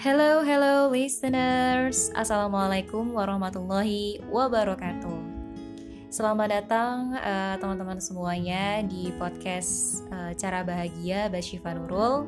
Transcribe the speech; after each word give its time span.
Hello, 0.00 0.40
hello 0.40 0.88
listeners. 0.88 2.08
Assalamualaikum 2.16 3.12
warahmatullahi 3.12 4.24
wabarakatuh. 4.32 5.20
Selamat 6.08 6.48
datang 6.56 7.12
uh, 7.20 7.60
teman-teman 7.60 8.00
semuanya 8.00 8.80
di 8.80 9.12
podcast 9.20 10.00
uh, 10.08 10.32
Cara 10.40 10.64
Bahagia 10.64 11.28
Basyifa 11.28 11.76
Nurul. 11.76 12.24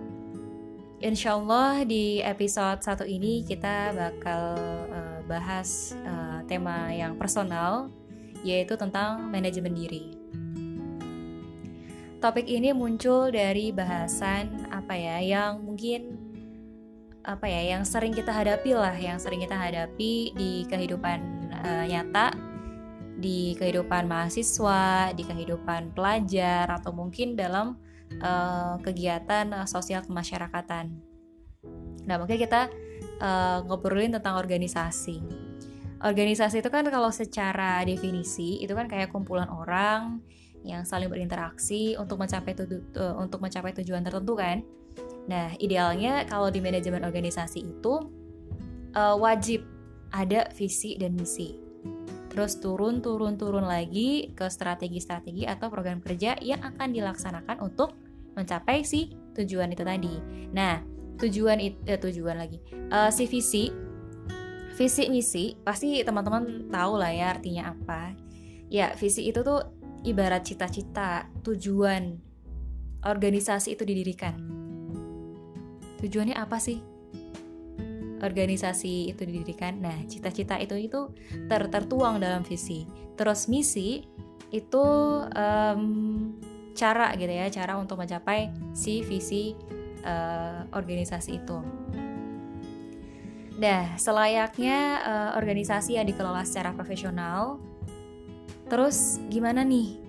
Insya 1.00 1.40
Allah 1.40 1.88
di 1.88 2.20
episode 2.20 2.84
satu 2.84 3.08
ini 3.08 3.40
kita 3.40 3.96
bakal 3.96 4.60
uh, 4.92 5.24
bahas 5.24 5.96
uh, 6.04 6.44
tema 6.44 6.92
yang 6.92 7.16
personal, 7.16 7.88
yaitu 8.44 8.76
tentang 8.76 9.32
manajemen 9.32 9.72
diri. 9.72 10.12
Topik 12.20 12.44
ini 12.52 12.76
muncul 12.76 13.32
dari 13.32 13.72
bahasan 13.72 14.68
apa 14.68 14.92
ya 14.92 15.24
yang 15.24 15.64
mungkin 15.64 16.21
apa 17.22 17.46
ya 17.46 17.78
yang 17.78 17.86
sering 17.86 18.10
kita 18.10 18.34
hadapi 18.34 18.74
lah 18.74 18.94
yang 18.98 19.14
sering 19.22 19.38
kita 19.38 19.54
hadapi 19.54 20.34
di 20.34 20.66
kehidupan 20.66 21.18
uh, 21.54 21.84
nyata 21.86 22.34
di 23.22 23.54
kehidupan 23.54 24.10
mahasiswa 24.10 25.14
di 25.14 25.22
kehidupan 25.22 25.94
pelajar 25.94 26.66
atau 26.66 26.90
mungkin 26.90 27.38
dalam 27.38 27.78
uh, 28.18 28.74
kegiatan 28.82 29.54
uh, 29.54 29.66
sosial 29.70 30.02
kemasyarakatan. 30.02 30.90
Nah 32.02 32.18
mungkin 32.18 32.34
kita 32.34 32.66
uh, 33.22 33.62
ngobrolin 33.70 34.10
tentang 34.10 34.34
organisasi. 34.34 35.22
Organisasi 36.02 36.58
itu 36.58 36.66
kan 36.66 36.82
kalau 36.90 37.14
secara 37.14 37.86
definisi 37.86 38.58
itu 38.58 38.74
kan 38.74 38.90
kayak 38.90 39.14
kumpulan 39.14 39.46
orang 39.46 40.18
yang 40.66 40.82
saling 40.82 41.06
berinteraksi 41.06 41.94
untuk 41.94 42.18
mencapai 42.18 42.58
tuju 42.58 42.90
untuk 43.18 43.38
mencapai 43.38 43.70
tujuan 43.78 44.02
tertentu 44.02 44.34
kan 44.34 44.66
Nah, 45.30 45.54
idealnya 45.62 46.26
kalau 46.26 46.50
di 46.50 46.58
manajemen 46.58 47.06
organisasi 47.06 47.62
itu 47.62 47.94
uh, 48.96 49.16
wajib 49.18 49.62
ada 50.10 50.50
visi 50.54 50.98
dan 50.98 51.14
misi. 51.14 51.56
Terus 52.32 52.58
turun, 52.58 53.04
turun, 53.04 53.36
turun 53.36 53.68
lagi 53.68 54.32
ke 54.32 54.48
strategi-strategi 54.48 55.44
atau 55.44 55.68
program 55.68 56.00
kerja 56.00 56.40
yang 56.40 56.64
akan 56.64 56.88
dilaksanakan 56.96 57.60
untuk 57.60 57.92
mencapai 58.32 58.80
si 58.82 59.12
tujuan 59.36 59.68
itu 59.76 59.84
tadi. 59.84 60.14
Nah, 60.56 60.80
tujuan 61.20 61.60
itu 61.60 61.76
eh, 61.84 62.00
tujuan 62.00 62.40
lagi. 62.40 62.58
Uh, 62.88 63.12
si 63.12 63.28
visi, 63.28 63.68
visi 64.72 65.12
misi 65.12 65.52
pasti 65.60 66.00
teman-teman 66.00 66.72
tahu 66.72 66.96
lah 66.96 67.12
ya 67.12 67.36
artinya 67.36 67.76
apa. 67.76 68.16
Ya, 68.72 68.96
visi 68.96 69.28
itu 69.28 69.44
tuh 69.44 69.60
ibarat 70.00 70.48
cita-cita, 70.48 71.28
tujuan 71.44 72.16
organisasi 73.04 73.76
itu 73.76 73.84
didirikan 73.84 74.61
tujuannya 76.02 76.34
apa 76.34 76.58
sih? 76.58 76.82
Organisasi 78.22 79.14
itu 79.14 79.22
didirikan. 79.22 79.78
Nah 79.78 79.96
cita-cita 80.10 80.58
itu 80.58 80.74
itu 80.74 81.14
ter 81.46 81.62
tertuang 81.70 82.18
dalam 82.18 82.42
visi. 82.42 82.86
Terus 83.14 83.46
misi 83.46 84.02
itu 84.52 84.84
um, 85.32 85.82
cara 86.76 87.14
gitu 87.16 87.32
ya 87.32 87.48
cara 87.48 87.78
untuk 87.80 87.96
mencapai 88.02 88.52
si 88.76 89.00
visi 89.06 89.56
uh, 90.04 90.66
organisasi 90.74 91.30
itu. 91.40 91.58
Nah, 93.62 93.94
selayaknya 93.94 94.78
uh, 95.06 95.30
organisasi 95.38 95.94
yang 95.94 96.08
dikelola 96.08 96.42
secara 96.42 96.74
profesional, 96.74 97.62
terus 98.66 99.22
gimana 99.30 99.62
nih 99.62 100.02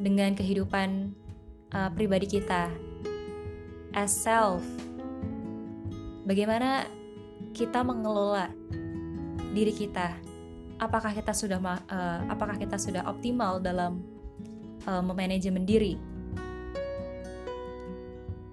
dengan 0.00 0.34
kehidupan 0.34 1.14
uh, 1.70 1.90
pribadi 1.94 2.40
kita? 2.40 2.66
As 3.94 4.10
self 4.10 4.62
bagaimana 6.30 6.86
kita 7.50 7.82
mengelola 7.82 8.46
diri 9.50 9.74
kita? 9.74 10.14
Apakah 10.78 11.10
kita 11.10 11.34
sudah 11.34 11.58
uh, 11.58 12.22
apakah 12.30 12.54
kita 12.54 12.78
sudah 12.78 13.02
optimal 13.10 13.58
dalam 13.58 13.98
uh, 14.86 15.02
memanajemen 15.02 15.66
diri? 15.66 15.98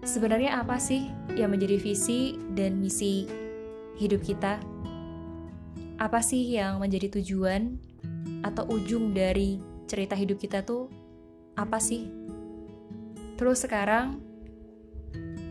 Sebenarnya 0.02 0.58
apa 0.58 0.82
sih 0.82 1.14
yang 1.38 1.54
menjadi 1.54 1.78
visi 1.78 2.42
dan 2.58 2.82
misi 2.82 3.30
hidup 4.02 4.26
kita? 4.26 4.58
Apa 6.02 6.26
sih 6.26 6.42
yang 6.58 6.82
menjadi 6.82 7.22
tujuan 7.22 7.78
atau 8.42 8.66
ujung 8.74 9.14
dari 9.14 9.62
cerita 9.86 10.18
hidup 10.18 10.42
kita 10.42 10.66
tuh 10.66 10.90
apa 11.54 11.78
sih? 11.78 12.10
Terus 13.38 13.62
sekarang 13.62 14.27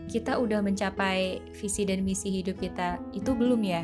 kita 0.07 0.39
udah 0.39 0.63
mencapai 0.63 1.43
visi 1.51 1.83
dan 1.83 1.99
misi 2.07 2.31
hidup 2.31 2.55
kita 2.63 2.95
itu 3.11 3.35
belum 3.35 3.59
ya? 3.59 3.83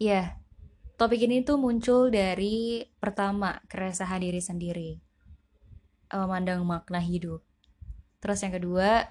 Ya, 0.00 0.40
topik 0.96 1.26
ini 1.26 1.44
tuh 1.44 1.60
muncul 1.60 2.08
dari 2.08 2.88
pertama 3.02 3.60
keresahan 3.68 4.24
diri 4.24 4.40
sendiri, 4.40 4.90
memandang 6.08 6.64
makna 6.64 7.02
hidup. 7.04 7.44
Terus 8.22 8.40
yang 8.40 8.56
kedua 8.56 9.10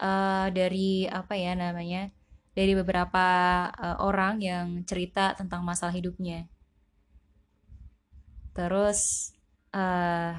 uh, 0.00 0.48
dari 0.48 1.04
apa 1.10 1.36
ya 1.36 1.52
namanya, 1.52 2.08
dari 2.56 2.72
beberapa 2.72 3.26
uh, 3.68 4.00
orang 4.00 4.40
yang 4.40 4.66
cerita 4.88 5.36
tentang 5.36 5.60
masalah 5.60 5.92
hidupnya. 5.92 6.48
Terus 8.56 9.30
uh, 9.74 10.34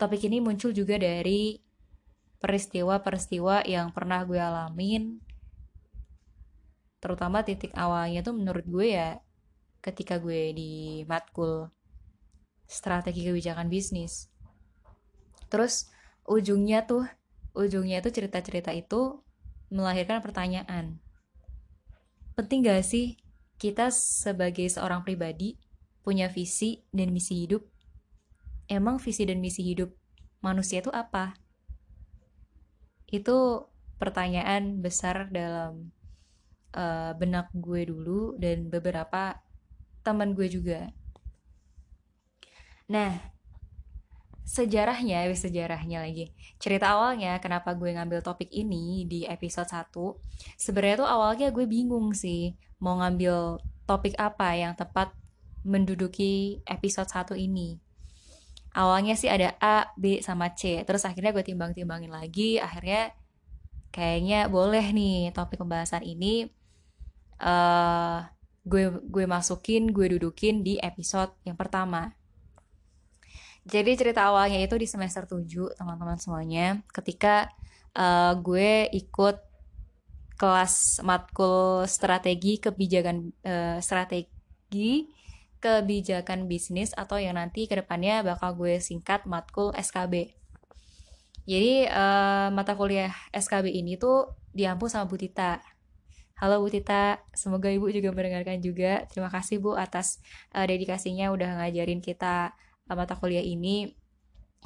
topik 0.00 0.24
ini 0.24 0.40
muncul 0.40 0.72
juga 0.72 0.96
dari 0.96 1.60
peristiwa-peristiwa 2.40 3.68
yang 3.68 3.92
pernah 3.92 4.24
gue 4.24 4.40
alamin. 4.40 5.20
Terutama 7.00 7.44
titik 7.44 7.76
awalnya 7.76 8.24
tuh 8.24 8.36
menurut 8.36 8.64
gue 8.64 8.96
ya 8.96 9.20
ketika 9.84 10.20
gue 10.20 10.52
di 10.52 10.72
matkul 11.04 11.68
strategi 12.64 13.28
kebijakan 13.28 13.68
bisnis. 13.68 14.32
Terus 15.52 15.92
ujungnya 16.24 16.88
tuh 16.88 17.04
ujungnya 17.52 18.00
tuh 18.00 18.12
cerita-cerita 18.12 18.72
itu 18.72 19.20
melahirkan 19.68 20.24
pertanyaan. 20.24 20.96
Penting 22.36 22.64
gak 22.64 22.84
sih 22.84 23.20
kita 23.60 23.92
sebagai 23.92 24.64
seorang 24.72 25.04
pribadi 25.04 25.60
punya 26.00 26.32
visi 26.32 26.84
dan 26.90 27.12
misi 27.12 27.46
hidup. 27.46 27.64
Emang 28.70 29.02
visi 29.02 29.26
dan 29.26 29.42
misi 29.42 29.66
hidup 29.66 29.90
manusia 30.40 30.80
itu 30.80 30.92
apa? 30.94 31.36
Itu 33.10 33.68
pertanyaan 34.00 34.80
besar 34.80 35.28
dalam 35.28 35.92
uh, 36.72 37.12
benak 37.18 37.52
gue 37.52 37.84
dulu 37.90 38.38
dan 38.40 38.72
beberapa 38.72 39.36
teman 40.00 40.32
gue 40.32 40.48
juga. 40.48 40.88
Nah, 42.90 43.20
sejarahnya, 44.42 45.30
sejarahnya 45.30 46.02
lagi. 46.02 46.34
Cerita 46.58 46.96
awalnya 46.98 47.38
kenapa 47.38 47.70
gue 47.78 47.94
ngambil 47.94 48.24
topik 48.24 48.50
ini 48.50 49.06
di 49.06 49.22
episode 49.28 49.70
1. 49.70 49.94
Sebenarnya 50.58 51.06
tuh 51.06 51.10
awalnya 51.10 51.48
gue 51.54 51.70
bingung 51.70 52.10
sih 52.16 52.58
mau 52.80 52.98
ngambil 52.98 53.60
topik 53.84 54.16
apa 54.16 54.56
yang 54.56 54.72
tepat 54.74 55.12
menduduki 55.64 56.64
episode 56.64 57.08
satu 57.08 57.34
ini. 57.36 57.76
Awalnya 58.70 59.18
sih 59.18 59.26
ada 59.26 59.58
A, 59.58 59.90
B, 59.98 60.22
sama 60.22 60.54
C. 60.54 60.86
Terus 60.86 61.02
akhirnya 61.02 61.34
gue 61.34 61.42
timbang-timbangin 61.42 62.12
lagi. 62.14 62.62
Akhirnya 62.62 63.10
kayaknya 63.90 64.46
boleh 64.46 64.94
nih 64.94 65.34
topik 65.34 65.58
pembahasan 65.58 66.06
ini 66.06 66.46
uh, 67.42 68.22
gue 68.62 69.02
gue 69.10 69.24
masukin, 69.26 69.90
gue 69.90 70.16
dudukin 70.16 70.62
di 70.62 70.78
episode 70.78 71.34
yang 71.42 71.58
pertama. 71.58 72.14
Jadi 73.66 73.92
cerita 73.98 74.24
awalnya 74.30 74.56
itu 74.62 74.78
di 74.80 74.88
semester 74.88 75.28
7 75.28 75.76
teman-teman 75.76 76.16
semuanya 76.16 76.80
ketika 76.96 77.52
uh, 77.92 78.32
gue 78.40 78.88
ikut 78.94 79.36
kelas 80.40 81.04
matkul 81.04 81.84
strategi 81.84 82.56
kebijakan 82.56 83.28
uh, 83.44 83.76
strategi 83.84 85.04
kebijakan 85.60 86.48
bisnis 86.48 86.96
atau 86.96 87.20
yang 87.20 87.36
nanti 87.36 87.68
ke 87.68 87.76
depannya 87.76 88.24
bakal 88.24 88.56
gue 88.56 88.80
singkat 88.80 89.28
matkul 89.28 89.76
SKB. 89.76 90.32
Jadi 91.44 91.88
uh, 91.88 92.48
mata 92.52 92.72
kuliah 92.76 93.12
SKB 93.32 93.68
ini 93.68 94.00
tuh 94.00 94.32
diampu 94.56 94.88
sama 94.88 95.04
Bu 95.08 95.20
Tita. 95.20 95.60
Halo 96.40 96.64
Bu 96.64 96.72
Tita, 96.72 97.20
semoga 97.36 97.68
Ibu 97.68 97.92
juga 97.92 98.16
mendengarkan 98.16 98.64
juga. 98.64 99.04
Terima 99.12 99.28
kasih 99.28 99.60
Bu 99.60 99.76
atas 99.76 100.24
uh, 100.56 100.64
dedikasinya 100.64 101.28
udah 101.28 101.60
ngajarin 101.60 102.00
kita 102.00 102.56
uh, 102.88 102.96
mata 102.96 103.12
kuliah 103.20 103.44
ini. 103.44 103.92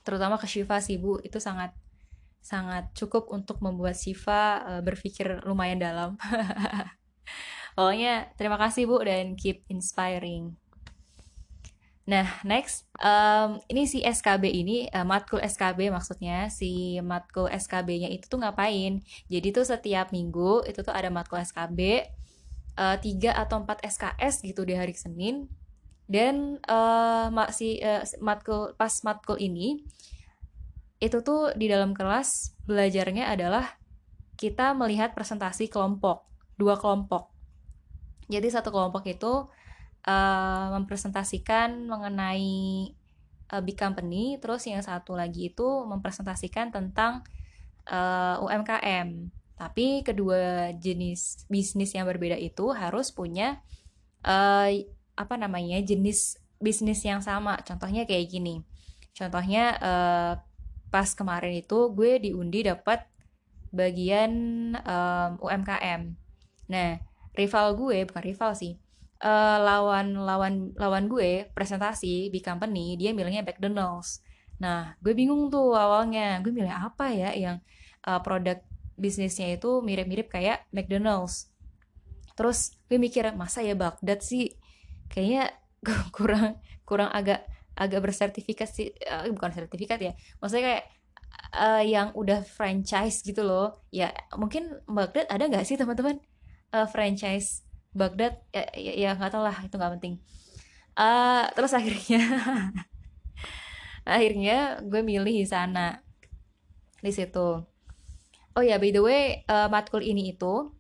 Terutama 0.06 0.38
ke 0.38 0.46
Syifa 0.46 0.78
sih 0.78 1.02
Bu, 1.02 1.18
itu 1.26 1.42
sangat 1.42 1.74
sangat 2.44 2.92
cukup 2.94 3.32
untuk 3.34 3.58
membuat 3.58 3.98
Syifa 3.98 4.62
uh, 4.62 4.82
berpikir 4.86 5.42
lumayan 5.42 5.82
dalam. 5.82 6.14
Pokoknya 7.74 8.30
terima 8.38 8.54
kasih 8.54 8.86
Bu 8.86 9.02
dan 9.02 9.34
keep 9.34 9.66
inspiring. 9.66 10.54
Nah, 12.04 12.28
next, 12.44 12.84
um, 13.00 13.64
ini 13.72 13.88
si 13.88 14.04
SKB 14.04 14.44
ini, 14.52 14.92
uh, 14.92 15.08
matkul 15.08 15.40
SKB 15.40 15.88
maksudnya, 15.88 16.52
si 16.52 17.00
matkul 17.00 17.48
SKB-nya 17.48 18.12
itu 18.12 18.28
tuh 18.28 18.44
ngapain? 18.44 19.00
Jadi 19.32 19.48
tuh 19.56 19.64
setiap 19.64 20.12
minggu 20.12 20.68
itu 20.68 20.84
tuh 20.84 20.92
ada 20.92 21.08
matkul 21.08 21.40
SKB, 21.40 22.04
uh, 22.76 22.96
3 23.00 23.32
atau 23.32 23.64
4 23.64 23.80
SKS 23.88 24.44
gitu 24.44 24.68
di 24.68 24.76
hari 24.76 24.92
Senin. 24.92 25.48
Dan 26.04 26.60
uh, 26.68 27.32
si 27.48 27.80
uh, 27.80 28.04
matkul 28.20 28.76
pas 28.76 28.92
matkul 29.08 29.40
ini 29.40 29.80
itu 31.00 31.24
tuh 31.24 31.56
di 31.56 31.72
dalam 31.72 31.96
kelas 31.96 32.52
belajarnya 32.68 33.32
adalah 33.32 33.80
kita 34.36 34.76
melihat 34.76 35.16
presentasi 35.16 35.72
kelompok, 35.72 36.28
dua 36.60 36.76
kelompok. 36.76 37.32
Jadi 38.28 38.52
satu 38.52 38.68
kelompok 38.68 39.08
itu 39.08 39.48
uh, 40.04 40.66
mempresentasikan 40.76 41.88
mengenai 41.88 42.92
uh, 43.52 43.62
big 43.64 43.76
company, 43.76 44.36
terus 44.38 44.64
yang 44.68 44.84
satu 44.84 45.16
lagi 45.16 45.52
itu 45.52 45.66
mempresentasikan 45.88 46.70
tentang 46.70 47.24
uh, 47.88 48.40
UMKM. 48.44 49.32
Tapi 49.54 50.02
kedua 50.02 50.74
jenis 50.76 51.46
bisnis 51.46 51.94
yang 51.94 52.04
berbeda 52.10 52.34
itu 52.36 52.74
harus 52.74 53.14
punya 53.14 53.62
uh, 54.26 54.68
apa 55.14 55.34
namanya 55.38 55.80
jenis 55.80 56.38
bisnis 56.58 57.00
yang 57.06 57.22
sama. 57.22 57.60
Contohnya 57.62 58.04
kayak 58.04 58.28
gini. 58.28 58.60
Contohnya 59.14 59.78
uh, 59.78 60.32
pas 60.90 61.08
kemarin 61.14 61.62
itu 61.62 61.90
gue 61.94 62.18
diundi 62.18 62.66
dapat 62.66 63.06
bagian 63.74 64.30
um, 64.86 65.30
UMKM. 65.42 66.14
Nah, 66.70 66.98
rival 67.34 67.74
gue 67.74 68.06
bukan 68.06 68.22
rival 68.22 68.54
sih 68.54 68.83
uh, 69.24 69.58
lawan 69.58 70.12
lawan 70.20 70.54
lawan 70.76 71.08
gue 71.08 71.48
presentasi 71.56 72.28
di 72.28 72.40
company 72.44 73.00
dia 73.00 73.16
milihnya 73.16 73.40
McDonald's. 73.40 74.20
Nah 74.60 74.94
gue 75.00 75.16
bingung 75.16 75.48
tuh 75.48 75.72
awalnya 75.72 76.38
gue 76.44 76.52
milih 76.52 76.70
apa 76.70 77.10
ya 77.10 77.32
yang 77.32 77.56
uh, 78.04 78.20
produk 78.20 78.60
bisnisnya 78.94 79.56
itu 79.56 79.80
mirip-mirip 79.80 80.28
kayak 80.28 80.68
McDonald's. 80.70 81.48
Terus 82.36 82.76
gue 82.86 83.00
mikir 83.00 83.24
masa 83.34 83.64
ya 83.64 83.72
Baghdad 83.74 84.20
sih? 84.20 84.52
Kayaknya 85.08 85.56
kurang 86.16 86.60
kurang 86.84 87.10
agak 87.10 87.48
agak 87.74 88.06
bersertifikat 88.06 88.70
sih 88.70 88.94
uh, 89.10 89.26
bukan 89.34 89.50
sertifikat 89.50 89.98
ya 89.98 90.14
maksudnya 90.38 90.62
kayak 90.62 90.84
uh, 91.58 91.82
yang 91.82 92.14
udah 92.14 92.44
franchise 92.46 93.24
gitu 93.24 93.42
loh. 93.42 93.82
Ya 93.90 94.12
mungkin 94.36 94.78
Baghdad 94.86 95.26
ada 95.32 95.48
nggak 95.48 95.64
sih 95.66 95.80
teman-teman? 95.80 96.20
Uh, 96.74 96.86
franchise 96.90 97.62
Baghdad 97.94 98.42
ya 98.50 98.66
ya, 98.74 98.92
ya 98.98 99.10
nggak 99.14 99.30
tau 99.30 99.42
lah 99.46 99.56
itu 99.62 99.74
nggak 99.78 99.92
penting. 99.98 100.14
Uh, 100.94 101.46
terus 101.54 101.74
akhirnya 101.74 102.22
akhirnya 104.14 104.82
gue 104.84 105.00
milih 105.00 105.34
di 105.42 105.46
sana 105.46 106.02
di 107.00 107.10
situ. 107.14 107.62
Oh 108.54 108.62
ya 108.62 108.78
by 108.78 108.90
the 108.94 109.02
way 109.02 109.22
uh, 109.50 109.66
matkul 109.70 110.02
ini 110.02 110.34
itu 110.34 110.70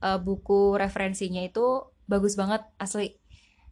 uh, 0.00 0.18
buku 0.20 0.76
referensinya 0.76 1.40
itu 1.44 1.84
bagus 2.08 2.36
banget 2.36 2.64
asli. 2.80 3.16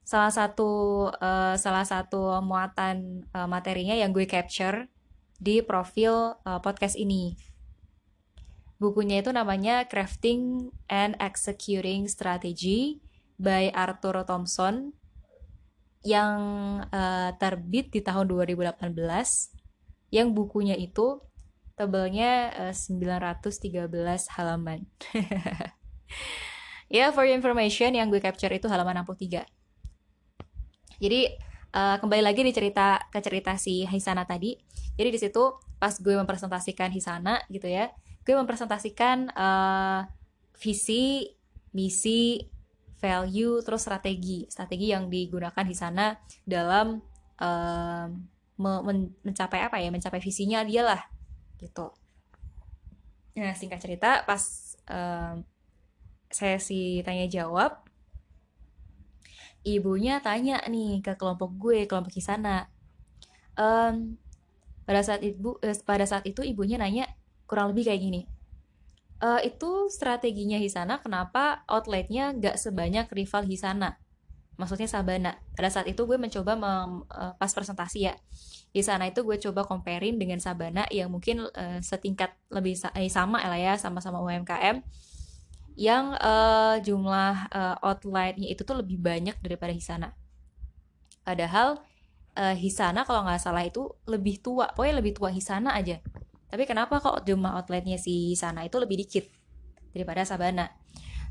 Salah 0.05 0.33
satu 0.33 1.09
uh, 1.09 1.57
salah 1.57 1.85
satu 1.89 2.41
muatan 2.45 3.25
uh, 3.33 3.49
materinya 3.49 3.97
yang 3.97 4.13
gue 4.13 4.29
capture 4.29 4.89
di 5.41 5.65
profil 5.65 6.37
uh, 6.45 6.61
podcast 6.61 6.97
ini 7.01 7.37
Bukunya 8.83 9.23
itu 9.23 9.31
namanya 9.31 9.87
Crafting 9.87 10.71
and 10.91 11.15
Executing 11.23 12.11
Strategy 12.11 12.99
by 13.39 13.71
Arthur 13.75 14.27
Thompson 14.27 14.95
yang 16.05 16.37
uh, 16.93 17.31
terbit 17.41 17.89
di 17.89 18.05
tahun 18.05 18.29
2018 18.29 18.93
yang 20.13 20.37
bukunya 20.37 20.77
itu 20.77 21.19
tebelnya 21.75 22.71
uh, 22.71 22.75
913 22.77 23.91
halaman. 24.37 24.87
ya, 26.93 27.09
yeah, 27.09 27.09
for 27.11 27.27
your 27.27 27.35
information 27.35 27.97
yang 27.97 28.13
gue 28.13 28.21
capture 28.23 28.53
itu 28.53 28.69
halaman 28.71 29.03
63. 29.03 29.43
Jadi 31.03 31.21
uh, 31.75 31.97
kembali 31.99 32.23
lagi 32.23 32.47
di 32.47 32.53
cerita 32.55 33.03
ke 33.11 33.19
cerita 33.19 33.59
si 33.59 33.83
Hisana 33.89 34.23
tadi. 34.23 34.55
Jadi 34.95 35.09
di 35.11 35.19
situ 35.19 35.59
pas 35.83 35.97
gue 35.99 36.15
mempresentasikan 36.15 36.95
Hisana 36.95 37.43
gitu 37.51 37.67
ya, 37.67 37.91
gue 38.25 38.35
mempresentasikan 38.35 39.29
uh, 39.37 40.09
visi, 40.57 41.29
misi, 41.77 42.41
value, 42.97 43.61
terus 43.61 43.85
strategi, 43.85 44.49
strategi 44.49 44.97
yang 44.97 45.13
digunakan 45.13 45.61
di 45.61 45.77
sana 45.77 46.17
dalam 46.49 46.97
uh, 47.45 48.07
men 48.57 49.13
mencapai 49.21 49.61
apa 49.61 49.77
ya, 49.77 49.93
mencapai 49.93 50.25
visinya 50.25 50.65
dia 50.65 50.89
lah, 50.89 51.03
gitu. 51.61 51.93
Nah 53.37 53.53
singkat 53.53 53.85
cerita 53.85 54.25
pas 54.25 54.41
uh, 54.89 55.37
sesi 56.33 57.05
tanya 57.05 57.29
jawab, 57.29 57.85
ibunya 59.69 60.25
tanya 60.25 60.65
nih 60.65 61.05
ke 61.05 61.13
kelompok 61.21 61.51
gue, 61.61 61.85
kelompok 61.85 62.15
di 62.15 62.25
sana. 62.25 62.71
Um, 63.59 64.17
pada 64.85 65.01
saat 65.01 65.21
ibu, 65.25 65.57
eh, 65.65 65.77
pada 65.85 66.05
saat 66.05 66.25
itu 66.25 66.45
ibunya 66.45 66.77
nanya, 66.77 67.09
kurang 67.45 67.73
lebih 67.73 67.89
kayak 67.89 68.01
gini. 68.01 68.23
Uh, 69.23 69.41
itu 69.41 69.89
strateginya 69.89 70.61
Hisana 70.61 71.01
kenapa 71.01 71.65
outletnya 71.71 72.35
gak 72.37 72.61
sebanyak 72.61 73.09
rival 73.15 73.47
Hisana? 73.47 73.97
Maksudnya 74.55 74.87
Sabana. 74.87 75.35
Pada 75.59 75.71
saat 75.71 75.87
itu 75.91 76.07
gue 76.07 76.15
mencoba 76.15 76.55
mem, 76.55 77.03
uh, 77.11 77.33
pas 77.35 77.51
presentasi 77.51 78.07
ya. 78.07 78.15
Di 78.75 78.83
sana 78.83 79.07
itu 79.07 79.23
gue 79.23 79.39
coba 79.39 79.67
comparein 79.67 80.19
dengan 80.19 80.39
Sabana 80.39 80.87
yang 80.91 81.11
mungkin 81.11 81.47
uh, 81.47 81.79
setingkat 81.83 82.35
lebih 82.51 82.75
sa 82.79 82.91
eh, 82.95 83.11
sama 83.11 83.43
lah 83.43 83.59
ya 83.59 83.75
sama-sama 83.79 84.23
UMKM 84.23 84.83
yang 85.75 86.15
uh, 86.23 86.79
jumlah 86.79 87.51
uh, 87.51 87.77
outletnya 87.83 88.47
itu 88.47 88.63
tuh 88.63 88.79
lebih 88.79 88.99
banyak 88.99 89.35
daripada 89.43 89.75
Hisana. 89.75 90.15
Padahal 91.27 91.83
uh, 92.39 92.55
Hisana 92.55 93.03
kalau 93.03 93.27
nggak 93.27 93.43
salah 93.43 93.67
itu 93.67 93.91
lebih 94.07 94.39
tua 94.39 94.71
pokoknya 94.71 95.03
lebih 95.03 95.19
tua 95.19 95.31
Hisana 95.35 95.75
aja 95.75 95.99
tapi 96.49 96.65
kenapa 96.69 97.01
kok 97.03 97.25
jumlah 97.27 97.57
outletnya 97.57 97.99
si 97.99 98.37
sana 98.39 98.63
itu 98.63 98.77
lebih 98.79 99.01
dikit 99.01 99.27
daripada 99.95 100.27
Sabana? 100.27 100.71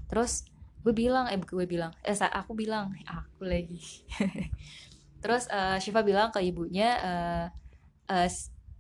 Terus 0.08 0.48
gue 0.84 0.92
bilang 0.92 1.32
eh 1.32 1.40
gue 1.40 1.66
bilang 1.66 1.96
eh 2.04 2.16
aku 2.16 2.52
bilang 2.54 2.92
aku 3.08 3.48
lagi. 3.48 3.80
Terus 5.24 5.48
uh, 5.48 5.80
Shiva 5.80 6.04
bilang 6.04 6.36
ke 6.36 6.44
ibunya 6.44 7.00
uh, 7.00 7.46
uh, 8.12 8.28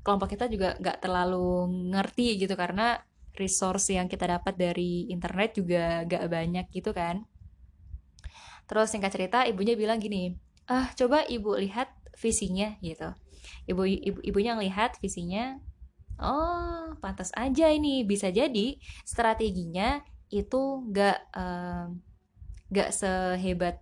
kelompok 0.03 0.35
kita 0.35 0.51
juga 0.51 0.75
nggak 0.75 0.99
terlalu 0.99 1.71
ngerti 1.95 2.43
gitu 2.43 2.59
karena 2.59 2.99
resource 3.33 3.95
yang 3.95 4.05
kita 4.11 4.29
dapat 4.29 4.53
dari 4.53 5.09
internet 5.09 5.57
juga 5.57 6.05
gak 6.05 6.27
banyak 6.29 6.65
gitu 6.69 6.91
kan. 6.93 7.25
Terus 8.67 8.91
singkat 8.93 9.15
cerita 9.15 9.47
ibunya 9.47 9.73
bilang 9.73 9.97
gini 9.97 10.35
ah 10.67 10.87
coba 10.95 11.27
ibu 11.27 11.55
lihat 11.59 11.91
visinya 12.19 12.75
gitu. 12.79 13.11
Ibu 13.67 13.83
ibu 13.87 14.19
ibunya 14.23 14.55
ngelihat 14.55 14.99
visinya 14.99 15.59
oh 16.19 16.93
pantas 16.99 17.33
aja 17.37 17.69
ini. 17.69 18.03
Bisa 18.03 18.29
jadi 18.29 18.77
strateginya 19.05 20.01
itu 20.33 20.85
gak 20.89 21.17
uh, 21.33 21.87
gak 22.73 22.89
sehebat 22.93 23.81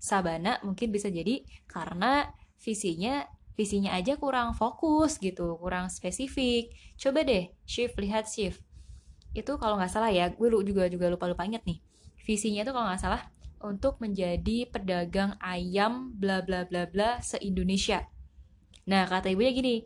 Sabana 0.00 0.56
mungkin 0.64 0.88
bisa 0.88 1.12
jadi 1.12 1.44
karena 1.68 2.32
visinya 2.56 3.28
visinya 3.52 3.92
aja 3.92 4.16
kurang 4.16 4.56
fokus 4.56 5.20
gitu 5.20 5.60
kurang 5.60 5.92
spesifik. 5.92 6.72
Coba 6.96 7.20
deh 7.24 7.52
shift 7.68 8.00
lihat 8.00 8.24
shift. 8.24 8.64
Itu 9.36 9.60
kalau 9.60 9.76
nggak 9.76 9.92
salah 9.92 10.08
ya 10.08 10.32
gue 10.32 10.48
juga 10.64 10.88
juga 10.88 11.12
lupa 11.12 11.28
lupa 11.28 11.44
inget 11.44 11.62
nih. 11.68 11.84
Visinya 12.24 12.64
itu 12.64 12.72
kalau 12.72 12.88
nggak 12.88 13.02
salah 13.04 13.22
untuk 13.60 14.00
menjadi 14.00 14.68
pedagang 14.72 15.36
ayam 15.38 16.16
bla 16.16 16.40
bla 16.40 16.64
bla 16.64 16.88
bla 16.88 17.20
se 17.20 17.36
Indonesia 17.44 18.08
nah 18.88 19.04
kata 19.06 19.30
ibunya 19.30 19.52
gini 19.52 19.84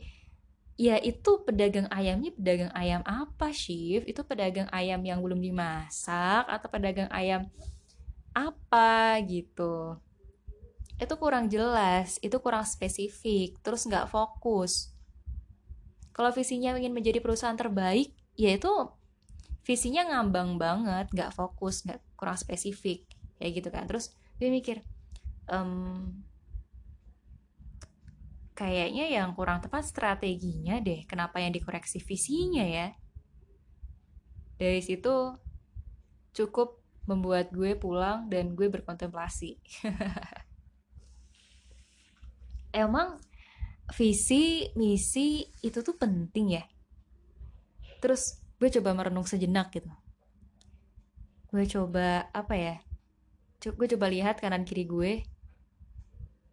ya 0.74 0.98
itu 0.98 1.46
pedagang 1.46 1.86
ayamnya 1.86 2.34
pedagang 2.34 2.72
ayam 2.74 3.02
apa 3.06 3.54
sih 3.54 4.02
itu 4.02 4.20
pedagang 4.26 4.66
ayam 4.74 4.98
yang 5.06 5.22
belum 5.22 5.38
dimasak 5.38 6.50
atau 6.50 6.66
pedagang 6.66 7.10
ayam 7.14 7.46
apa 8.34 9.22
gitu? 9.22 9.98
Itu 10.98 11.14
kurang 11.18 11.46
jelas 11.46 12.18
itu 12.18 12.34
kurang 12.42 12.66
spesifik 12.66 13.54
terus 13.62 13.86
nggak 13.86 14.10
fokus. 14.10 14.90
Kalau 16.14 16.30
visinya 16.34 16.74
ingin 16.74 16.94
menjadi 16.94 17.18
perusahaan 17.22 17.58
terbaik 17.58 18.10
ya 18.34 18.58
itu 18.58 18.70
visinya 19.62 20.10
ngambang 20.10 20.58
banget 20.58 21.06
nggak 21.14 21.30
fokus 21.34 21.86
nggak 21.86 22.02
kurang 22.18 22.38
spesifik 22.38 23.06
kayak 23.38 23.62
gitu 23.62 23.68
kan. 23.70 23.86
Terus 23.86 24.10
dia 24.42 24.50
mikir 24.50 24.82
um, 25.46 26.10
kayaknya 28.54 29.10
yang 29.10 29.34
kurang 29.34 29.60
tepat 29.60 29.84
strateginya 29.86 30.78
deh. 30.78 31.02
Kenapa 31.10 31.42
yang 31.42 31.50
dikoreksi 31.50 31.98
visinya 32.00 32.62
ya? 32.62 32.94
Dari 34.56 34.80
situ 34.80 35.34
cukup 36.34 36.80
membuat 37.04 37.52
gue 37.52 37.76
pulang 37.76 38.30
dan 38.32 38.54
gue 38.56 38.70
berkontemplasi. 38.70 39.60
emang 42.74 43.22
visi 43.94 44.66
misi 44.74 45.46
itu 45.62 45.78
tuh 45.80 45.94
penting 45.94 46.58
ya 46.58 46.64
terus 48.02 48.42
gue 48.58 48.68
coba 48.68 48.92
merenung 48.92 49.24
sejenak 49.24 49.70
gitu 49.70 49.88
gue 51.54 51.64
coba 51.70 52.26
apa 52.34 52.54
ya 52.58 52.76
gue 53.62 53.88
coba 53.96 54.06
lihat 54.10 54.42
kanan 54.42 54.66
kiri 54.66 54.84
gue 54.84 55.22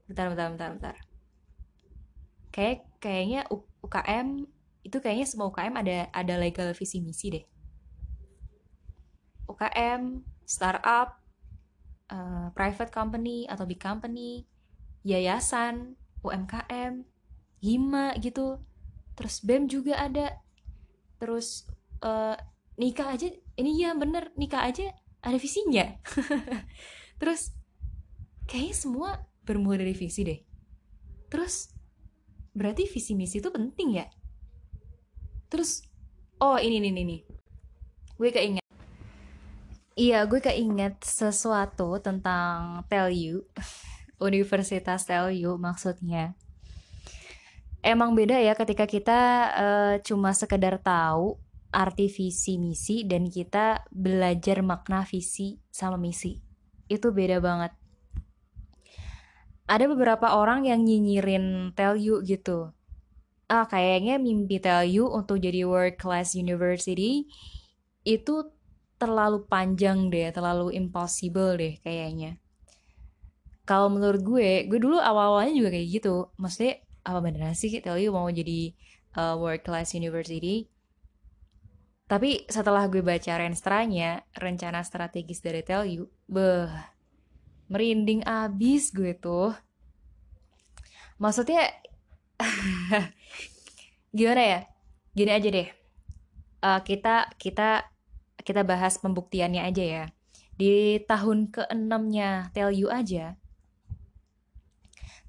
bentar 0.06 0.30
bentar 0.30 0.54
bentar 0.54 0.70
bentar 0.78 0.96
kayak 2.52 2.86
kayaknya 3.00 3.48
UKM 3.82 4.46
itu 4.82 4.98
kayaknya 5.00 5.28
semua 5.28 5.50
UKM 5.50 5.76
ada 5.78 5.98
ada 6.12 6.36
legal 6.38 6.70
visi 6.76 7.00
misi 7.00 7.34
deh. 7.34 7.46
UKM 9.48 10.24
startup 10.46 11.20
uh, 12.12 12.52
private 12.56 12.92
company 12.92 13.48
atau 13.48 13.64
big 13.64 13.80
company 13.80 14.48
yayasan 15.02 15.98
UMKM 16.22 17.08
hima 17.62 18.14
gitu. 18.22 18.62
Terus 19.18 19.42
bem 19.42 19.66
juga 19.70 20.02
ada. 20.02 20.42
Terus 21.22 21.70
uh, 22.02 22.34
nikah 22.78 23.14
aja 23.14 23.30
ini 23.58 23.86
ya 23.86 23.94
bener 23.94 24.34
nikah 24.36 24.66
aja 24.66 24.94
ada 25.22 25.38
visinya. 25.38 25.86
Terus 27.22 27.54
kayaknya 28.50 28.76
semua 28.76 29.10
bermula 29.46 29.78
dari 29.78 29.94
visi 29.94 30.26
deh. 30.26 30.40
Terus 31.30 31.70
berarti 32.52 32.88
visi 32.88 33.16
misi 33.16 33.40
itu 33.40 33.50
penting 33.52 34.00
ya? 34.00 34.08
Terus 35.52 35.84
oh 36.40 36.58
ini 36.58 36.80
nih 36.80 36.92
nih 36.92 37.22
gue 38.22 38.30
keinget. 38.30 38.66
Iya 39.98 40.30
gue 40.30 40.40
keinget 40.40 41.02
sesuatu 41.02 41.98
tentang 41.98 42.86
tell 42.86 43.10
you. 43.10 43.50
Universitas 44.22 45.10
tell 45.10 45.34
you 45.34 45.58
maksudnya. 45.58 46.38
Emang 47.82 48.14
beda 48.14 48.38
ya 48.38 48.54
ketika 48.54 48.86
kita 48.86 49.20
uh, 49.58 49.96
cuma 50.06 50.38
sekedar 50.38 50.78
tahu 50.78 51.42
arti 51.74 52.14
visi 52.14 52.62
misi 52.62 53.02
dan 53.10 53.26
kita 53.26 53.90
belajar 53.90 54.62
makna 54.62 55.02
visi 55.02 55.58
sama 55.74 55.98
misi. 55.98 56.38
Itu 56.86 57.10
beda 57.10 57.42
banget 57.42 57.74
ada 59.72 59.88
beberapa 59.88 60.36
orang 60.36 60.68
yang 60.68 60.84
nyinyirin 60.84 61.72
tell 61.80 61.96
you 61.96 62.20
gitu. 62.28 62.76
Ah 63.48 63.64
kayaknya 63.64 64.20
mimpi 64.20 64.60
tell 64.60 64.84
you 64.84 65.08
untuk 65.08 65.40
jadi 65.40 65.64
world 65.64 65.96
class 65.96 66.36
university 66.36 67.32
itu 68.04 68.52
terlalu 69.00 69.48
panjang 69.48 70.12
deh 70.12 70.28
terlalu 70.36 70.76
impossible 70.76 71.56
deh 71.56 71.80
kayaknya. 71.80 72.36
Kalau 73.64 73.88
menurut 73.88 74.20
gue 74.20 74.68
gue 74.68 74.80
dulu 74.84 75.00
awal-awalnya 75.00 75.56
juga 75.56 75.70
kayak 75.72 75.88
gitu. 75.88 76.28
Maksudnya 76.36 76.84
apa 77.08 77.20
beneran 77.24 77.56
sih 77.56 77.72
tell 77.80 77.96
you 77.96 78.12
mau 78.12 78.28
jadi 78.28 78.76
uh, 79.16 79.40
world 79.40 79.64
class 79.64 79.96
university? 79.96 80.68
Tapi 82.12 82.44
setelah 82.52 82.92
gue 82.92 83.00
baca 83.00 83.40
renstranya 83.40 84.28
rencana 84.36 84.84
strategis 84.84 85.40
dari 85.40 85.64
tell 85.64 85.88
you 85.88 86.12
beh 86.28 86.68
merinding 87.72 88.28
abis 88.28 88.92
gue 88.92 89.16
tuh. 89.16 89.56
Maksudnya 91.16 91.72
gimana 94.18 94.42
ya? 94.44 94.60
Gini 95.16 95.32
aja 95.32 95.48
deh. 95.48 95.70
Uh, 96.62 96.80
kita 96.84 97.32
kita 97.40 97.88
kita 98.44 98.62
bahas 98.68 99.00
pembuktiannya 99.00 99.64
aja 99.64 99.84
ya. 99.84 100.06
Di 100.60 101.00
tahun 101.08 101.48
keenamnya 101.48 102.52
tell 102.52 102.76
you 102.76 102.92
aja. 102.92 103.40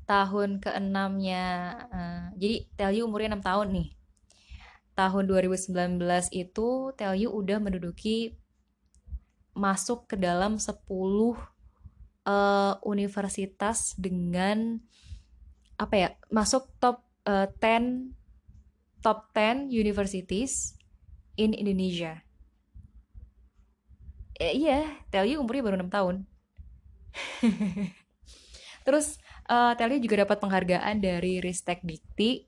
Tahun 0.02 0.58
keenamnya 0.58 1.44
uh, 1.94 2.24
jadi 2.34 2.66
tell 2.74 2.90
you 2.90 3.06
umurnya 3.06 3.38
6 3.38 3.46
tahun 3.46 3.68
nih. 3.70 3.88
Tahun 4.98 5.24
2019 5.24 6.02
itu 6.34 6.68
tell 6.98 7.14
you 7.14 7.30
udah 7.30 7.62
menduduki 7.62 8.34
masuk 9.54 10.08
ke 10.08 10.16
dalam 10.16 10.56
10 10.56 10.74
uh, 12.26 12.78
universitas 12.86 13.94
dengan 13.98 14.78
apa 15.78 15.94
ya 15.98 16.08
masuk 16.30 16.70
top 16.78 17.02
uh, 17.26 17.50
10 17.58 18.14
top 19.02 19.34
10 19.34 19.72
universities 19.74 20.78
in 21.34 21.56
Indonesia. 21.56 22.22
Eh, 24.38 24.54
iya, 24.58 24.86
tell 25.10 25.26
you 25.26 25.42
umurnya 25.42 25.66
baru 25.66 25.76
6 25.82 25.90
tahun. 25.90 26.16
Terus 28.86 29.18
uh, 29.50 29.74
tell 29.78 29.90
you 29.90 30.00
juga 30.02 30.26
dapat 30.26 30.38
penghargaan 30.38 31.02
dari 31.02 31.42
Ristek 31.42 31.82
Dikti 31.82 32.46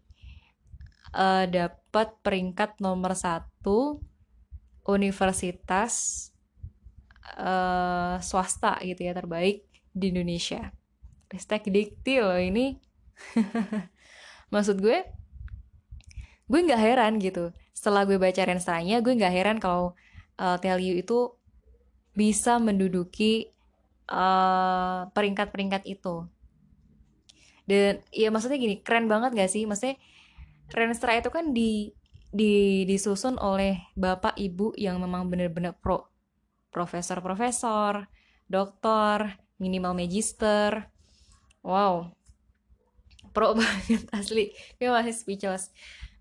uh, 1.14 1.46
dapat 1.46 2.18
peringkat 2.22 2.82
nomor 2.82 3.14
satu 3.14 4.02
universitas 4.84 6.33
uh, 7.38 8.20
swasta 8.20 8.78
gitu 8.84 9.06
ya 9.08 9.12
terbaik 9.16 9.64
di 9.94 10.12
Indonesia. 10.12 10.72
Ristek 11.28 11.66
Dikti 11.70 12.20
loh 12.20 12.38
ini. 12.38 12.78
Maksud 14.54 14.78
gue, 14.78 15.02
gue 16.46 16.60
nggak 16.60 16.82
heran 16.82 17.18
gitu. 17.18 17.50
Setelah 17.74 18.06
gue 18.06 18.20
baca 18.20 18.42
renstranya, 18.44 19.02
gue 19.02 19.12
nggak 19.16 19.34
heran 19.34 19.58
kalau 19.58 19.98
uh, 20.38 20.58
itu 20.78 21.34
bisa 22.14 22.62
menduduki 22.62 23.50
peringkat-peringkat 25.10 25.82
uh, 25.82 25.90
itu. 25.90 26.16
Dan 27.64 28.04
ya 28.12 28.28
maksudnya 28.28 28.60
gini, 28.60 28.84
keren 28.84 29.08
banget 29.08 29.32
gak 29.32 29.48
sih? 29.48 29.64
Maksudnya 29.64 29.96
Renstra 30.72 31.16
itu 31.16 31.28
kan 31.28 31.52
di 31.52 31.92
di 32.34 32.82
disusun 32.88 33.36
oleh 33.38 33.84
bapak 33.94 34.34
ibu 34.40 34.72
yang 34.74 34.98
memang 34.98 35.28
benar-benar 35.28 35.76
pro 35.78 36.08
profesor-profesor, 36.74 38.10
doktor, 38.50 39.38
minimal 39.62 39.94
magister. 39.94 40.90
Wow. 41.62 42.10
Pro 43.30 43.54
banget 43.58 44.10
asli. 44.10 44.50
Gue 44.76 44.90
masih 44.90 45.14
speechless. 45.14 45.70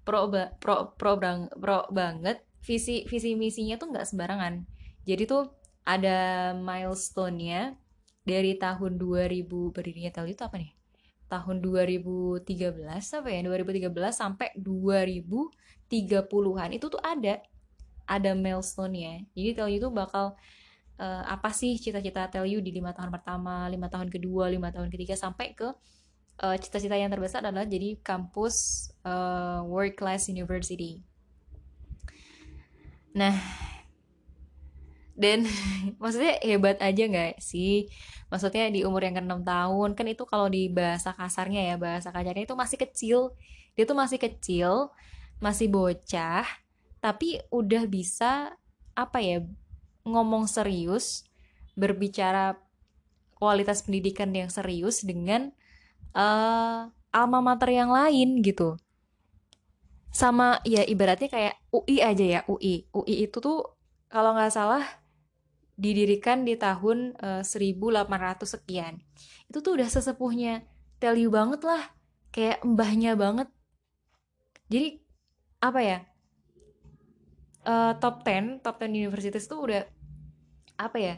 Pro 0.05 0.29
ba, 0.29 0.53
pro 0.61 0.93
pro, 0.93 1.17
bang, 1.17 1.49
pro 1.57 1.89
banget. 1.89 2.45
Visi 2.61 3.03
visi 3.09 3.33
misinya 3.33 3.81
tuh 3.81 3.89
nggak 3.89 4.07
sembarangan. 4.13 4.61
Jadi 5.09 5.25
tuh 5.25 5.49
ada 5.83 6.53
milestone-nya 6.55 7.75
dari 8.23 8.55
tahun 8.55 9.01
2000 9.01 9.75
berdirinya 9.75 10.15
Tel 10.15 10.31
itu 10.31 10.45
apa 10.45 10.61
nih? 10.61 10.71
tahun 11.33 11.65
2013 11.65 12.45
apa 12.85 13.27
ya 13.33 13.41
2013 13.41 13.89
sampai 14.13 14.53
2030-an 14.61 16.69
itu 16.77 16.85
tuh 16.93 17.01
ada 17.01 17.41
ada 18.05 18.35
milestone-nya. 18.35 19.25
Jadi 19.33 19.49
Tell 19.55 19.69
You 19.71 19.79
tuh 19.79 19.93
bakal 19.93 20.35
uh, 20.99 21.23
apa 21.27 21.49
sih 21.55 21.79
cita-cita 21.79 22.27
Tell 22.27 22.47
You 22.47 22.59
di 22.59 22.71
lima 22.75 22.91
tahun 22.91 23.09
pertama, 23.11 23.67
lima 23.71 23.87
tahun 23.87 24.11
kedua, 24.11 24.51
lima 24.51 24.69
tahun 24.69 24.91
ketiga 24.91 25.15
sampai 25.15 25.55
ke 25.55 25.71
uh, 26.43 26.55
cita-cita 26.59 26.97
yang 26.99 27.11
terbesar 27.11 27.45
adalah 27.45 27.67
jadi 27.67 27.99
kampus 28.01 28.89
uh, 29.07 29.63
world 29.67 29.95
class 29.95 30.27
university. 30.27 31.03
Nah, 33.13 33.37
dan 35.13 35.45
maksudnya 36.01 36.41
hebat 36.41 36.81
aja 36.81 37.05
nggak 37.05 37.37
sih 37.37 37.85
maksudnya 38.33 38.69
di 38.73 38.81
umur 38.81 39.05
yang 39.05 39.21
ke-6 39.21 39.45
tahun 39.45 39.89
kan 39.93 40.05
itu 40.09 40.23
kalau 40.25 40.49
di 40.49 40.73
bahasa 40.73 41.13
kasarnya 41.13 41.73
ya 41.73 41.75
bahasa 41.77 42.09
kasarnya 42.09 42.49
itu 42.49 42.57
masih 42.57 42.77
kecil 42.81 43.19
dia 43.77 43.85
tuh 43.85 43.97
masih 43.97 44.17
kecil 44.17 44.89
masih 45.37 45.69
bocah 45.69 46.45
tapi 47.03 47.43
udah 47.51 47.83
bisa 47.83 48.55
apa 48.95 49.19
ya 49.19 49.43
ngomong 50.07 50.47
serius 50.47 51.27
berbicara 51.75 52.55
kualitas 53.35 53.83
pendidikan 53.83 54.31
yang 54.31 54.47
serius 54.47 55.03
dengan 55.03 55.51
uh, 56.15 56.87
alma 57.11 57.39
mater 57.43 57.75
yang 57.75 57.91
lain 57.91 58.39
gitu 58.39 58.79
sama 60.15 60.63
ya 60.63 60.87
ibaratnya 60.87 61.27
kayak 61.27 61.59
UI 61.75 61.99
aja 61.99 62.23
ya 62.23 62.39
UI 62.47 62.87
UI 62.95 63.27
itu 63.27 63.43
tuh 63.43 63.75
kalau 64.07 64.31
nggak 64.37 64.53
salah 64.53 65.03
didirikan 65.73 66.45
di 66.45 66.53
tahun 66.53 67.17
uh, 67.17 67.41
eh, 67.41 67.43
1800 67.43 68.45
sekian. 68.45 69.01
Itu 69.49 69.65
tuh 69.65 69.81
udah 69.81 69.89
sesepuhnya 69.89 70.65
tell 71.01 71.17
you 71.17 71.33
banget 71.33 71.65
lah. 71.65 71.97
Kayak 72.29 72.61
mbahnya 72.65 73.17
banget. 73.17 73.49
Jadi 74.69 75.01
apa 75.61 75.79
ya? 75.81 75.99
Uh, 77.63 77.95
top 78.03 78.27
10, 78.27 78.59
top 78.59 78.75
10 78.83 78.91
universitas 78.91 79.47
tuh 79.47 79.63
udah 79.63 79.81
apa 80.75 80.97
ya? 80.99 81.15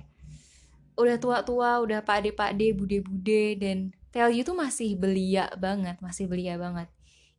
Udah 0.96 1.18
tua-tua, 1.18 1.82
udah 1.82 2.06
pade-pade, 2.06 2.72
bude-bude 2.72 3.58
dan 3.60 3.92
you 4.32 4.48
tuh 4.48 4.56
masih 4.56 4.96
belia 4.96 5.52
banget, 5.60 6.00
masih 6.00 6.30
belia 6.30 6.56
banget. 6.56 6.88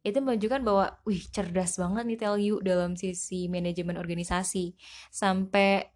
Itu 0.04 0.20
menunjukkan 0.20 0.60
bahwa 0.62 0.98
wih 1.08 1.24
cerdas 1.32 1.80
banget 1.80 2.04
nih 2.04 2.18
tell 2.20 2.36
you 2.36 2.60
dalam 2.60 2.94
sisi 2.94 3.48
manajemen 3.48 3.96
organisasi. 3.96 4.76
Sampai 5.08 5.88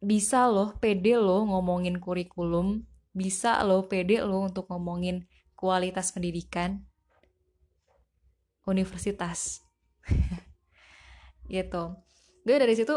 bisa 0.00 0.48
loh 0.48 0.74
pede 0.80 1.20
loh 1.20 1.44
ngomongin 1.44 2.00
kurikulum 2.00 2.88
bisa 3.12 3.60
loh 3.68 3.84
pede 3.84 4.24
loh 4.24 4.48
untuk 4.48 4.64
ngomongin 4.72 5.28
kualitas 5.52 6.08
pendidikan 6.08 6.88
universitas 8.64 9.60
gitu. 11.50 11.98
Gue 12.46 12.56
dari 12.56 12.74
situ 12.78 12.94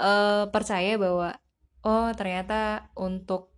uh, 0.00 0.44
percaya 0.48 0.96
bahwa 0.96 1.36
oh 1.84 2.08
ternyata 2.16 2.90
untuk 2.98 3.52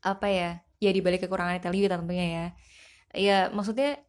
apa 0.00 0.26
ya 0.32 0.50
ya 0.80 0.90
dibalik 0.96 1.20
kekurangan 1.28 1.60
Italia 1.60 1.86
tentunya 1.92 2.26
ya. 2.26 2.46
Ya 3.12 3.38
maksudnya 3.52 4.00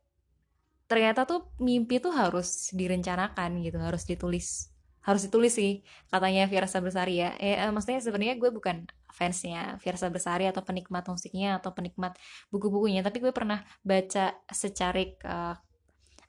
ternyata 0.87 1.23
tuh 1.23 1.51
mimpi 1.59 1.99
tuh 1.99 2.11
harus 2.15 2.71
direncanakan 2.71 3.61
gitu 3.61 3.77
harus 3.77 4.07
ditulis. 4.07 4.71
Harus 5.01 5.25
ditulis 5.25 5.57
sih 5.57 5.81
katanya 6.13 6.45
Fiersa 6.47 6.77
Bersari 6.79 7.19
ya. 7.19 7.35
Eh, 7.41 7.57
eh 7.57 7.69
maksudnya 7.73 7.99
sebenarnya 7.99 8.37
gue 8.39 8.49
bukan 8.53 8.85
fansnya 9.11 9.75
Fiersa 9.83 10.07
Bersari 10.07 10.47
atau 10.47 10.63
penikmat 10.63 11.03
musiknya 11.11 11.59
atau 11.59 11.75
penikmat 11.75 12.15
buku-bukunya 12.53 13.03
tapi 13.03 13.19
gue 13.19 13.33
pernah 13.35 13.65
baca 13.83 14.39
secarik 14.47 15.19
uh, 15.27 15.57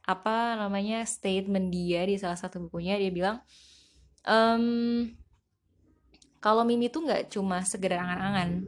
apa 0.03 0.59
namanya 0.59 1.07
statement 1.07 1.71
dia 1.71 2.03
di 2.03 2.19
salah 2.19 2.35
satu 2.35 2.67
bukunya 2.67 2.99
dia 2.99 3.15
bilang 3.15 3.39
um, 4.27 5.07
kalau 6.43 6.67
mimpi 6.67 6.91
tuh 6.91 7.07
nggak 7.07 7.31
cuma 7.31 7.63
sekedar 7.63 8.03
angan-angan. 8.03 8.67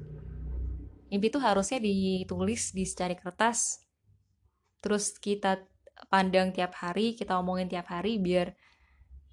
Mimpi 1.11 1.27
tuh 1.27 1.43
harusnya 1.43 1.83
ditulis 1.83 2.71
di 2.71 2.87
secari 2.87 3.19
kertas. 3.19 3.83
Terus 4.79 5.19
kita 5.19 5.59
pandang 6.07 6.55
tiap 6.55 6.75
hari 6.79 7.19
kita 7.19 7.35
omongin 7.39 7.67
tiap 7.67 7.91
hari 7.91 8.19
biar 8.23 8.55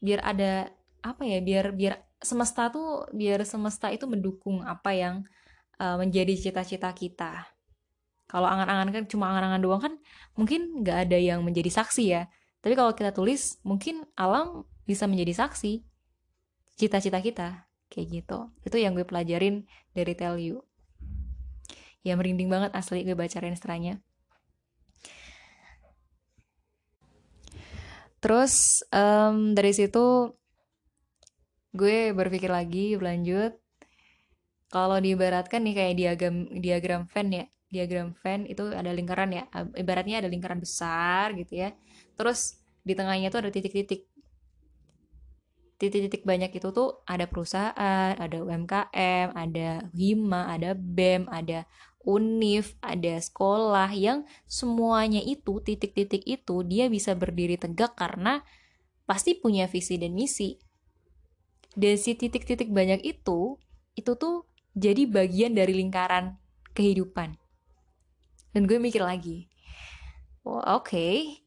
biar 0.01 0.21
ada 0.25 0.69
apa 1.01 1.21
ya 1.25 1.41
biar 1.41 1.73
biar 1.73 2.01
semesta 2.21 2.69
tuh 2.69 3.09
biar 3.13 3.41
semesta 3.45 3.89
itu 3.89 4.05
mendukung 4.05 4.61
apa 4.61 4.93
yang 4.93 5.25
uh, 5.81 5.97
menjadi 5.97 6.37
cita-cita 6.37 6.93
kita 6.93 7.49
kalau 8.31 8.47
angan-angan 8.47 8.95
kan 8.95 9.03
cuma 9.11 9.27
angan-angan 9.35 9.59
doang 9.59 9.81
kan 9.83 9.93
mungkin 10.39 10.79
nggak 10.79 11.11
ada 11.11 11.19
yang 11.19 11.43
menjadi 11.43 11.67
saksi 11.67 12.03
ya. 12.07 12.31
Tapi 12.63 12.79
kalau 12.79 12.95
kita 12.95 13.11
tulis, 13.11 13.59
mungkin 13.67 14.07
alam 14.15 14.63
bisa 14.87 15.03
menjadi 15.03 15.43
saksi 15.43 15.83
cita-cita 16.79 17.19
kita 17.19 17.67
kayak 17.91 18.23
gitu. 18.23 18.47
Itu 18.63 18.79
yang 18.79 18.95
gue 18.95 19.03
pelajarin 19.03 19.67
dari 19.91 20.15
Tell 20.15 20.39
You. 20.39 20.63
Ya 22.07 22.15
merinding 22.15 22.47
banget 22.47 22.71
asli 22.71 23.03
gue 23.03 23.19
baca 23.19 23.35
Renstranya. 23.43 23.99
Terus 28.23 28.85
um, 28.95 29.51
dari 29.51 29.75
situ 29.75 30.31
gue 31.75 32.15
berpikir 32.15 32.47
lagi 32.47 32.95
berlanjut 32.95 33.59
kalau 34.71 34.95
diibaratkan 35.03 35.67
nih 35.67 35.75
kayak 35.75 35.95
diagram 35.99 36.35
diagram 36.51 37.01
Venn 37.11 37.43
ya 37.43 37.45
diagram 37.71 38.11
Venn 38.19 38.43
itu 38.45 38.67
ada 38.75 38.91
lingkaran 38.91 39.31
ya 39.31 39.47
ibaratnya 39.79 40.19
ada 40.19 40.29
lingkaran 40.29 40.59
besar 40.59 41.31
gitu 41.39 41.63
ya. 41.63 41.71
Terus 42.19 42.59
di 42.83 42.93
tengahnya 42.93 43.31
tuh 43.31 43.47
ada 43.47 43.49
titik-titik. 43.49 44.11
Titik-titik 45.81 46.21
banyak 46.27 46.53
itu 46.53 46.69
tuh 46.69 47.01
ada 47.09 47.25
perusahaan, 47.25 48.13
ada 48.13 48.37
UMKM, 48.37 49.33
ada 49.33 49.89
Hima, 49.97 50.53
ada 50.53 50.77
BEM, 50.77 51.25
ada 51.25 51.65
UNIF, 52.05 52.77
ada 52.85 53.17
sekolah 53.17 53.89
yang 53.89 54.29
semuanya 54.45 55.25
itu 55.25 55.57
titik-titik 55.57 56.21
itu 56.21 56.61
dia 56.61 56.85
bisa 56.85 57.17
berdiri 57.17 57.57
tegak 57.57 57.97
karena 57.97 58.45
pasti 59.09 59.33
punya 59.33 59.65
visi 59.65 59.97
dan 59.97 60.13
misi. 60.13 60.61
Dan 61.73 61.97
si 61.97 62.13
titik-titik 62.13 62.69
banyak 62.69 63.01
itu 63.01 63.57
itu 63.97 64.11
tuh 64.19 64.45
jadi 64.77 65.09
bagian 65.09 65.57
dari 65.57 65.81
lingkaran 65.81 66.37
kehidupan 66.77 67.40
dan 68.51 68.67
gue 68.67 68.77
mikir 68.77 69.03
lagi 69.03 69.51
oh, 70.45 70.61
oke. 70.81 70.87
Okay. 70.89 71.43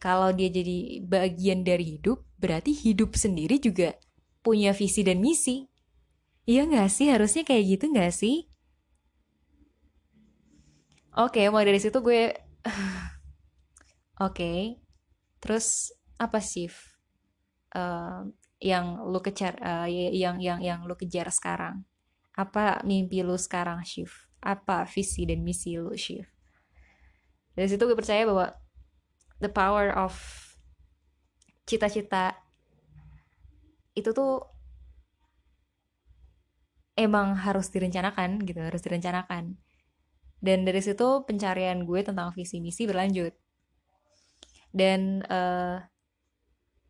kalau 0.00 0.32
dia 0.32 0.48
jadi 0.48 1.04
bagian 1.04 1.62
dari 1.62 1.96
hidup 1.98 2.24
berarti 2.40 2.72
hidup 2.72 3.14
sendiri 3.14 3.60
juga 3.60 3.94
punya 4.42 4.74
visi 4.74 5.06
dan 5.06 5.22
misi. 5.22 5.68
Iya 6.42 6.66
gak 6.66 6.90
sih? 6.90 7.06
Harusnya 7.12 7.46
kayak 7.46 7.78
gitu 7.78 7.84
gak 7.94 8.10
sih? 8.10 8.50
Oke 11.12 11.44
okay, 11.44 11.52
mulai 11.52 11.68
dari 11.68 11.78
situ 11.78 12.00
gue 12.00 12.32
oke 12.64 14.32
okay. 14.32 14.80
terus 15.38 15.92
apa 16.16 16.40
sih 16.40 16.72
uh, 17.76 18.24
yang 18.62 18.86
lu 19.10 19.20
kejar 19.20 19.58
uh, 19.60 19.86
yang 19.90 20.40
yang 20.40 20.58
yang 20.64 20.80
lu 20.88 20.96
kejar 20.96 21.28
sekarang? 21.28 21.84
Apa 22.32 22.80
mimpi 22.82 23.20
lu 23.20 23.36
sekarang 23.36 23.84
shift 23.84 24.31
apa 24.42 24.84
visi 24.90 25.22
dan 25.24 25.46
misi 25.46 25.78
lu 25.78 25.94
Shiv? 25.94 26.26
Dari 27.54 27.68
situ 27.70 27.82
gue 27.86 27.96
percaya 27.96 28.26
bahwa 28.26 28.50
the 29.38 29.50
power 29.50 29.94
of 29.94 30.14
cita-cita 31.68 32.34
itu 33.92 34.10
tuh 34.10 34.40
emang 36.96 37.36
harus 37.36 37.68
direncanakan 37.72 38.40
gitu 38.44 38.60
harus 38.60 38.82
direncanakan. 38.82 39.56
Dan 40.42 40.66
dari 40.66 40.82
situ 40.82 41.22
pencarian 41.22 41.86
gue 41.86 42.00
tentang 42.02 42.34
visi 42.34 42.58
misi 42.58 42.82
berlanjut. 42.88 43.30
Dan 44.72 45.22
uh, 45.28 45.78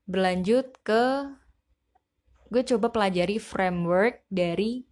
berlanjut 0.08 0.72
ke 0.80 1.28
gue 2.48 2.62
coba 2.64 2.88
pelajari 2.92 3.36
framework 3.36 4.24
dari 4.30 4.86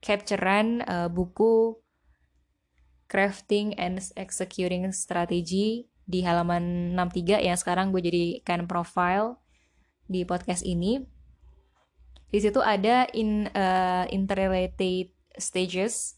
capturean 0.00 0.80
uh, 0.84 1.08
buku 1.10 1.81
Crafting 3.12 3.76
and 3.76 4.00
Executing 4.16 4.88
Strategy 4.96 5.84
di 6.08 6.24
halaman 6.24 6.96
63 6.96 7.44
yang 7.44 7.60
sekarang 7.60 7.92
gue 7.92 8.00
jadikan 8.00 8.64
profile 8.64 9.36
di 10.08 10.24
podcast 10.24 10.64
ini. 10.64 11.04
Di 12.32 12.40
situ 12.40 12.64
ada 12.64 13.04
in 13.12 13.52
uh, 13.52 14.08
interrelated 14.08 15.12
stages 15.36 16.16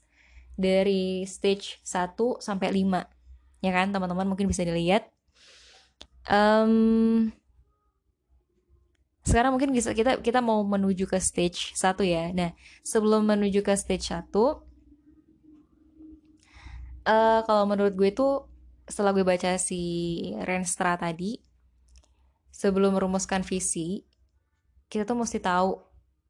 dari 0.54 1.26
stage 1.26 1.82
1 1.82 2.14
sampai 2.38 2.70
5. 2.70 3.66
Ya 3.66 3.74
kan, 3.74 3.90
teman-teman 3.90 4.30
mungkin 4.30 4.46
bisa 4.46 4.62
dilihat. 4.62 5.10
Um, 6.30 7.34
sekarang 9.26 9.50
mungkin 9.50 9.74
bisa 9.74 9.90
kita 9.90 10.22
kita 10.22 10.38
mau 10.38 10.62
menuju 10.62 11.10
ke 11.10 11.18
stage 11.18 11.74
1 11.74 11.98
ya. 12.06 12.30
Nah, 12.30 12.54
sebelum 12.86 13.26
menuju 13.26 13.66
ke 13.66 13.74
stage 13.74 14.14
1 14.14 14.30
uh, 17.08 17.40
kalau 17.44 17.64
menurut 17.68 17.94
gue 17.94 18.10
tuh 18.12 18.48
setelah 18.84 19.16
gue 19.16 19.24
baca 19.24 19.56
si 19.56 19.82
Renstra 20.44 20.96
tadi 21.00 21.40
sebelum 22.52 22.96
merumuskan 22.96 23.40
visi 23.40 24.04
kita 24.92 25.08
tuh 25.08 25.16
mesti 25.16 25.40
tahu 25.40 25.80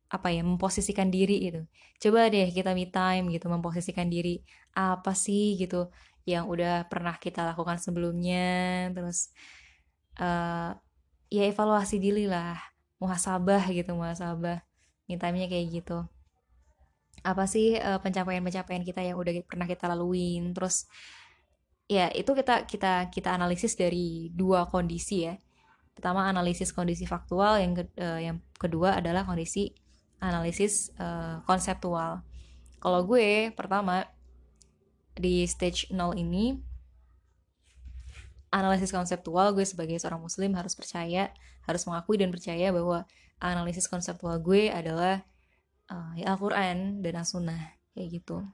apa 0.09 0.31
ya 0.31 0.47
memposisikan 0.47 1.11
diri 1.11 1.51
gitu. 1.51 1.61
Coba 1.99 2.31
deh 2.31 2.47
kita 2.55 2.71
me 2.71 2.87
time 2.87 3.35
gitu 3.35 3.51
memposisikan 3.51 4.07
diri 4.07 4.39
apa 4.79 5.11
sih 5.11 5.59
gitu 5.59 5.91
yang 6.25 6.47
udah 6.47 6.87
pernah 6.87 7.19
kita 7.19 7.43
lakukan 7.43 7.83
sebelumnya. 7.83 8.89
Terus 8.95 9.35
uh, 10.23 10.71
ya 11.29 11.43
evaluasi 11.51 11.99
diri 11.99 12.31
lah. 12.31 12.55
Muhasabah 13.03 13.67
gitu 13.75 13.91
muhasabah. 13.99 14.63
Me 15.11 15.19
time-nya 15.19 15.51
kayak 15.51 15.83
gitu 15.83 16.07
apa 17.25 17.49
sih 17.49 17.81
uh, 17.81 17.99
pencapaian-pencapaian 18.05 18.85
kita 18.85 19.01
yang 19.01 19.17
udah 19.17 19.33
pernah 19.49 19.65
kita 19.65 19.89
laluin? 19.89 20.53
Terus 20.53 20.85
ya 21.89 22.13
itu 22.13 22.31
kita 22.37 22.69
kita 22.69 23.09
kita 23.09 23.33
analisis 23.33 23.75
dari 23.75 24.29
dua 24.31 24.69
kondisi 24.69 25.25
ya. 25.27 25.35
Pertama 25.97 26.29
analisis 26.29 26.71
kondisi 26.71 27.09
faktual 27.09 27.59
yang 27.59 27.73
ke, 27.73 27.85
uh, 27.97 28.21
yang 28.21 28.37
kedua 28.61 29.01
adalah 29.01 29.25
kondisi 29.25 29.73
analisis 30.21 30.93
uh, 31.01 31.41
konseptual. 31.49 32.21
Kalau 32.79 33.01
gue 33.09 33.49
pertama 33.57 34.05
di 35.17 35.47
stage 35.47 35.89
0 35.95 36.19
ini 36.19 36.59
analisis 38.51 38.91
konseptual 38.91 39.55
gue 39.55 39.67
sebagai 39.67 39.99
seorang 39.99 40.23
muslim 40.23 40.53
harus 40.59 40.75
percaya 40.75 41.31
harus 41.65 41.83
mengakui 41.87 42.19
dan 42.19 42.35
percaya 42.35 42.71
bahwa 42.75 43.07
analisis 43.39 43.87
konseptual 43.91 44.39
gue 44.43 44.69
adalah 44.69 45.23
uh, 45.91 46.13
ya 46.17 46.33
Al-Quran 46.37 47.03
dan 47.05 47.15
As-Sunnah 47.21 47.77
kayak 47.97 48.23
gitu. 48.23 48.45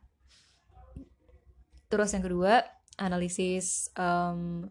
Terus 1.91 2.15
yang 2.15 2.23
kedua 2.23 2.63
analisis 3.01 3.91
um, 3.99 4.67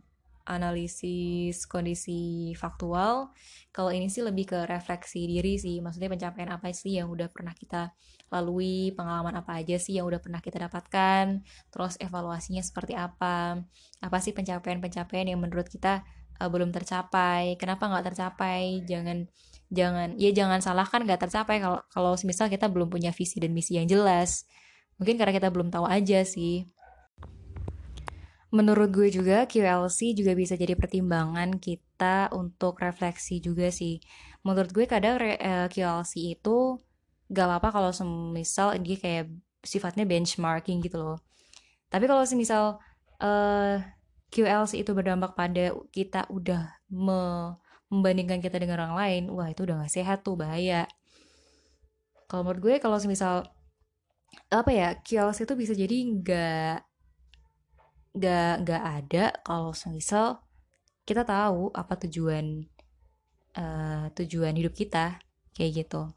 analisis 0.49 1.69
kondisi 1.69 2.51
faktual. 2.57 3.29
Kalau 3.69 3.93
ini 3.93 4.09
sih 4.09 4.25
lebih 4.25 4.49
ke 4.49 4.59
refleksi 4.65 5.29
diri 5.29 5.61
sih 5.61 5.77
maksudnya 5.83 6.09
pencapaian 6.09 6.49
apa 6.49 6.73
sih 6.73 6.97
yang 6.97 7.11
udah 7.11 7.29
pernah 7.29 7.53
kita 7.53 7.93
lalui 8.29 8.93
pengalaman 8.93 9.41
apa 9.41 9.61
aja 9.61 9.75
sih 9.81 9.97
yang 9.97 10.05
udah 10.05 10.21
pernah 10.21 10.39
kita 10.39 10.61
dapatkan 10.61 11.41
terus 11.73 11.97
evaluasinya 11.97 12.61
seperti 12.61 12.93
apa 12.93 13.57
apa 13.99 14.17
sih 14.21 14.37
pencapaian-pencapaian 14.37 15.33
yang 15.33 15.41
menurut 15.41 15.65
kita 15.65 16.05
uh, 16.37 16.49
belum 16.49 16.69
tercapai 16.69 17.57
kenapa 17.57 17.89
nggak 17.89 18.13
tercapai 18.13 18.85
jangan 18.85 19.25
jangan 19.69 20.17
ya 20.17 20.33
jangan 20.33 20.59
salahkan 20.61 21.05
nggak 21.05 21.29
tercapai 21.29 21.61
kalau 21.61 21.79
kalau 21.93 22.11
misal 22.25 22.49
kita 22.49 22.65
belum 22.69 22.89
punya 22.89 23.13
visi 23.13 23.37
dan 23.37 23.53
misi 23.53 23.77
yang 23.77 23.85
jelas 23.85 24.49
mungkin 24.97 25.15
karena 25.15 25.33
kita 25.33 25.53
belum 25.53 25.69
tahu 25.69 25.85
aja 25.85 26.25
sih 26.25 26.65
menurut 28.49 28.89
gue 28.89 29.13
juga 29.13 29.45
QLC 29.45 30.17
juga 30.17 30.33
bisa 30.33 30.57
jadi 30.57 30.73
pertimbangan 30.73 31.61
kita 31.61 32.33
untuk 32.33 32.81
refleksi 32.81 33.37
juga 33.37 33.69
sih. 33.69 34.01
Menurut 34.41 34.73
gue 34.73 34.89
kadang 34.89 35.21
eh, 35.21 35.69
QLC 35.69 36.33
itu 36.33 36.81
gak 37.29 37.45
apa-apa 37.45 37.69
kalau 37.69 37.91
semisal 37.93 38.73
dia 38.81 38.97
kayak 38.97 39.25
sifatnya 39.61 40.09
benchmarking 40.09 40.81
gitu 40.81 40.97
loh. 40.97 41.17
Tapi 41.93 42.05
kalau 42.09 42.25
semisal 42.25 42.81
uh, 43.21 43.75
QLC 44.29 44.81
itu 44.85 44.91
berdampak 44.93 45.33
pada 45.33 45.73
kita 45.89 46.25
udah 46.29 46.69
me 46.89 47.53
membandingkan 47.89 48.39
kita 48.39 48.61
dengan 48.61 48.85
orang 48.85 48.95
lain, 48.97 49.23
wah 49.33 49.49
itu 49.49 49.65
udah 49.65 49.85
gak 49.85 49.93
sehat 49.93 50.21
tuh, 50.21 50.37
bahaya. 50.37 50.85
Kalau 52.29 52.45
menurut 52.45 52.61
gue 52.61 52.75
kalau 52.77 53.01
semisal 53.01 53.49
apa 54.49 54.69
ya 54.69 54.93
QLC 55.01 55.49
itu 55.49 55.55
bisa 55.57 55.73
jadi 55.73 55.97
nggak 56.21 56.75
gak 58.21 58.53
gak 58.65 58.83
ada 58.85 59.25
kalau 59.41 59.73
misal 59.89 60.41
kita 61.05 61.25
tahu 61.25 61.73
apa 61.73 61.97
tujuan 62.05 62.69
uh, 63.57 64.05
tujuan 64.13 64.53
hidup 64.53 64.77
kita 64.77 65.17
kayak 65.57 65.85
gitu. 65.85 66.13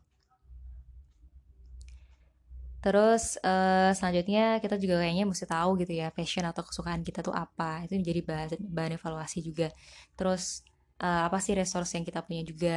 Terus 2.83 3.39
uh, 3.47 3.95
selanjutnya 3.95 4.59
kita 4.59 4.75
juga 4.75 5.01
kayaknya 5.01 5.25
mesti 5.25 5.47
tahu 5.47 5.79
gitu 5.79 5.95
ya 5.95 6.11
passion 6.11 6.43
atau 6.45 6.67
kesukaan 6.67 7.07
kita 7.07 7.23
tuh 7.23 7.33
apa. 7.33 7.87
Itu 7.87 7.95
menjadi 7.95 8.21
bahan, 8.27 8.49
bahan 8.59 8.93
evaluasi 8.99 9.39
juga. 9.41 9.71
Terus 10.19 10.67
uh, 11.03 11.27
apa 11.27 11.39
sih 11.43 11.59
resource 11.59 11.99
yang 11.99 12.07
kita 12.07 12.23
punya 12.23 12.47
juga 12.47 12.77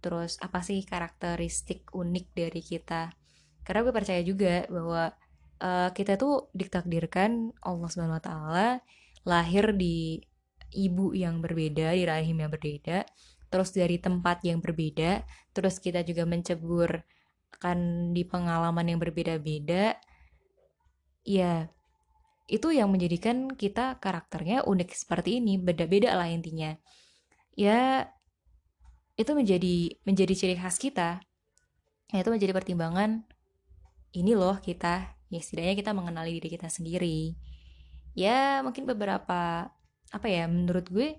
terus 0.00 0.40
apa 0.40 0.64
sih 0.64 0.80
karakteristik 0.82 1.88
unik 1.92 2.26
dari 2.32 2.60
kita 2.64 3.12
karena 3.62 3.80
gue 3.84 3.94
percaya 3.94 4.22
juga 4.24 4.64
bahwa 4.66 5.12
uh, 5.60 5.90
kita 5.92 6.16
tuh 6.16 6.48
ditakdirkan 6.56 7.52
Allah 7.60 8.20
taala 8.20 8.68
lahir 9.26 9.74
di 9.74 10.22
ibu 10.76 11.16
yang 11.16 11.42
berbeda, 11.42 11.96
di 11.96 12.04
rahim 12.06 12.36
yang 12.42 12.52
berbeda, 12.52 13.06
terus 13.50 13.74
dari 13.74 13.98
tempat 13.98 14.42
yang 14.46 14.62
berbeda, 14.62 15.24
terus 15.50 15.82
kita 15.82 16.06
juga 16.06 16.22
mencebur 16.28 17.02
kan 17.56 18.12
di 18.12 18.22
pengalaman 18.22 18.86
yang 18.94 19.00
berbeda-beda. 19.02 19.96
Ya, 21.26 21.72
itu 22.46 22.70
yang 22.70 22.94
menjadikan 22.94 23.50
kita 23.50 23.98
karakternya 23.98 24.62
unik 24.62 24.94
seperti 24.94 25.42
ini, 25.42 25.58
beda-beda 25.58 26.14
lah 26.14 26.30
intinya. 26.30 26.76
Ya, 27.56 28.12
itu 29.16 29.32
menjadi 29.32 29.96
menjadi 30.04 30.32
ciri 30.36 30.54
khas 30.60 30.76
kita. 30.76 31.24
Ya, 32.12 32.20
itu 32.20 32.30
menjadi 32.30 32.52
pertimbangan 32.52 33.24
ini 34.12 34.36
loh 34.36 34.60
kita. 34.60 35.16
Ya 35.26 35.40
setidaknya 35.42 35.74
kita 35.74 35.90
mengenali 35.96 36.38
diri 36.38 36.48
kita 36.52 36.68
sendiri. 36.70 37.34
Ya 38.16 38.60
mungkin 38.62 38.86
beberapa 38.86 39.72
apa 40.14 40.26
ya 40.30 40.46
menurut 40.46 40.86
gue 40.86 41.18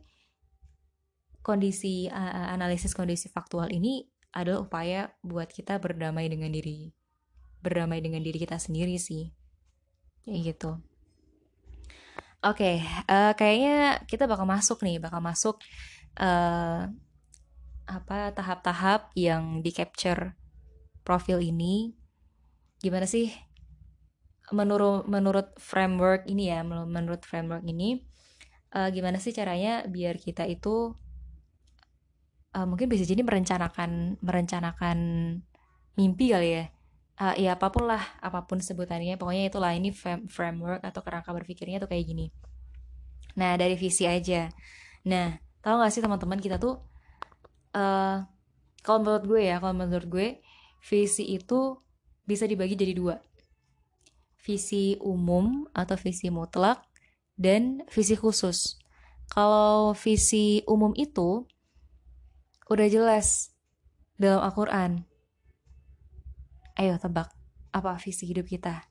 kondisi 1.43 2.07
uh, 2.07 2.51
analisis 2.55 2.95
kondisi 2.95 3.27
faktual 3.27 3.67
ini 3.69 4.07
adalah 4.31 4.63
upaya 4.63 5.11
buat 5.23 5.51
kita 5.51 5.79
berdamai 5.79 6.27
dengan 6.31 6.51
diri 6.51 6.91
berdamai 7.59 7.99
dengan 7.99 8.23
diri 8.23 8.39
kita 8.39 8.57
sendiri 8.57 8.95
sih. 8.95 9.33
Kayak 10.23 10.41
gitu. 10.55 10.71
Oke 12.45 12.63
okay, 12.63 12.75
uh, 13.09 13.33
kayaknya 13.33 14.05
kita 14.05 14.29
bakal 14.29 14.45
masuk 14.45 14.79
nih 14.85 15.01
bakal 15.01 15.19
masuk 15.19 15.57
uh, 16.19 16.89
apa 17.87 18.17
tahap-tahap 18.35 19.15
yang 19.15 19.63
di 19.63 19.71
capture 19.71 20.35
profil 21.07 21.39
ini. 21.39 21.95
Gimana 22.83 23.07
sih 23.07 23.31
menurut 24.51 25.07
menurut 25.07 25.55
framework 25.59 26.23
ini 26.27 26.51
ya 26.51 26.63
menurut 26.63 27.27
framework 27.27 27.67
ini 27.67 27.99
uh, 28.71 28.87
gimana 28.91 29.19
sih 29.19 29.35
caranya 29.35 29.83
biar 29.87 30.15
kita 30.19 30.47
itu 30.47 30.95
uh, 32.55 32.67
mungkin 32.67 32.87
bisa 32.87 33.03
jadi 33.03 33.23
merencanakan 33.23 34.19
merencanakan 34.19 34.97
mimpi 35.97 36.31
kali 36.31 36.49
ya. 36.61 36.65
Uh, 37.17 37.33
ya 37.33 37.57
apa 37.57 37.73
pun 37.73 37.89
lah 37.89 38.03
apa 38.21 38.45
pun 38.45 38.61
sebutannya 38.61 39.17
pokoknya 39.17 39.49
itulah 39.49 39.73
ini 39.73 39.89
framework 40.29 40.85
atau 40.85 41.01
kerangka 41.01 41.33
berpikirnya 41.33 41.81
tuh 41.81 41.89
kayak 41.89 42.05
gini. 42.05 42.29
Nah 43.39 43.57
dari 43.57 43.73
visi 43.73 44.05
aja. 44.05 44.53
Nah 45.09 45.46
tahu 45.67 45.83
gak 45.83 45.91
sih 45.91 45.99
teman-teman 45.99 46.39
kita 46.39 46.55
tuh 46.55 46.79
uh, 47.75 48.23
kalau 48.79 49.03
menurut 49.03 49.23
gue 49.27 49.41
ya 49.51 49.59
kalau 49.59 49.75
menurut 49.75 50.07
gue 50.07 50.27
visi 50.79 51.35
itu 51.35 51.75
bisa 52.23 52.47
dibagi 52.47 52.79
jadi 52.79 52.95
dua 52.95 53.19
visi 54.47 54.95
umum 55.03 55.67
atau 55.75 55.99
visi 55.99 56.31
mutlak 56.31 56.79
dan 57.35 57.83
visi 57.91 58.15
khusus. 58.15 58.79
Kalau 59.27 59.91
visi 59.91 60.63
umum 60.63 60.95
itu 60.95 61.43
udah 62.71 62.87
jelas 62.87 63.51
dalam 64.15 64.39
Al-Quran. 64.39 65.03
Ayo 66.79 66.95
tebak, 66.95 67.35
apa 67.75 67.99
visi 67.99 68.23
hidup 68.23 68.47
kita? 68.47 68.87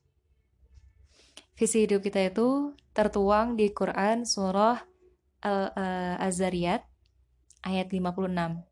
Visi 1.57 1.89
hidup 1.89 2.05
kita 2.05 2.21
itu 2.21 2.77
tertuang 2.93 3.57
di 3.57 3.73
Quran 3.73 4.29
surah 4.29 4.85
Al-Azariyat 5.43 6.87
ayat 7.65 7.89
56. 7.91 8.63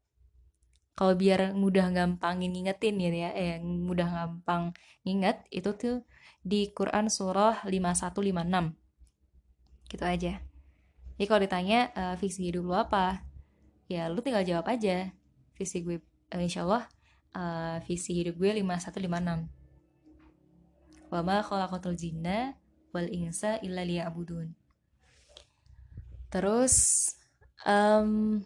Kalau 0.94 1.14
biar 1.18 1.50
mudah 1.58 1.90
gampang 1.90 2.38
ngingetin 2.38 3.02
gitu 3.02 3.18
ya, 3.26 3.34
eh 3.34 3.58
mudah 3.60 4.06
gampang 4.06 4.70
nginget 5.02 5.42
itu 5.50 5.74
tuh 5.74 6.06
di 6.46 6.70
Quran 6.70 7.10
surah 7.10 7.66
5156 7.66 9.90
gitu 9.90 10.04
aja. 10.06 10.38
Jadi 11.14 11.26
kalau 11.26 11.40
ditanya 11.42 11.90
uh, 11.94 12.14
visi 12.14 12.46
hidup 12.46 12.62
lu 12.62 12.74
apa? 12.78 13.26
Ya 13.90 14.06
lu 14.06 14.22
tinggal 14.22 14.46
jawab 14.46 14.70
aja. 14.70 15.10
Visi 15.58 15.82
gue 15.82 15.98
uh, 16.30 16.38
insya 16.38 16.62
Allah 16.62 16.86
uh, 17.34 17.82
visi 17.84 18.14
hidup 18.14 18.38
gue 18.38 18.54
5156 18.62 19.50
wama 21.12 21.44
khalaqatul 21.46 21.94
jinna 21.94 22.58
wal 22.90 23.06
insa 23.06 23.62
illa 23.62 23.86
liya'budun 23.86 24.50
terus 26.34 26.74
um, 27.62 28.42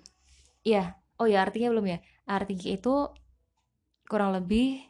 ya 0.61 1.01
oh 1.17 1.25
ya 1.25 1.41
artinya 1.41 1.73
belum 1.73 1.97
ya 1.97 1.99
artinya 2.29 2.69
itu 2.69 3.09
kurang 4.05 4.37
lebih 4.37 4.85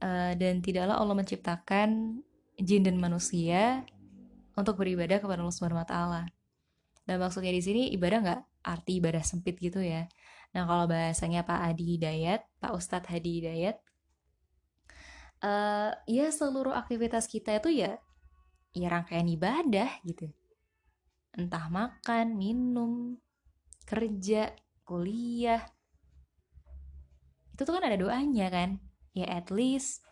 uh, 0.00 0.32
dan 0.36 0.64
tidaklah 0.64 0.96
Allah 0.96 1.16
menciptakan 1.16 2.20
jin 2.60 2.82
dan 2.84 2.96
manusia 2.96 3.84
untuk 4.56 4.76
beribadah 4.76 5.20
kepada 5.20 5.40
Allah 5.40 5.54
Subhanahu 5.54 5.80
wa. 5.80 6.24
Dan 7.08 7.16
maksudnya 7.16 7.50
di 7.50 7.64
sini 7.64 7.82
ibadah 7.96 8.18
nggak 8.20 8.40
arti 8.60 9.00
ibadah 9.00 9.24
sempit 9.24 9.56
gitu 9.56 9.80
ya. 9.80 10.04
Nah, 10.52 10.68
kalau 10.68 10.84
bahasanya 10.90 11.46
Pak 11.46 11.60
Adi 11.72 11.96
Hidayat, 11.96 12.44
Pak 12.60 12.72
Ustadz 12.76 13.08
Hadi 13.08 13.40
Hidayat, 13.40 13.80
uh, 15.40 15.94
ya 16.04 16.28
seluruh 16.28 16.74
aktivitas 16.76 17.30
kita 17.30 17.56
itu 17.56 17.80
ya 17.86 17.96
ya 18.76 18.86
rangkaian 18.92 19.26
ibadah 19.26 19.90
gitu. 20.04 20.30
Entah 21.34 21.70
makan, 21.70 22.34
minum, 22.34 23.14
kerja, 23.86 24.50
kuliah. 24.82 25.62
Itu 27.54 27.62
tuh 27.62 27.74
kan 27.78 27.86
ada 27.86 27.98
doanya 27.98 28.50
kan. 28.50 28.82
Ya 29.14 29.26
at 29.26 29.50
least 29.50 30.02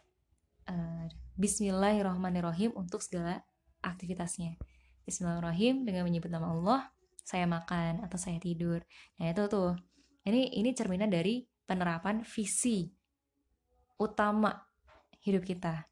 uh, 0.67 1.07
Bismillahirrahmanirrahim 1.39 2.75
untuk 2.75 2.99
segala 3.03 3.47
aktivitasnya. 3.83 4.59
Bismillahirrahmanirrahim 5.07 5.87
dengan 5.87 6.03
menyebut 6.03 6.31
nama 6.35 6.51
Allah, 6.51 6.81
saya 7.23 7.47
makan 7.47 8.03
atau 8.03 8.19
saya 8.19 8.43
tidur. 8.43 8.83
Nah 9.23 9.31
itu 9.31 9.47
tuh, 9.47 9.79
ini 10.27 10.51
ini 10.59 10.75
cerminan 10.75 11.09
dari 11.09 11.47
penerapan 11.63 12.27
visi 12.27 12.91
utama 14.03 14.51
hidup 15.23 15.47
kita 15.47 15.87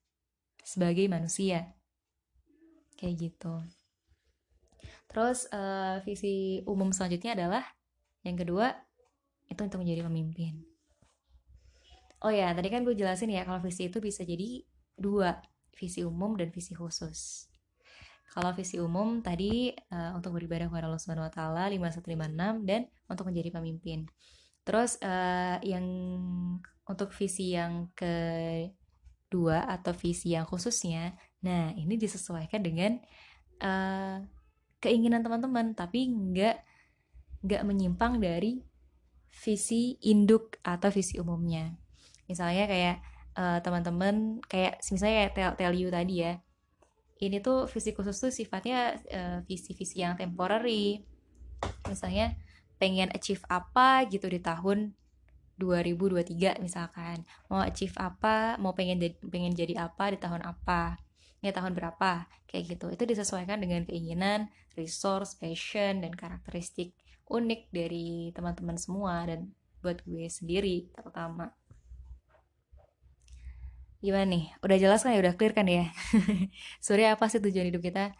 sebagai 0.66 1.06
manusia. 1.06 1.74
Kayak 2.98 3.14
gitu. 3.30 3.54
Terus 5.16 5.48
uh, 5.48 6.05
visi 6.05 6.61
umum 6.68 6.92
selanjutnya 6.92 7.33
adalah 7.33 7.64
yang 8.20 8.37
kedua 8.37 8.68
itu 9.48 9.61
untuk 9.64 9.81
menjadi 9.81 10.05
pemimpin. 10.05 10.61
Oh 12.20 12.29
ya, 12.29 12.52
tadi 12.52 12.68
kan 12.68 12.85
gue 12.85 12.92
jelasin 12.92 13.33
ya 13.33 13.48
kalau 13.48 13.64
visi 13.64 13.88
itu 13.88 13.96
bisa 13.96 14.29
jadi 14.29 14.61
dua 14.92 15.40
visi 15.72 16.05
umum 16.05 16.37
dan 16.37 16.52
visi 16.52 16.76
khusus 16.76 17.48
kalau 18.37 18.52
visi 18.52 18.76
umum 18.76 19.24
tadi 19.24 19.72
uh, 19.72 20.12
untuk 20.12 20.37
beribadah 20.37 20.68
kepada 20.68 20.92
Allah 20.92 21.00
Subhanahu 21.00 21.24
wa 21.24 21.33
taala 21.33 21.72
5156 21.72 22.68
dan 22.68 22.85
untuk 23.09 23.24
menjadi 23.33 23.48
pemimpin. 23.48 24.05
Terus 24.61 25.00
uh, 25.00 25.57
yang 25.64 25.87
untuk 26.85 27.16
visi 27.16 27.57
yang 27.57 27.88
kedua 27.96 29.64
atau 29.64 29.96
visi 29.96 30.37
yang 30.37 30.44
khususnya, 30.44 31.16
nah 31.40 31.72
ini 31.72 31.96
disesuaikan 31.96 32.61
dengan 32.61 33.00
uh, 33.64 34.20
keinginan 34.82 35.24
teman-teman, 35.24 35.72
tapi 35.72 36.10
nggak 36.10 36.56
nggak 37.46 37.62
menyimpang 37.62 38.18
dari 38.18 38.64
visi 39.30 40.00
induk 40.02 40.58
atau 40.64 40.88
visi 40.88 41.20
umumnya. 41.20 41.76
Misalnya 42.26 42.64
kayak 42.66 42.96
uh, 43.36 43.58
teman-teman 43.60 44.40
kayak 44.48 44.80
misalnya 44.90 45.14
kayak 45.24 45.32
tell, 45.36 45.52
tell 45.54 45.74
you 45.76 45.92
tadi 45.92 46.24
ya 46.24 46.40
ini 47.16 47.40
tuh 47.40 47.64
visi 47.64 47.96
khusus 47.96 48.16
tuh 48.20 48.32
sifatnya 48.32 49.00
uh, 49.08 49.38
visi-visi 49.48 50.04
yang 50.04 50.20
temporary. 50.20 51.00
Misalnya 51.88 52.36
pengen 52.76 53.08
achieve 53.16 53.40
apa 53.48 54.04
gitu 54.04 54.28
di 54.28 54.36
tahun 54.36 54.92
2023 55.56 56.60
misalkan. 56.60 57.24
Mau 57.48 57.64
achieve 57.64 57.96
apa 57.96 58.60
mau 58.60 58.76
pengen 58.76 59.00
pengen 59.32 59.56
jadi 59.56 59.88
apa 59.88 60.12
di 60.12 60.20
tahun 60.20 60.44
apa 60.44 61.00
ya 61.40 61.53
tahun 61.53 61.77
berapa? 61.77 62.29
Kayak 62.49 62.64
gitu. 62.77 62.87
Itu 62.92 63.05
disesuaikan 63.05 63.61
dengan 63.61 63.85
keinginan 63.85 64.49
resource 64.77 65.37
passion 65.37 66.05
dan 66.05 66.12
karakteristik 66.12 66.92
unik 67.27 67.72
dari 67.75 68.31
teman-teman 68.37 68.79
semua 68.79 69.27
dan 69.27 69.51
buat 69.83 70.03
gue 70.07 70.31
sendiri 70.31 70.90
terutama. 70.94 71.51
Gimana 74.05 74.29
nih? 74.29 74.44
Udah 74.62 74.77
jelas 74.79 75.03
kan 75.03 75.16
ya? 75.16 75.20
Udah 75.25 75.35
clear 75.35 75.57
kan 75.57 75.66
ya? 75.66 75.90
Sebenarnya 76.85 77.18
apa 77.18 77.27
sih 77.27 77.42
tujuan 77.42 77.72
hidup 77.72 77.83
kita? 77.83 78.14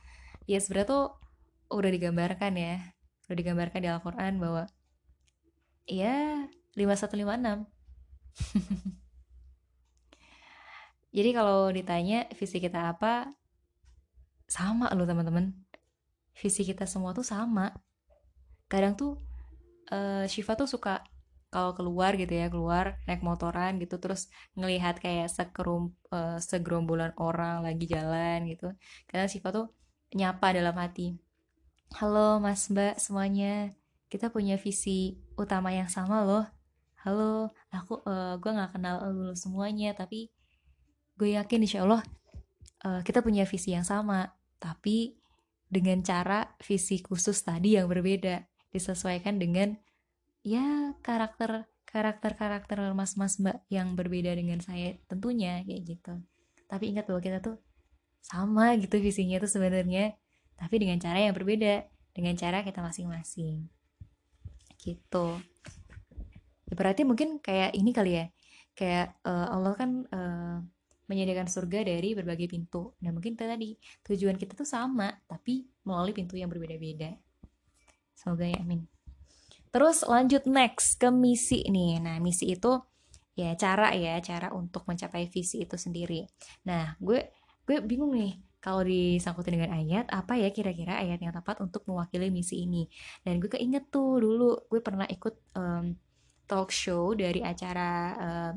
Ya 0.47 0.59
sebenarnya 0.59 0.89
tuh 0.91 1.05
udah 1.71 1.91
digambarkan 1.91 2.59
ya. 2.59 2.97
Udah 3.27 3.37
digambarkan 3.39 3.81
di 3.83 3.89
Al-Quran 3.91 4.39
bahwa 4.39 4.67
ya 5.87 6.47
5156 6.75 7.67
jadi 11.17 11.31
kalau 11.33 11.73
ditanya 11.73 12.29
visi 12.37 12.61
kita 12.61 12.93
apa 12.93 13.33
sama 14.47 14.93
loh 14.93 15.09
teman-teman. 15.09 15.57
Visi 16.37 16.69
kita 16.69 16.85
semua 16.85 17.17
tuh 17.17 17.25
sama. 17.25 17.73
Kadang 18.69 18.95
tuh 18.95 19.17
uh, 19.89 20.29
Shiva 20.29 20.53
tuh 20.61 20.69
suka 20.69 21.01
kalau 21.49 21.73
keluar 21.73 22.13
gitu 22.21 22.37
ya 22.37 22.53
keluar 22.53 23.01
naik 23.09 23.25
motoran 23.25 23.81
gitu 23.81 23.97
terus 23.97 24.29
ngelihat 24.59 25.01
kayak 25.01 25.33
sekerum 25.33 25.95
uh, 26.13 26.37
segerombolan 26.37 27.17
orang 27.17 27.65
lagi 27.65 27.89
jalan 27.89 28.45
gitu. 28.53 28.77
Karena 29.09 29.25
Shiva 29.25 29.49
tuh 29.57 29.73
nyapa 30.13 30.53
dalam 30.53 30.77
hati 30.77 31.17
halo 31.95 32.43
mas 32.43 32.67
mbak 32.69 32.99
semuanya. 32.99 33.73
Kita 34.07 34.31
punya 34.31 34.59
visi 34.59 35.19
utama 35.39 35.71
yang 35.75 35.89
sama 35.91 36.23
loh. 36.27 36.45
Halo 37.01 37.55
aku 37.71 38.03
uh, 38.05 38.35
gue 38.43 38.51
nggak 38.51 38.75
kenal 38.75 38.97
lu 39.15 39.33
semuanya 39.39 39.95
tapi 39.95 40.29
gue 41.17 41.37
yakin 41.37 41.65
insya 41.65 41.83
Allah 41.85 42.05
uh, 42.85 43.01
kita 43.03 43.25
punya 43.25 43.49
visi 43.49 43.73
yang 43.73 43.85
sama 43.85 44.37
tapi 44.61 45.17
dengan 45.67 45.99
cara 46.05 46.55
visi 46.63 47.03
khusus 47.03 47.43
tadi 47.43 47.75
yang 47.75 47.91
berbeda 47.91 48.47
disesuaikan 48.71 49.41
dengan 49.41 49.75
ya 50.47 50.95
karakter 51.03 51.67
karakter 51.89 52.39
karakter 52.39 52.79
mas-mas 52.95 53.41
mbak 53.43 53.65
yang 53.73 53.99
berbeda 53.99 54.31
dengan 54.37 54.63
saya 54.63 54.95
tentunya 55.11 55.65
kayak 55.67 55.83
gitu. 55.97 56.15
Tapi 56.67 56.95
ingat 56.95 57.11
bahwa 57.11 57.21
kita 57.23 57.39
tuh 57.43 57.57
sama 58.23 58.75
gitu 58.79 58.99
visinya 58.99 59.39
tuh 59.43 59.51
sebenarnya 59.51 60.15
tapi 60.59 60.83
dengan 60.83 60.99
cara 60.99 61.19
yang 61.23 61.35
berbeda 61.35 61.89
dengan 62.15 62.35
cara 62.39 62.63
kita 62.63 62.85
masing-masing. 62.85 63.67
Gitu. 64.79 65.27
Ya, 66.67 66.75
berarti 66.75 67.03
mungkin 67.03 67.43
kayak 67.43 67.75
ini 67.75 67.91
kali 67.91 68.13
ya 68.23 68.25
kayak 68.77 69.17
uh, 69.25 69.57
Allah 69.57 69.73
kan 69.75 69.91
uh, 70.13 70.59
menyediakan 71.07 71.47
surga 71.47 71.87
dari 71.87 72.14
berbagai 72.14 72.51
pintu. 72.51 72.95
Nah 73.03 73.11
mungkin 73.14 73.38
tadi 73.38 73.79
tujuan 74.07 74.35
kita 74.35 74.59
tuh 74.59 74.66
sama 74.66 75.11
tapi 75.27 75.66
melalui 75.87 76.12
pintu 76.12 76.35
yang 76.35 76.51
berbeda-beda. 76.51 77.14
Semoga 78.14 78.47
ya 78.47 78.59
amin. 78.62 78.87
Terus 79.71 80.07
lanjut 80.07 80.49
next 80.49 80.99
ke 80.99 81.09
misi 81.12 81.62
nih. 81.66 82.03
Nah 82.03 82.16
misi 82.19 82.55
itu 82.55 82.81
ya 83.37 83.53
cara 83.55 83.92
ya 83.92 84.16
cara 84.25 84.51
untuk 84.57 84.88
mencapai 84.88 85.29
visi 85.29 85.62
itu 85.62 85.77
sendiri. 85.77 86.25
Nah 86.66 86.97
gue 86.99 87.31
gue 87.66 87.83
bingung 87.85 88.16
nih 88.16 88.40
kalau 88.59 88.83
disangkutin 88.83 89.62
dengan 89.62 89.79
ayat 89.79 90.11
apa 90.11 90.35
ya 90.35 90.51
kira-kira 90.51 90.99
ayat 90.99 91.23
yang 91.23 91.31
tepat 91.31 91.62
untuk 91.62 91.87
mewakili 91.87 92.35
misi 92.35 92.66
ini? 92.66 92.90
Dan 93.23 93.38
gue 93.38 93.47
keinget 93.53 93.92
tuh 93.92 94.19
dulu 94.19 94.66
gue 94.66 94.81
pernah 94.83 95.07
ikut 95.07 95.55
um, 95.55 95.95
talk 96.51 96.75
show 96.75 97.14
dari 97.14 97.45
acara 97.47 97.90
uh, 98.16 98.53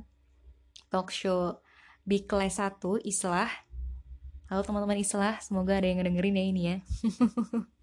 talk 0.90 1.14
show 1.14 1.62
Big 2.08 2.26
Class 2.26 2.60
1 2.62 2.80
Islah. 3.04 3.50
Halo 4.50 4.66
teman-teman 4.66 4.98
Islah 4.98 5.38
semoga 5.44 5.78
ada 5.78 5.86
yang 5.86 6.02
ngedengerin 6.02 6.40
ya 6.40 6.46
ini 6.46 6.62
ya. 6.62 6.78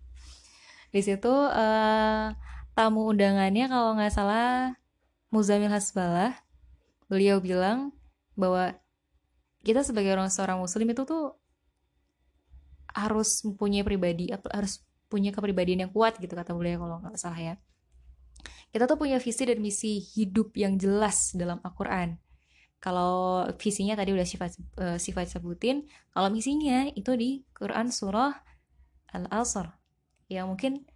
Di 0.95 1.01
situ 1.05 1.31
uh, 1.31 2.33
tamu 2.73 3.01
undangannya 3.07 3.69
kalau 3.69 3.95
nggak 3.95 4.13
salah 4.15 4.75
Muzamil 5.29 5.71
Hasbalah. 5.71 6.35
Beliau 7.07 7.39
bilang 7.39 7.95
bahwa 8.35 8.75
kita 9.63 9.87
sebagai 9.87 10.15
orang 10.15 10.31
seorang 10.33 10.59
muslim 10.59 10.91
itu 10.91 11.07
tuh 11.07 11.39
harus 12.97 13.45
mempunyai 13.45 13.85
pribadi 13.85 14.33
harus 14.33 14.81
punya 15.07 15.31
kepribadian 15.31 15.87
yang 15.87 15.93
kuat 15.93 16.19
gitu 16.19 16.33
kata 16.35 16.51
beliau 16.57 16.83
kalau 16.83 16.99
nggak 17.05 17.21
salah 17.21 17.39
ya. 17.39 17.55
Kita 18.75 18.91
tuh 18.91 18.99
punya 18.99 19.23
visi 19.23 19.47
dan 19.47 19.63
misi 19.63 20.03
hidup 20.03 20.51
yang 20.59 20.75
jelas 20.75 21.31
dalam 21.37 21.63
Al-Quran 21.63 22.26
kalau 22.87 23.43
visinya 23.59 23.99
tadi 23.99 24.15
udah 24.15 24.23
sifat 24.23 24.55
uh, 24.79 24.95
sifat 24.95 25.27
sebutin 25.27 25.91
kalau 26.15 26.31
misinya 26.31 26.87
itu 26.95 27.19
di 27.19 27.43
Quran 27.51 27.91
surah 27.91 28.31
Al-Asr 29.11 29.75
yang 30.31 30.47
mungkin 30.47 30.87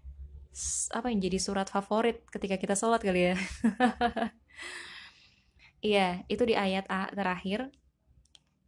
apa 0.94 1.10
yang 1.10 1.18
jadi 1.18 1.38
surat 1.42 1.66
favorit 1.66 2.22
ketika 2.30 2.54
kita 2.54 2.78
sholat 2.78 3.02
kali 3.02 3.34
ya 3.34 3.36
iya 5.90 6.06
itu 6.30 6.46
di 6.46 6.54
ayat 6.54 6.86
A 6.86 7.10
terakhir 7.10 7.74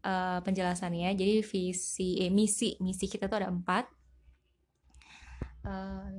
uh, 0.07 0.39
penjelasannya. 0.43 1.15
Jadi 1.15 1.43
visi 1.43 2.19
eh, 2.23 2.31
misi 2.31 2.77
misi 2.83 3.07
kita 3.07 3.31
tuh 3.31 3.43
ada 3.43 3.49
empat. 3.51 3.87
Uh, 5.63 6.11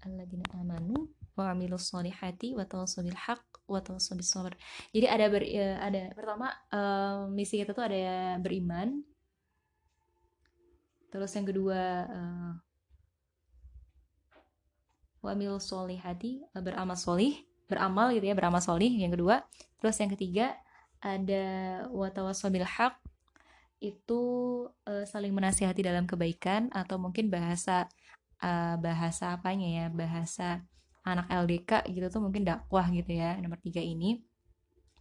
alladzina 0.00 0.48
amanu 0.56 1.12
wa 1.40 1.78
solihati 1.80 2.52
wa 2.52 2.64
haq 2.68 3.42
wa. 3.64 3.80
Jadi 4.92 5.06
ada 5.08 5.26
ber, 5.32 5.42
uh, 5.46 5.76
ada 5.80 6.02
pertama 6.12 6.52
uh, 6.68 7.30
misi 7.32 7.56
kita 7.62 7.72
tuh 7.72 7.88
ada 7.88 8.36
beriman. 8.36 9.00
Terus 11.10 11.32
yang 11.34 11.46
kedua 11.48 11.80
uh, 12.06 12.52
wa 15.20 15.32
solihati 15.60 16.44
beramal 16.60 16.96
solih 16.96 17.36
beramal 17.68 18.10
gitu 18.16 18.26
ya 18.26 18.34
beramal 18.34 18.58
solih 18.64 18.90
yang 18.90 19.12
kedua 19.12 19.44
terus 19.78 20.00
yang 20.00 20.10
ketiga 20.16 20.56
ada 21.00 21.44
watawasobil 21.92 22.64
haq 22.64 22.96
itu 23.80 24.22
uh, 24.84 25.04
saling 25.08 25.32
menasihati 25.32 25.80
dalam 25.80 26.04
kebaikan 26.04 26.68
atau 26.72 27.00
mungkin 27.00 27.32
bahasa 27.32 27.88
uh, 28.44 28.76
bahasa 28.76 29.32
apanya 29.32 29.68
ya 29.68 29.86
bahasa 29.88 30.60
anak 31.04 31.26
LDK 31.32 31.88
gitu 31.88 32.06
tuh 32.12 32.20
mungkin 32.20 32.44
dakwah 32.44 32.86
gitu 32.92 33.10
ya 33.12 33.36
nomor 33.40 33.60
tiga 33.60 33.80
ini. 33.80 34.20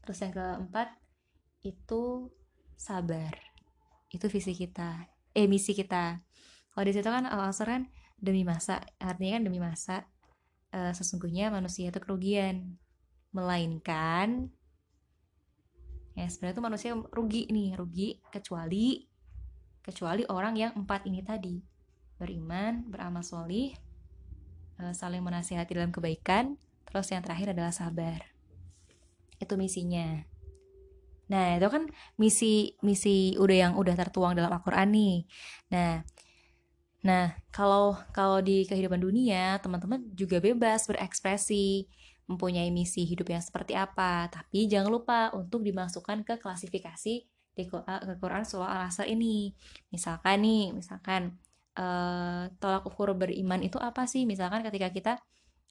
Terus 0.04 0.18
yang 0.24 0.34
keempat 0.34 0.96
itu 1.64 2.32
sabar. 2.80 3.36
Itu 4.10 4.32
visi 4.32 4.56
kita 4.56 5.20
eh 5.36 5.46
misi 5.46 5.72
kita. 5.78 6.20
Kalau 6.74 6.86
di 6.86 6.94
situ 6.94 7.10
kan 7.10 7.26
al 7.28 7.40
kan 7.52 7.88
demi 8.20 8.44
masa 8.44 8.84
artinya 9.00 9.40
kan 9.40 9.44
demi 9.48 9.60
masa 9.62 9.96
uh, 10.76 10.92
sesungguhnya 10.92 11.54
manusia 11.54 11.92
itu 11.92 12.00
kerugian. 12.02 12.80
Melainkan 13.30 14.50
ya 16.18 16.26
sebenarnya 16.28 16.58
itu 16.58 16.64
manusia 16.66 16.90
rugi 17.14 17.46
nih 17.48 17.78
rugi 17.78 18.10
kecuali 18.34 19.06
kecuali 19.86 20.26
orang 20.28 20.58
yang 20.58 20.72
empat 20.74 21.06
ini 21.06 21.22
tadi. 21.22 21.56
Beriman 22.20 22.90
beramal 22.90 23.24
solih 23.24 23.72
saling 24.96 25.24
menasihati 25.24 25.76
dalam 25.76 25.92
kebaikan. 25.92 26.56
Terus 26.90 27.08
yang 27.14 27.22
terakhir 27.22 27.54
adalah 27.54 27.76
sabar. 27.76 28.24
Itu 29.38 29.56
misinya. 29.60 30.26
Nah 31.30 31.62
itu 31.62 31.68
kan 31.70 31.86
misi 32.18 32.74
misi 32.82 33.38
udah 33.38 33.58
yang 33.70 33.74
udah 33.78 33.94
tertuang 33.94 34.34
dalam 34.34 34.50
Al-Quran 34.50 34.90
nih. 34.90 35.18
Nah 35.70 36.02
Nah, 37.00 37.32
kalau 37.48 37.96
kalau 38.12 38.44
di 38.44 38.68
kehidupan 38.68 39.00
dunia, 39.00 39.56
teman-teman 39.64 40.04
juga 40.20 40.44
bebas 40.44 40.84
berekspresi, 40.84 41.88
mempunyai 42.28 42.68
misi 42.76 43.08
hidup 43.08 43.32
yang 43.32 43.40
seperti 43.40 43.72
apa, 43.72 44.28
tapi 44.28 44.68
jangan 44.68 44.92
lupa 44.92 45.20
untuk 45.32 45.64
dimasukkan 45.64 46.28
ke 46.28 46.36
klasifikasi 46.44 47.16
di 47.56 47.64
Quran 48.20 48.44
surah 48.44 48.84
Al-Asr 48.84 49.08
ini. 49.08 49.56
Misalkan 49.96 50.44
nih, 50.44 50.76
misalkan 50.76 51.40
uh, 51.80 52.52
tolak 52.60 52.84
ukur 52.84 53.16
beriman 53.16 53.64
itu 53.64 53.80
apa 53.80 54.04
sih? 54.04 54.28
Misalkan 54.28 54.62
ketika 54.68 54.92
kita 54.92 55.14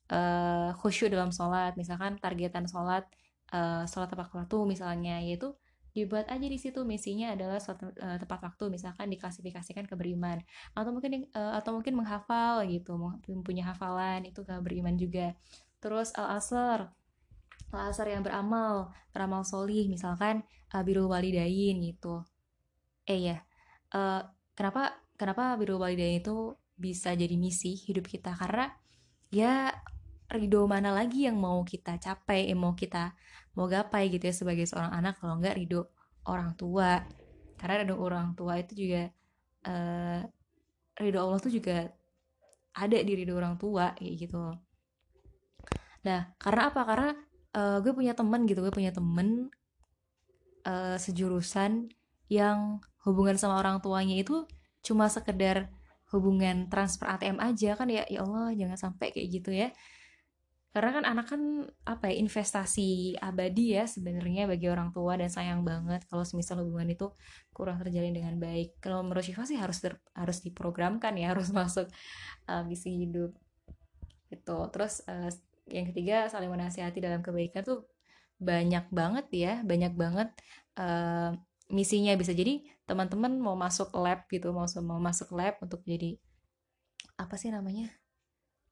uh, 0.09 0.73
khusyuk 0.81 1.13
dalam 1.13 1.29
sholat, 1.29 1.77
misalkan 1.77 2.17
targetan 2.17 2.65
sholat, 2.65 3.05
uh, 3.53 3.85
sholat 3.85 4.09
tepat 4.09 4.33
waktu 4.33 4.57
misalnya, 4.65 5.21
yaitu 5.21 5.53
dibuat 5.93 6.31
aja 6.31 6.47
di 6.47 6.59
situ 6.61 6.87
misinya 6.87 7.35
adalah 7.35 7.59
suatu 7.59 7.91
uh, 7.91 8.17
tepat 8.23 8.39
waktu 8.45 8.71
misalkan 8.71 9.13
diklasifikasikan 9.13 9.85
ke 9.85 9.95
beriman. 9.99 10.41
Atau 10.73 10.97
mungkin 10.97 11.29
uh, 11.37 11.59
atau 11.61 11.77
mungkin 11.77 11.93
menghafal 11.99 12.65
gitu 12.71 12.97
mempunyai 13.29 13.67
hafalan 13.67 14.25
itu 14.25 14.41
ke 14.47 14.55
beriman 14.65 14.97
juga. 14.97 15.37
Terus 15.83 16.15
al 16.17 16.41
asr 16.41 16.89
asar 17.69 18.09
yang 18.09 18.25
beramal 18.25 18.97
beramal 19.13 19.45
solih 19.45 19.93
misalkan 19.93 20.41
uh, 20.73 20.81
birul 20.81 21.13
walidain 21.13 21.77
gitu. 21.85 22.25
Eh 23.05 23.29
ya 23.29 23.37
uh, 23.93 24.25
kenapa 24.57 24.97
kenapa 25.19 25.59
birul 25.59 25.83
walidain 25.83 26.23
itu 26.23 26.55
bisa 26.79 27.13
jadi 27.13 27.35
misi 27.35 27.75
hidup 27.75 28.07
kita? 28.07 28.33
Karena 28.39 28.71
ya 29.29 29.75
ridho 30.31 30.65
mana 30.71 30.95
lagi 30.95 31.27
yang 31.27 31.37
mau 31.37 31.61
kita 31.67 31.99
capai 31.99 32.49
eh, 32.49 32.57
mau 32.57 32.73
kita 32.79 33.13
mau 33.59 33.67
gapai 33.67 34.09
gitu 34.15 34.31
ya 34.31 34.35
sebagai 34.37 34.65
seorang 34.65 34.95
anak 34.95 35.19
kalau 35.19 35.37
nggak 35.43 35.59
ridho 35.59 35.91
orang 36.31 36.55
tua. 36.55 37.03
Karena 37.59 37.83
ridho 37.83 37.99
orang 37.99 38.39
tua 38.39 38.63
itu 38.63 38.73
juga 38.79 39.11
uh, 39.67 40.23
ridho 41.03 41.19
Allah 41.19 41.39
tuh 41.43 41.51
juga 41.51 41.91
ada 42.79 42.99
di 43.03 43.13
ridho 43.19 43.35
orang 43.35 43.59
tua 43.59 43.93
kayak 43.99 44.15
gitu. 44.15 44.55
Nah 46.07 46.21
karena 46.39 46.71
apa? 46.71 46.81
Karena 46.87 47.11
uh, 47.59 47.79
gue 47.83 47.91
punya 47.91 48.15
temen 48.15 48.47
gitu 48.47 48.63
gue 48.63 48.71
punya 48.71 48.95
temen 48.95 49.51
uh, 50.69 50.97
sejurusan 51.01 51.91
yang 52.29 52.79
hubungan 53.09 53.41
sama 53.41 53.59
orang 53.59 53.81
tuanya 53.81 54.21
itu 54.21 54.45
cuma 54.83 55.11
sekedar 55.11 55.69
hubungan 56.09 56.73
transfer 56.73 57.05
ATM 57.09 57.37
aja 57.41 57.77
kan 57.77 57.89
ya 57.93 58.05
ya 58.09 58.25
Allah 58.25 58.53
jangan 58.57 58.79
sampai 58.81 59.13
kayak 59.13 59.29
gitu 59.29 59.51
ya. 59.53 59.69
Karena 60.69 60.91
kan 61.01 61.05
anak 61.09 61.27
kan 61.33 61.43
apa 61.89 62.13
ya 62.13 62.21
investasi 62.21 63.17
abadi 63.19 63.75
ya 63.75 63.89
sebenarnya 63.89 64.45
bagi 64.45 64.69
orang 64.69 64.93
tua 64.93 65.17
dan 65.17 65.33
sayang 65.33 65.65
banget 65.65 66.05
kalau 66.07 66.23
semisal 66.29 66.61
hubungan 66.61 66.93
itu 66.93 67.09
kurang 67.57 67.81
terjalin 67.81 68.13
dengan 68.13 68.37
baik. 68.37 68.77
Kalau 68.79 69.01
menurut 69.01 69.25
Syifa 69.25 69.49
sih 69.49 69.57
harus 69.57 69.81
ter, 69.81 69.97
harus 70.13 70.45
diprogramkan 70.45 71.17
ya 71.17 71.31
harus 71.33 71.51
masuk 71.53 71.89
uh, 72.49 72.63
misi 72.69 73.05
hidup. 73.09 73.33
Itu 74.29 74.69
terus 74.73 75.05
uh, 75.09 75.33
yang 75.69 75.89
ketiga 75.93 76.29
saling 76.33 76.53
menasihati 76.53 77.01
dalam 77.01 77.21
kebaikan 77.21 77.65
tuh 77.65 77.85
banyak 78.39 78.87
banget 78.95 79.27
ya 79.35 79.53
banyak 79.67 79.93
banget 79.97 80.29
uh, 80.79 81.33
misinya 81.73 82.13
bisa. 82.17 82.33
Jadi 82.37 82.65
teman-teman 82.89 83.37
mau 83.37 83.55
masuk 83.55 83.93
lab 84.01 84.25
gitu 84.33 84.51
mau 84.51 84.65
mau 84.81 84.97
masuk 84.99 85.37
lab 85.37 85.61
untuk 85.61 85.85
jadi 85.85 86.17
apa 87.21 87.37
sih 87.37 87.53
namanya 87.53 87.93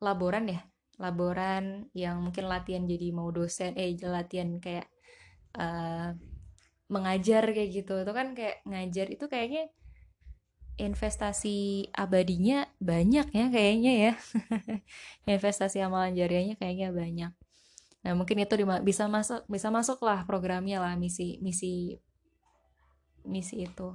laboran 0.00 0.46
ya? 0.48 0.60
Laboran 0.96 1.92
yang 1.92 2.24
mungkin 2.24 2.48
latihan 2.48 2.88
jadi 2.88 3.12
mau 3.12 3.28
dosen 3.28 3.76
eh 3.76 3.92
latihan 4.00 4.56
kayak 4.56 4.88
uh, 5.56 6.16
mengajar 6.88 7.44
kayak 7.52 7.70
gitu. 7.84 8.00
Itu 8.00 8.12
kan 8.16 8.32
kayak 8.32 8.64
ngajar 8.64 9.06
itu 9.12 9.24
kayaknya 9.28 9.68
investasi 10.76 11.88
abadinya 11.92 12.68
banyak 12.80 13.28
ya 13.32 13.46
kayaknya 13.52 13.92
ya. 13.92 14.12
Investasi 15.36 15.84
amalan 15.84 16.16
jariahnya 16.16 16.56
kayaknya 16.56 16.92
banyak. 16.92 17.32
Nah 18.04 18.12
mungkin 18.16 18.40
itu 18.40 18.54
bisa 18.84 19.04
masuk 19.08 19.44
bisa 19.50 19.68
masuk 19.68 20.00
lah 20.04 20.24
programnya 20.24 20.80
lah 20.80 20.94
misi 20.96 21.42
misi 21.44 21.98
misi 23.26 23.66
itu. 23.66 23.92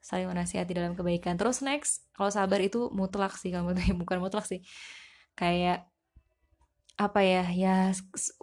Saling 0.00 0.32
menasihati 0.32 0.72
dalam 0.72 0.96
kebaikan. 0.96 1.36
Terus 1.36 1.60
next 1.60 2.08
kalau 2.16 2.32
sabar 2.32 2.58
itu 2.64 2.88
mutlak 2.90 3.36
sih 3.36 3.52
tuh 3.52 3.64
bukan 4.00 4.18
mutlak 4.18 4.48
sih. 4.48 4.64
Kayak 5.36 5.86
apa 7.00 7.24
ya 7.24 7.44
ya 7.48 7.76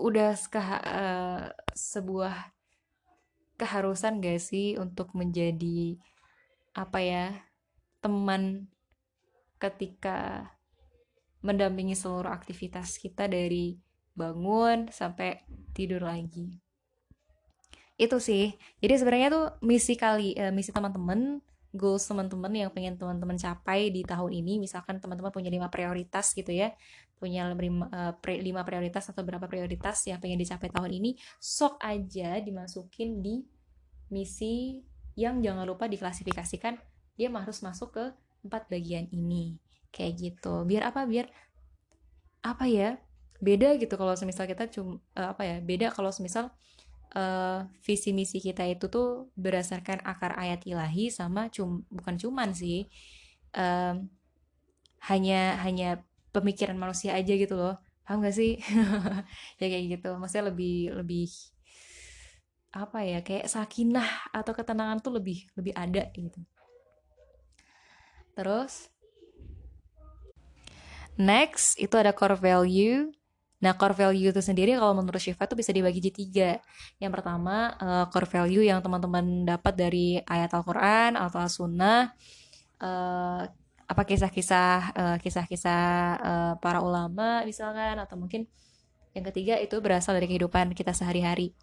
udah 0.01 0.33
ke, 0.49 0.57
uh, 0.57 1.53
sebuah 1.77 2.57
keharusan 3.57 4.17
gak 4.17 4.41
sih 4.41 4.77
untuk 4.81 5.13
menjadi 5.13 5.97
apa 6.73 6.99
ya 7.01 7.25
teman 8.01 8.69
ketika 9.57 10.49
mendampingi 11.41 11.97
seluruh 11.97 12.29
aktivitas 12.29 12.97
kita 12.97 13.29
dari 13.29 13.77
bangun 14.17 14.89
sampai 14.89 15.45
tidur 15.73 16.05
lagi 16.05 16.57
itu 17.97 18.17
sih. 18.21 18.53
Jadi 18.79 18.93
sebenarnya 19.01 19.29
tuh 19.33 19.45
misi 19.65 19.97
kali 19.97 20.37
uh, 20.37 20.53
misi 20.53 20.69
teman-teman 20.69 21.41
goals 21.73 22.07
teman-teman 22.07 22.49
yang 22.53 22.69
pengen 22.71 22.95
teman-teman 22.95 23.35
capai 23.35 23.89
di 23.89 24.05
tahun 24.05 24.31
ini. 24.31 24.61
Misalkan 24.61 25.01
teman-teman 25.01 25.33
punya 25.33 25.49
lima 25.49 25.67
prioritas 25.67 26.31
gitu 26.37 26.53
ya. 26.53 26.73
Punya 27.17 27.49
lima, 27.49 27.89
uh, 27.89 28.13
lima 28.37 28.61
prioritas 28.61 29.09
atau 29.09 29.25
berapa 29.25 29.49
prioritas 29.49 30.05
yang 30.05 30.21
pengen 30.21 30.37
dicapai 30.37 30.69
tahun 30.69 30.93
ini 30.93 31.17
sok 31.41 31.81
aja 31.81 32.37
dimasukin 32.37 33.25
di 33.25 33.41
misi 34.13 34.85
yang 35.17 35.41
jangan 35.41 35.65
lupa 35.65 35.89
diklasifikasikan 35.89 36.77
dia 37.17 37.33
harus 37.33 37.65
masuk 37.65 37.97
ke 37.97 38.05
empat 38.45 38.69
bagian 38.69 39.09
ini. 39.09 39.57
Kayak 39.89 40.13
gitu. 40.21 40.61
Biar 40.69 40.93
apa? 40.93 41.09
Biar 41.09 41.33
apa 42.45 42.69
ya? 42.69 43.01
Beda 43.41 43.73
gitu 43.81 43.97
kalau 43.97 44.13
semisal 44.13 44.45
kita 44.45 44.69
cuma 44.69 45.01
eh, 45.17 45.27
apa 45.33 45.41
ya? 45.41 45.57
Beda 45.57 45.89
kalau 45.89 46.13
semisal 46.13 46.53
uh, 47.15 47.67
visi 47.85 48.11
misi 48.11 48.41
kita 48.43 48.65
itu 48.67 48.89
tuh 48.91 49.31
berdasarkan 49.39 50.03
akar 50.03 50.35
ayat 50.35 50.65
ilahi 50.67 51.07
sama 51.13 51.47
cum 51.53 51.85
bukan 51.87 52.19
cuman 52.19 52.51
sih 52.51 52.89
um, 53.55 54.09
hanya 55.07 55.61
hanya 55.63 56.03
pemikiran 56.35 56.75
manusia 56.75 57.15
aja 57.15 57.33
gitu 57.33 57.55
loh. 57.55 57.79
Paham 58.03 58.23
gak 58.23 58.35
sih? 58.35 58.59
Ya 59.59 59.65
kayak 59.67 59.99
gitu. 59.99 60.09
Maksudnya 60.15 60.51
lebih 60.53 60.93
lebih 60.95 61.27
apa 62.75 63.01
ya 63.01 63.19
kayak 63.25 63.49
sakinah 63.49 64.29
atau 64.29 64.53
ketenangan 64.53 65.01
tuh 65.01 65.17
lebih 65.17 65.47
lebih 65.57 65.73
ada 65.73 66.07
gitu. 66.13 66.39
Terus 68.37 68.93
next 71.17 71.73
itu 71.81 71.95
ada 71.97 72.13
core 72.13 72.37
value 72.37 73.09
Nah, 73.57 73.73
core 73.73 73.97
value 73.97 74.29
itu 74.29 74.41
sendiri 74.41 74.77
kalau 74.77 74.93
menurut 74.93 75.17
Shiva 75.17 75.49
itu 75.49 75.57
bisa 75.57 75.73
dibagi 75.73 75.97
jadi 75.97 76.13
tiga. 76.13 76.51
Yang 77.01 77.11
pertama, 77.17 77.73
uh, 77.81 78.05
core 78.13 78.29
value 78.29 78.61
yang 78.61 78.85
teman-teman 78.85 79.49
dapat 79.49 79.73
dari 79.73 80.21
ayat 80.29 80.53
Al-Quran 80.53 81.17
atau 81.17 81.37
Al-Sunnah. 81.41 82.13
Uh, 82.77 83.49
apa 83.87 84.03
kisah-kisah 84.03 84.79
uh, 84.93 85.17
kisah-kisah 85.23 85.83
uh, 86.19 86.53
para 86.59 86.83
ulama 86.83 87.47
misalkan 87.47 87.95
atau 87.95 88.19
mungkin 88.19 88.43
yang 89.15 89.23
ketiga 89.31 89.55
itu 89.63 89.79
berasal 89.79 90.11
dari 90.19 90.27
kehidupan 90.27 90.75
kita 90.75 90.91
sehari-hari 90.91 91.55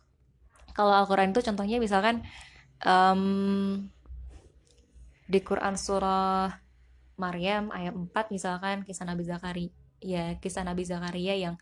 kalau 0.72 0.96
Al-Quran 0.96 1.36
itu 1.36 1.44
contohnya 1.44 1.76
misalkan 1.76 2.24
um, 2.80 3.84
di 5.28 5.40
Quran 5.44 5.76
surah 5.76 6.48
Maryam 7.20 7.68
ayat 7.70 7.92
4 7.92 8.08
misalkan 8.32 8.88
kisah 8.88 9.04
Nabi 9.04 9.28
Zakaria 9.28 9.70
ya 10.00 10.40
kisah 10.40 10.64
Nabi 10.64 10.88
Zakaria 10.88 11.36
yang 11.36 11.54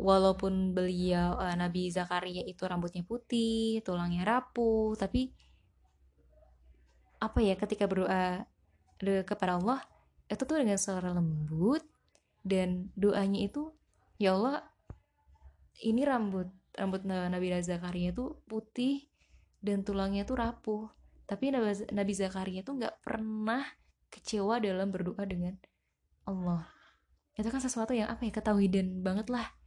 walaupun 0.00 0.72
beliau 0.72 1.36
uh, 1.36 1.52
Nabi 1.52 1.92
Zakaria 1.92 2.40
itu 2.48 2.64
rambutnya 2.64 3.04
putih 3.04 3.84
tulangnya 3.84 4.24
rapuh 4.24 4.96
tapi 4.96 5.36
apa 7.20 7.38
ya 7.44 7.52
ketika 7.60 7.84
berdoa 7.84 8.48
kepada 9.00 9.60
Allah 9.60 9.84
itu 10.32 10.40
tuh 10.40 10.56
dengan 10.56 10.80
suara 10.80 11.12
lembut 11.12 11.84
dan 12.40 12.88
doanya 12.96 13.44
itu 13.44 13.76
ya 14.16 14.32
Allah 14.32 14.64
ini 15.84 16.00
rambut 16.08 16.48
rambut 16.76 17.04
Nabi 17.04 17.52
Zakaria 17.60 18.16
itu 18.16 18.40
putih 18.48 19.04
dan 19.60 19.84
tulangnya 19.84 20.24
tuh 20.24 20.40
rapuh. 20.40 20.88
Tapi 21.28 21.52
Nabi 21.92 22.12
Zakaria 22.16 22.64
tuh 22.64 22.80
nggak 22.80 23.04
pernah 23.06 23.62
kecewa 24.10 24.58
dalam 24.58 24.90
berdoa 24.90 25.22
dengan 25.28 25.54
Allah. 26.26 26.66
Itu 27.38 27.52
kan 27.52 27.62
sesuatu 27.62 27.94
yang 27.94 28.10
apa 28.10 28.26
ya 28.26 28.32
ketahui 28.34 28.66
dan 28.66 29.00
banget 29.04 29.30
lah 29.30 29.59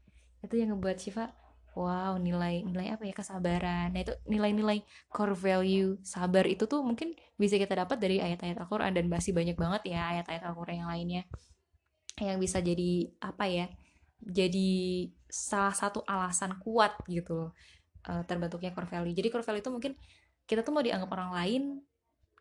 itu 0.44 0.60
yang 0.60 0.76
ngebuat 0.76 0.98
Syifa 1.00 1.32
wow 1.74 2.22
nilai 2.22 2.62
nilai 2.62 2.94
apa 2.94 3.04
ya 3.10 3.14
kesabaran. 3.18 3.90
Nah 3.96 4.02
itu 4.06 4.14
nilai-nilai 4.30 4.86
core 5.10 5.34
value 5.34 5.98
sabar 6.06 6.46
itu 6.46 6.70
tuh 6.70 6.86
mungkin 6.86 7.18
bisa 7.34 7.58
kita 7.58 7.74
dapat 7.74 7.98
dari 7.98 8.22
ayat-ayat 8.22 8.62
Al-Quran 8.62 8.94
dan 8.94 9.06
masih 9.10 9.34
banyak 9.34 9.58
banget 9.58 9.90
ya 9.90 10.06
ayat-ayat 10.18 10.44
Al-Quran 10.46 10.86
yang 10.86 10.90
lainnya. 10.92 11.22
Yang 12.22 12.38
bisa 12.46 12.58
jadi 12.62 13.10
apa 13.26 13.46
ya 13.50 13.66
jadi 14.24 14.70
salah 15.28 15.74
satu 15.74 16.06
alasan 16.06 16.56
kuat 16.62 16.96
gitu 17.10 17.36
loh 17.36 17.52
uh, 18.06 18.22
terbentuknya 18.30 18.70
core 18.72 18.88
value. 18.88 19.18
Jadi 19.18 19.28
core 19.34 19.46
value 19.46 19.64
itu 19.66 19.72
mungkin 19.74 19.94
kita 20.46 20.62
tuh 20.62 20.72
mau 20.76 20.86
dianggap 20.86 21.10
orang 21.10 21.34
lain 21.34 21.64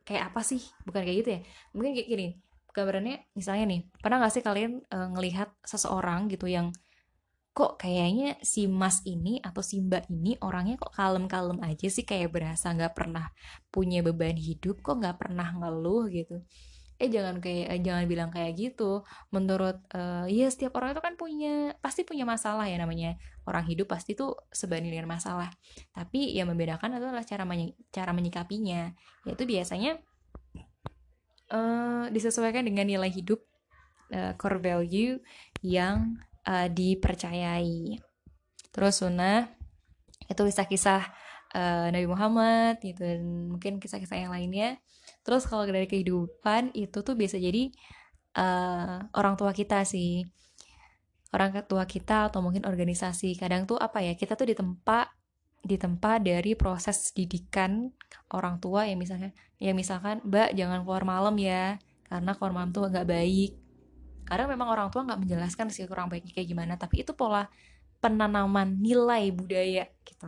kayak 0.05 0.29
apa 0.35 0.45
sih? 0.45 0.61
Bukan 0.85 1.01
kayak 1.09 1.17
gitu 1.25 1.31
ya. 1.33 1.41
Mungkin 1.73 1.97
kayak 1.97 2.09
gini 2.13 2.29
gambarannya 2.73 3.29
misalnya 3.37 3.65
nih 3.69 3.81
pernah 4.01 4.25
gak 4.25 4.33
sih 4.33 4.45
kalian 4.45 4.81
uh, 4.89 5.13
ngelihat 5.13 5.53
seseorang 5.61 6.33
gitu 6.33 6.49
yang 6.49 6.73
kok 7.53 7.77
kayaknya 7.77 8.41
si 8.41 8.65
Mas 8.65 9.05
ini 9.05 9.37
atau 9.45 9.61
si 9.61 9.77
Mbak 9.85 10.09
ini 10.09 10.41
orangnya 10.41 10.81
kok 10.81 10.97
kalem-kalem 10.97 11.61
aja 11.61 11.89
sih? 11.93 12.05
Kayak 12.09 12.33
berasa 12.33 12.73
nggak 12.73 12.97
pernah 12.97 13.29
punya 13.69 14.01
beban 14.01 14.37
hidup 14.41 14.81
kok 14.81 14.97
nggak 14.97 15.21
pernah 15.21 15.53
ngeluh 15.53 16.09
gitu. 16.09 16.41
Eh 16.97 17.13
jangan 17.13 17.45
kayak 17.45 17.67
eh, 17.69 17.81
jangan 17.85 18.09
bilang 18.09 18.33
kayak 18.33 18.57
gitu. 18.57 19.05
Menurut 19.37 19.85
uh, 19.93 20.25
ya 20.33 20.49
setiap 20.49 20.81
orang 20.81 20.97
itu 20.97 21.03
kan 21.05 21.15
punya 21.21 21.77
pasti 21.85 22.09
punya 22.09 22.25
masalah 22.25 22.65
ya 22.65 22.81
namanya. 22.81 23.21
Orang 23.45 23.69
hidup 23.69 23.93
pasti 23.93 24.17
tuh 24.17 24.33
sebanding 24.49 24.97
dengan 24.97 25.13
masalah. 25.13 25.53
Tapi 25.93 26.33
yang 26.33 26.49
membedakan 26.49 26.97
adalah 26.97 27.21
cara 27.21 27.45
menyi 27.45 27.77
cara 27.93 28.17
menyikapinya. 28.17 28.97
Yaitu 29.29 29.45
biasanya 29.45 30.01
uh, 31.53 32.09
disesuaikan 32.09 32.65
dengan 32.65 32.89
nilai 32.89 33.13
hidup 33.13 33.45
uh, 34.17 34.33
core 34.41 34.57
value 34.57 35.21
yang 35.61 36.17
uh, 36.47 36.69
dipercayai. 36.71 37.99
terus 38.73 39.05
sunnah 39.05 39.53
itu 40.33 40.43
kisah-kisah 40.49 41.13
uh, 41.53 41.87
Nabi 41.93 42.09
Muhammad 42.09 42.81
gitu 42.81 43.05
dan 43.05 43.53
mungkin 43.53 43.77
kisah-kisah 43.77 44.27
yang 44.27 44.33
lainnya. 44.33 44.81
Terus 45.23 45.45
kalau 45.47 45.69
dari 45.69 45.85
kehidupan 45.87 46.73
itu 46.73 47.05
tuh 47.05 47.15
biasa 47.15 47.37
jadi 47.37 47.69
uh, 48.41 49.13
orang 49.13 49.35
tua 49.37 49.53
kita 49.53 49.85
sih. 49.85 50.25
Orang 51.33 51.53
tua 51.65 51.89
kita 51.89 52.29
atau 52.29 52.45
mungkin 52.45 52.69
organisasi. 52.69 53.37
Kadang 53.41 53.65
tuh 53.65 53.81
apa 53.81 54.05
ya 54.05 54.13
kita 54.17 54.37
tuh 54.37 54.49
ditempa 54.49 55.09
ditempa 55.63 56.19
dari 56.19 56.59
proses 56.59 57.13
didikan 57.13 57.89
orang 58.33 58.61
tua. 58.61 58.85
Yang 58.89 58.99
misalnya 59.09 59.31
ya 59.57 59.73
misalkan 59.73 60.21
mbak 60.27 60.53
jangan 60.57 60.83
keluar 60.85 61.05
malam 61.07 61.37
ya 61.39 61.79
karena 62.11 62.37
keluar 62.37 62.53
malam 62.53 62.71
tuh 62.75 62.91
nggak 62.91 63.09
baik 63.09 63.62
karena 64.33 64.49
memang 64.49 64.73
orang 64.73 64.89
tua 64.89 65.05
nggak 65.05 65.21
menjelaskan 65.29 65.69
sih 65.69 65.85
kurang 65.85 66.09
baiknya 66.09 66.33
kayak 66.33 66.49
gimana 66.49 66.81
tapi 66.81 67.05
itu 67.05 67.13
pola 67.13 67.53
penanaman 68.01 68.81
nilai 68.81 69.29
budaya 69.29 69.85
gitu. 70.09 70.27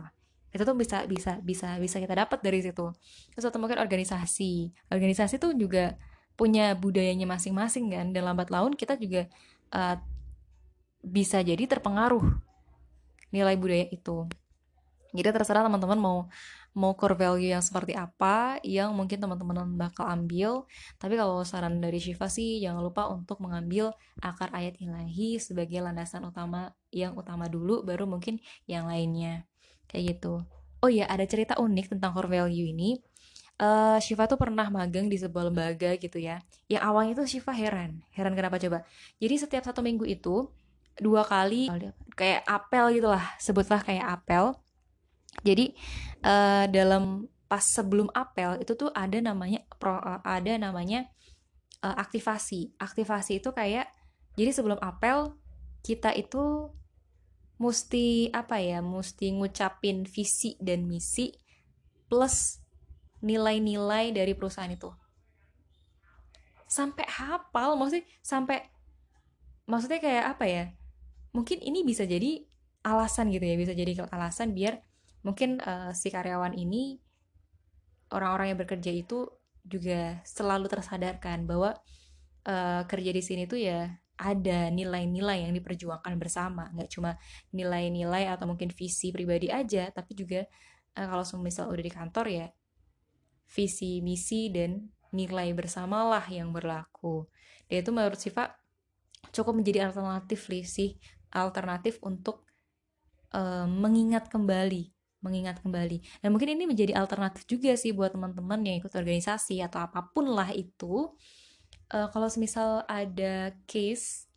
Itu 0.53 0.63
tuh 0.63 0.77
bisa 0.77 1.09
bisa 1.09 1.41
bisa 1.41 1.81
bisa 1.81 1.97
kita 1.97 2.13
dapat 2.13 2.39
dari 2.45 2.61
situ. 2.61 2.93
Terus 3.33 3.43
atau 3.49 3.57
mungkin 3.57 3.81
organisasi. 3.81 4.71
Organisasi 4.93 5.41
tuh 5.41 5.57
juga 5.57 5.97
punya 6.37 6.77
budayanya 6.77 7.27
masing-masing 7.27 7.91
kan. 7.91 8.13
Dan 8.13 8.23
lambat 8.23 8.53
laun 8.53 8.77
kita 8.77 8.95
juga 8.95 9.27
uh, 9.73 9.97
bisa 11.03 11.43
jadi 11.43 11.65
terpengaruh 11.65 12.23
nilai 13.33 13.57
budaya 13.59 13.89
itu. 13.91 14.29
Jadi 15.11 15.27
terserah 15.35 15.67
teman-teman 15.67 15.99
mau 15.99 16.17
mau 16.75 16.91
core 16.93 17.15
value 17.15 17.55
yang 17.55 17.63
seperti 17.63 17.95
apa 17.95 18.59
yang 18.59 18.91
mungkin 18.91 19.17
teman-teman 19.17 19.63
bakal 19.79 20.03
ambil. 20.11 20.67
Tapi 20.99 21.15
kalau 21.15 21.41
saran 21.47 21.79
dari 21.79 22.03
Shiva 22.03 22.27
sih 22.27 22.59
jangan 22.59 22.83
lupa 22.83 23.07
untuk 23.07 23.39
mengambil 23.39 23.95
akar 24.19 24.51
ayat 24.51 24.75
ilahi 24.83 25.39
sebagai 25.39 25.79
landasan 25.79 26.27
utama 26.27 26.75
yang 26.91 27.15
utama 27.15 27.47
dulu 27.47 27.81
baru 27.87 28.03
mungkin 28.03 28.43
yang 28.67 28.91
lainnya. 28.91 29.47
Kayak 29.87 30.19
gitu. 30.19 30.43
Oh 30.83 30.91
ya 30.91 31.07
ada 31.07 31.23
cerita 31.23 31.55
unik 31.55 31.95
tentang 31.95 32.11
core 32.11 32.27
value 32.27 32.67
ini. 32.67 32.99
Uh, 33.55 33.95
Shiva 34.03 34.27
tuh 34.27 34.35
pernah 34.35 34.67
magang 34.67 35.07
di 35.07 35.15
sebuah 35.15 35.47
lembaga 35.47 35.95
gitu 35.95 36.19
ya. 36.19 36.43
Yang 36.67 36.83
awalnya 36.83 37.13
tuh 37.15 37.27
Shiva 37.31 37.55
heran. 37.55 38.03
Heran 38.11 38.35
kenapa 38.35 38.59
coba? 38.59 38.83
Jadi 39.15 39.35
setiap 39.39 39.63
satu 39.63 39.79
minggu 39.79 40.03
itu 40.03 40.51
dua 40.95 41.27
kali 41.27 41.67
kayak 42.15 42.47
apel 42.47 42.87
gitulah 42.95 43.23
sebutlah 43.35 43.83
kayak 43.83 44.07
apel 44.15 44.55
jadi 45.41 45.75
uh, 46.23 46.65
dalam 46.69 47.27
pas 47.45 47.61
sebelum 47.61 48.09
apel 48.13 48.61
itu 48.61 48.73
tuh 48.73 48.89
ada 48.95 49.21
namanya 49.21 49.61
pro, 49.77 49.97
uh, 49.97 50.21
ada 50.25 50.55
namanya 50.57 51.09
uh, 51.85 51.95
aktivasi. 51.97 52.73
Aktivasi 52.79 53.43
itu 53.43 53.51
kayak 53.51 53.89
jadi 54.35 54.51
sebelum 54.51 54.79
apel 54.79 55.35
kita 55.85 56.11
itu 56.15 56.71
mesti 57.55 58.35
apa 58.35 58.59
ya 58.59 58.83
mesti 58.83 59.31
ngucapin 59.31 60.03
visi 60.03 60.59
dan 60.59 60.83
misi 60.89 61.31
plus 62.11 62.59
nilai-nilai 63.23 64.11
dari 64.11 64.33
perusahaan 64.35 64.71
itu. 64.71 64.91
Sampai 66.65 67.05
hafal 67.07 67.79
maksudnya 67.79 68.03
sampai 68.19 68.65
maksudnya 69.69 70.01
kayak 70.01 70.25
apa 70.37 70.45
ya 70.45 70.63
mungkin 71.33 71.61
ini 71.61 71.81
bisa 71.81 72.05
jadi 72.05 72.45
alasan 72.85 73.33
gitu 73.33 73.43
ya 73.43 73.57
bisa 73.57 73.73
jadi 73.73 74.07
alasan 74.13 74.53
biar 74.53 74.79
mungkin 75.25 75.57
uh, 75.65 75.89
si 75.91 76.13
karyawan 76.13 76.53
ini 76.53 77.01
orang-orang 78.13 78.53
yang 78.53 78.59
bekerja 78.61 78.93
itu 78.93 79.25
juga 79.65 80.21
selalu 80.21 80.69
tersadarkan 80.69 81.49
bahwa 81.49 81.73
uh, 82.45 82.85
kerja 82.85 83.09
di 83.09 83.23
sini 83.25 83.49
tuh 83.49 83.57
ya 83.57 83.89
ada 84.15 84.71
nilai-nilai 84.71 85.49
yang 85.49 85.53
diperjuangkan 85.57 86.13
bersama. 86.15 86.69
Nggak 86.71 86.89
cuma 86.93 87.17
nilai-nilai 87.51 88.29
atau 88.29 88.45
mungkin 88.45 88.69
visi 88.71 89.09
pribadi 89.09 89.49
aja 89.49 89.89
tapi 89.89 90.13
juga 90.13 90.45
uh, 90.95 91.07
kalau 91.09 91.25
misal 91.41 91.73
udah 91.73 91.83
di 91.83 91.91
kantor 91.91 92.25
ya 92.29 92.47
visi 93.49 93.99
misi 94.05 94.53
dan 94.53 94.85
nilai 95.09 95.51
bersamalah 95.57 96.23
yang 96.29 96.53
berlaku. 96.53 97.25
Dan 97.65 97.81
itu 97.81 97.89
menurut 97.89 98.21
Siva 98.21 98.53
cukup 99.33 99.57
menjadi 99.57 99.89
alternatif 99.89 100.47
sih 100.69 100.95
alternatif 101.33 101.99
untuk 102.05 102.45
uh, 103.35 103.67
mengingat 103.67 104.31
kembali 104.31 104.94
mengingat 105.25 105.57
kembali. 105.65 106.21
Dan 106.21 106.29
mungkin 106.29 106.53
ini 106.53 106.69
menjadi 106.69 106.93
alternatif 106.93 107.49
juga 107.49 107.73
sih 107.73 107.89
buat 107.97 108.13
teman-teman 108.13 108.61
yang 108.61 108.77
ikut 108.77 108.93
organisasi 108.93 109.57
atau 109.65 109.81
apa 109.81 110.05
pun 110.13 110.29
lah 110.29 110.53
itu. 110.53 111.09
Uh, 111.89 112.09
kalau 112.13 112.29
semisal 112.29 112.85
ada 112.85 113.53
case 113.65 114.29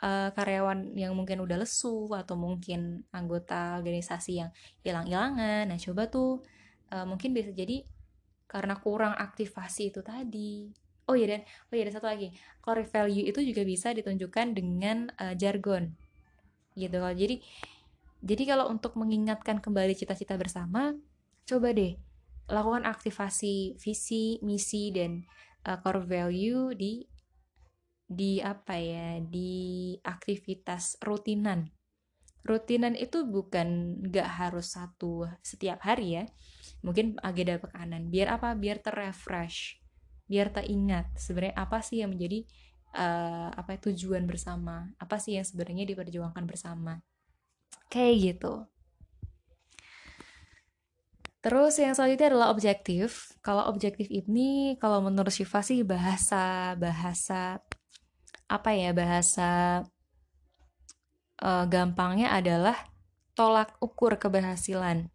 uh, 0.00 0.32
karyawan 0.32 0.96
yang 0.96 1.12
mungkin 1.12 1.44
udah 1.44 1.60
lesu 1.60 2.08
atau 2.12 2.36
mungkin 2.36 3.04
anggota 3.12 3.76
organisasi 3.80 4.44
yang 4.44 4.50
hilang-hilangan, 4.84 5.68
nah 5.68 5.78
coba 5.80 6.08
tuh 6.08 6.44
uh, 6.92 7.04
mungkin 7.08 7.32
bisa 7.32 7.52
jadi 7.52 7.84
karena 8.48 8.76
kurang 8.80 9.16
aktivasi 9.16 9.92
itu 9.92 10.00
tadi. 10.04 10.72
Oh 11.06 11.14
iya 11.14 11.38
dan 11.38 11.40
oh 11.70 11.72
iya 11.72 11.88
ada 11.88 11.92
satu 11.96 12.08
lagi, 12.10 12.34
core 12.60 12.84
value 12.84 13.24
itu 13.30 13.40
juga 13.40 13.62
bisa 13.64 13.94
ditunjukkan 13.96 14.46
dengan 14.52 15.08
uh, 15.16 15.32
jargon 15.38 15.96
gitu 16.76 17.00
kalau 17.00 17.16
jadi 17.16 17.40
jadi 18.24 18.56
kalau 18.56 18.72
untuk 18.72 18.96
mengingatkan 18.96 19.60
kembali 19.60 19.92
cita-cita 19.92 20.40
bersama, 20.40 20.96
coba 21.44 21.76
deh 21.76 22.00
lakukan 22.46 22.86
aktivasi 22.86 23.74
visi, 23.76 24.38
misi 24.40 24.94
dan 24.94 25.26
uh, 25.66 25.78
core 25.82 26.06
value 26.06 26.72
di 26.78 27.02
di 28.06 28.38
apa 28.38 28.78
ya 28.78 29.18
di 29.18 29.94
aktivitas 29.98 31.02
rutinan. 31.02 31.66
Rutinan 32.46 32.94
itu 32.94 33.26
bukan 33.26 33.98
nggak 34.06 34.28
harus 34.38 34.78
satu 34.78 35.26
setiap 35.42 35.82
hari 35.82 36.22
ya. 36.22 36.24
Mungkin 36.86 37.18
agenda 37.18 37.58
pekanan. 37.58 38.06
Biar 38.14 38.38
apa? 38.38 38.54
Biar 38.54 38.78
terrefresh. 38.78 39.82
Biar 40.30 40.54
teringat 40.54 41.18
sebenarnya 41.18 41.58
apa 41.58 41.82
sih 41.82 42.06
yang 42.06 42.14
menjadi 42.14 42.46
uh, 42.94 43.50
apa 43.50 43.74
tujuan 43.90 44.30
bersama? 44.30 44.94
Apa 45.02 45.18
sih 45.18 45.34
yang 45.34 45.42
sebenarnya 45.42 45.82
diperjuangkan 45.90 46.46
bersama 46.46 47.02
Kayak 47.92 48.14
gitu. 48.20 48.54
Terus 51.46 51.78
yang 51.78 51.94
selanjutnya 51.94 52.34
adalah 52.34 52.50
objektif. 52.50 53.30
Kalau 53.38 53.70
objektif 53.70 54.10
ini 54.10 54.74
kalau 54.82 54.98
menurut 54.98 55.30
Syifa 55.30 55.62
sih 55.62 55.86
bahasa 55.86 56.74
bahasa 56.74 57.62
apa 58.50 58.70
ya 58.74 58.90
bahasa 58.90 59.82
uh, 61.42 61.64
gampangnya 61.70 62.34
adalah 62.34 62.74
tolak 63.38 63.78
ukur 63.78 64.18
keberhasilan. 64.18 65.12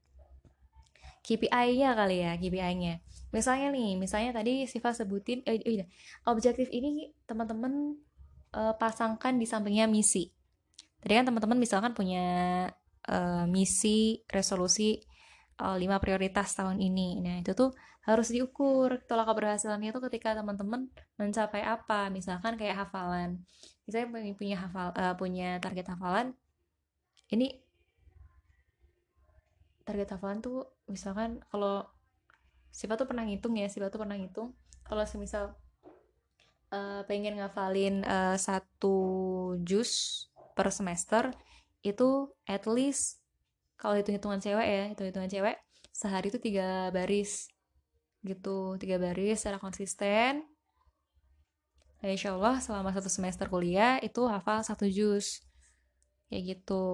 KPI-nya 1.21 1.93
kali 1.93 2.25
ya, 2.25 2.33
KPI-nya. 2.37 3.03
Misalnya 3.31 3.71
nih, 3.71 3.95
misalnya 3.95 4.35
tadi 4.35 4.65
Siva 4.65 4.91
sebutin, 4.91 5.45
eh, 5.45 5.61
eh, 5.63 5.87
objektif 6.27 6.67
ini 6.73 7.13
teman-teman 7.29 7.95
uh, 8.57 8.73
pasangkan 8.75 9.37
di 9.37 9.45
sampingnya 9.45 9.85
misi. 9.87 10.33
Tadi 11.01 11.13
kan 11.17 11.25
teman-teman 11.25 11.57
misalkan 11.57 11.97
punya 11.97 12.25
uh, 13.09 13.45
misi, 13.49 14.21
resolusi 14.29 15.01
uh, 15.57 15.77
eh, 15.77 15.89
5 15.89 16.03
prioritas 16.03 16.53
tahun 16.53 16.77
ini. 16.77 17.21
Nah, 17.25 17.35
itu 17.41 17.57
tuh 17.57 17.73
harus 18.05 18.29
diukur 18.33 19.01
tolak 19.05 19.29
keberhasilannya 19.29 19.93
itu 19.93 20.01
ketika 20.09 20.37
teman-teman 20.37 20.89
mencapai 21.17 21.65
apa. 21.65 22.13
Misalkan 22.13 22.57
kayak 22.57 22.87
hafalan. 22.87 23.41
Misalnya 23.89 24.07
punya 24.37 24.57
hafal 24.61 24.93
uh, 24.93 25.15
punya 25.17 25.57
target 25.57 25.89
hafalan. 25.89 26.37
Ini 27.33 27.57
target 29.81 30.13
hafalan 30.13 30.39
tuh 30.45 30.69
misalkan 30.85 31.41
kalau 31.49 31.83
siapa 32.69 32.95
tuh 32.95 33.09
pernah 33.09 33.25
ngitung 33.25 33.57
ya, 33.57 33.67
siapa 33.67 33.89
tuh 33.89 34.05
pernah 34.05 34.15
ngitung 34.15 34.53
kalau 34.85 35.03
semisal 35.07 35.57
uh, 36.71 37.01
pengen 37.05 37.37
ngafalin 37.37 38.01
uh, 38.07 38.35
satu 38.39 38.95
jus 39.61 40.25
per 40.53 40.69
semester 40.69 41.31
itu 41.81 42.29
at 42.45 42.69
least 42.69 43.21
kalau 43.79 43.97
hitung-hitungan 43.97 44.37
cewek 44.37 44.67
ya 44.67 44.83
hitung-hitungan 44.93 45.31
cewek 45.31 45.55
sehari 45.89 46.29
itu 46.29 46.37
tiga 46.37 46.93
baris 46.93 47.49
gitu 48.21 48.77
tiga 48.77 49.01
baris 49.01 49.41
secara 49.41 49.57
konsisten. 49.57 50.45
Nah, 52.01 52.09
insya 52.09 52.33
Allah 52.33 52.57
selama 52.57 52.89
satu 52.93 53.09
semester 53.09 53.45
kuliah 53.45 54.01
itu 54.01 54.25
hafal 54.25 54.65
satu 54.65 54.89
juz. 54.89 55.41
Kayak 56.29 56.57
gitu. 56.57 56.85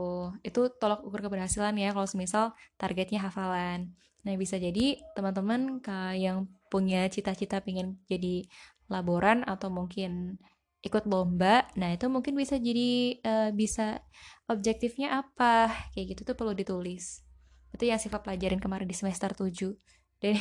Itu 0.44 0.72
tolak 0.80 1.04
ukur 1.04 1.24
keberhasilan 1.24 1.76
ya 1.80 1.96
kalau 1.96 2.08
semisal 2.08 2.52
targetnya 2.76 3.24
hafalan. 3.24 3.96
Nah 4.28 4.36
bisa 4.36 4.60
jadi 4.60 5.00
teman-teman 5.16 5.80
yang 6.20 6.52
punya 6.68 7.08
cita-cita 7.08 7.64
pengen 7.64 8.04
jadi 8.12 8.44
laboran 8.92 9.48
atau 9.48 9.72
mungkin 9.72 10.36
ikut 10.88 11.04
lomba 11.06 11.68
nah 11.76 11.92
itu 11.92 12.08
mungkin 12.08 12.34
bisa 12.40 12.56
jadi 12.56 13.20
uh, 13.22 13.50
bisa 13.52 14.02
objektifnya 14.48 15.22
apa? 15.22 15.70
Kayak 15.94 16.16
gitu 16.16 16.22
tuh 16.34 16.36
perlu 16.40 16.56
ditulis. 16.56 17.22
Itu 17.76 17.84
yang 17.84 18.00
sifat 18.00 18.24
pelajarin 18.24 18.64
kemarin 18.64 18.88
di 18.88 18.96
semester 18.96 19.36
7 19.36 19.76
dan 20.24 20.34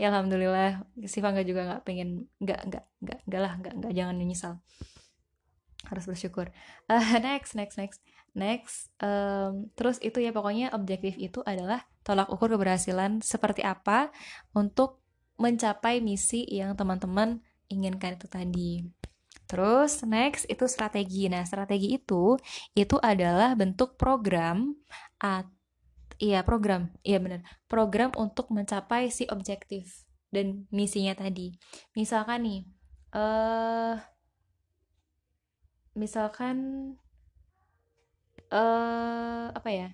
ya 0.00 0.08
alhamdulillah 0.08 0.88
Siva 1.04 1.36
nggak 1.36 1.44
juga 1.44 1.68
nggak 1.68 1.82
pengen 1.84 2.24
nggak 2.40 2.60
nggak 2.64 2.84
nggak 3.04 3.18
nggak 3.28 3.40
lah 3.42 3.52
nggak 3.60 3.74
nggak 3.82 3.92
jangan 3.92 4.16
menyesal. 4.16 4.54
Harus 5.84 6.04
bersyukur. 6.08 6.48
Uh, 6.88 7.18
next 7.26 7.52
next 7.58 7.76
next. 7.76 8.00
Next 8.34 8.90
um, 8.98 9.70
terus 9.78 10.02
itu 10.02 10.18
ya 10.18 10.34
pokoknya 10.34 10.74
objektif 10.74 11.14
itu 11.22 11.38
adalah 11.46 11.86
tolak 12.02 12.26
ukur 12.34 12.50
keberhasilan 12.50 13.22
seperti 13.22 13.62
apa 13.62 14.10
untuk 14.58 14.98
mencapai 15.38 16.02
misi 16.02 16.42
yang 16.50 16.74
teman-teman 16.74 17.42
inginkan 17.70 18.18
itu 18.18 18.26
tadi 18.26 18.82
Terus 19.44 20.02
next 20.08 20.48
itu 20.48 20.64
strategi. 20.66 21.28
Nah, 21.28 21.44
strategi 21.44 21.96
itu 21.96 22.36
itu 22.72 22.96
adalah 23.00 23.52
bentuk 23.52 24.00
program 24.00 24.72
at 25.20 25.46
iya 26.18 26.40
program. 26.46 26.92
Iya 27.04 27.18
benar. 27.20 27.40
Program 27.68 28.10
untuk 28.16 28.48
mencapai 28.50 29.12
si 29.12 29.28
objektif 29.28 30.04
dan 30.32 30.66
misinya 30.72 31.14
tadi. 31.14 31.54
Misalkan 31.94 32.46
nih 32.46 32.60
eh 33.14 33.96
misalkan 35.94 36.56
eh 38.50 39.46
apa 39.52 39.70
ya? 39.70 39.88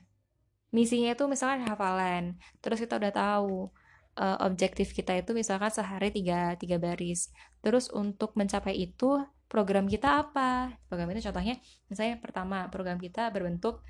Misinya 0.71 1.11
itu 1.13 1.25
misalkan 1.27 1.67
hafalan. 1.67 2.39
Terus 2.63 2.79
kita 2.79 2.95
udah 3.03 3.11
tahu 3.11 3.75
uh, 4.19 4.39
objektif 4.47 4.95
kita 4.95 5.19
itu 5.19 5.35
misalkan 5.35 5.71
sehari 5.71 6.15
tiga, 6.15 6.55
tiga 6.59 6.79
baris. 6.79 7.35
Terus 7.65 7.91
untuk 7.91 8.35
mencapai 8.39 8.75
itu 8.79 9.19
program 9.51 9.91
kita 9.91 10.23
apa? 10.31 10.79
Program 10.87 11.11
itu 11.11 11.27
contohnya 11.27 11.59
misalnya 11.91 12.23
pertama 12.23 12.71
program 12.71 13.03
kita 13.03 13.35
berbentuk 13.35 13.83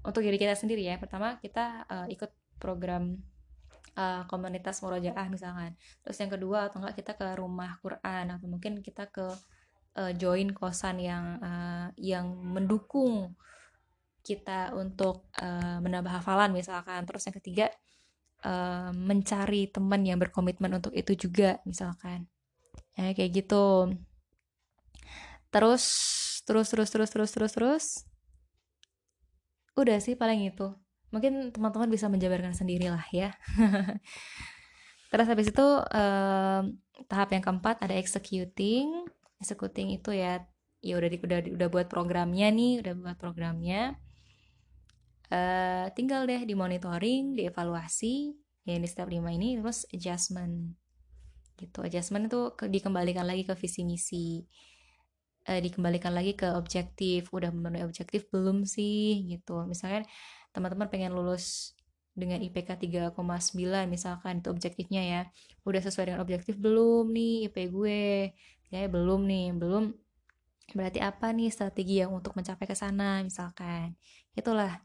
untuk 0.00 0.24
diri 0.24 0.40
kita 0.40 0.56
sendiri 0.56 0.80
ya. 0.80 0.96
Pertama 0.96 1.36
kita 1.44 1.84
uh, 1.84 2.06
ikut 2.08 2.32
program 2.56 3.20
uh, 4.00 4.24
komunitas 4.24 4.80
murojaah 4.80 5.28
misalkan. 5.28 5.76
Terus 6.00 6.16
yang 6.16 6.32
kedua 6.32 6.72
atau 6.72 6.80
enggak 6.80 7.04
kita 7.04 7.12
ke 7.20 7.26
rumah 7.36 7.76
Quran 7.84 8.32
atau 8.32 8.46
mungkin 8.48 8.80
kita 8.80 9.12
ke 9.12 9.28
uh, 10.00 10.12
join 10.16 10.56
kosan 10.56 11.04
yang 11.04 11.36
uh, 11.44 11.92
yang 12.00 12.24
mendukung 12.40 13.36
kita 14.24 14.72
untuk 14.72 15.28
uh, 15.36 15.84
menambah 15.84 16.24
hafalan 16.24 16.56
misalkan. 16.56 17.04
Terus 17.04 17.28
yang 17.28 17.36
ketiga 17.44 17.66
uh, 18.40 18.88
mencari 18.96 19.68
teman 19.68 20.00
yang 20.00 20.16
berkomitmen 20.16 20.80
untuk 20.80 20.96
itu 20.96 21.28
juga 21.28 21.60
misalkan. 21.68 22.24
Ya 22.96 23.12
kayak 23.12 23.44
gitu 23.44 23.92
terus 25.54 25.84
terus 26.42 26.66
terus 26.66 26.90
terus 26.90 27.10
terus 27.14 27.30
terus 27.30 27.52
terus. 27.54 27.84
Udah 29.78 30.02
sih 30.02 30.18
paling 30.18 30.50
itu. 30.50 30.74
Mungkin 31.14 31.54
teman-teman 31.54 31.86
bisa 31.86 32.10
menjabarkan 32.10 32.58
sendiri 32.58 32.90
lah 32.90 33.06
ya. 33.14 33.30
Terus 35.14 35.30
habis 35.30 35.46
itu 35.54 35.62
um, 35.78 36.74
tahap 37.06 37.30
yang 37.30 37.42
keempat 37.46 37.78
ada 37.86 37.94
executing. 37.94 39.06
Executing 39.38 39.94
itu 39.94 40.10
ya 40.10 40.42
ya 40.82 40.98
udah 40.98 41.06
di, 41.06 41.18
udah 41.22 41.38
udah 41.54 41.68
buat 41.70 41.86
programnya 41.86 42.50
nih 42.50 42.82
udah 42.82 42.92
buat 42.98 43.18
programnya. 43.22 43.94
Uh, 45.30 45.86
tinggal 45.94 46.26
deh 46.26 46.42
di 46.42 46.58
monitoring 46.58 47.38
dievaluasi 47.38 48.34
ya 48.66 48.74
ini 48.74 48.90
step 48.90 49.06
5 49.06 49.22
ini 49.38 49.62
terus 49.62 49.86
adjustment. 49.94 50.74
Gitu 51.54 51.78
adjustment 51.78 52.26
itu 52.26 52.50
dikembalikan 52.66 53.22
lagi 53.22 53.46
ke 53.46 53.54
visi 53.54 53.86
misi 53.86 54.42
uh, 55.48 55.60
dikembalikan 55.60 56.12
lagi 56.12 56.32
ke 56.36 56.48
objektif 56.56 57.30
udah 57.30 57.52
memenuhi 57.52 57.84
objektif 57.84 58.28
belum 58.32 58.64
sih 58.64 59.24
gitu. 59.28 59.64
Misalkan 59.68 60.08
teman-teman 60.54 60.88
pengen 60.88 61.12
lulus 61.12 61.76
dengan 62.14 62.38
IPK 62.38 62.78
3,9 62.78 63.18
misalkan 63.90 64.40
itu 64.40 64.48
objektifnya 64.50 65.02
ya. 65.02 65.22
Udah 65.66 65.82
sesuai 65.82 66.14
dengan 66.14 66.20
objektif 66.22 66.54
belum 66.56 67.10
nih 67.10 67.50
IP 67.50 67.56
gue? 67.74 68.32
Ya 68.70 68.86
belum 68.86 69.26
nih 69.26 69.54
belum. 69.54 69.94
Berarti 70.72 71.02
apa 71.02 71.28
nih 71.34 71.52
strategi 71.52 72.00
yang 72.00 72.14
untuk 72.14 72.32
mencapai 72.38 72.64
ke 72.64 72.76
sana 72.78 73.20
misalkan? 73.20 73.98
Itulah 74.32 74.80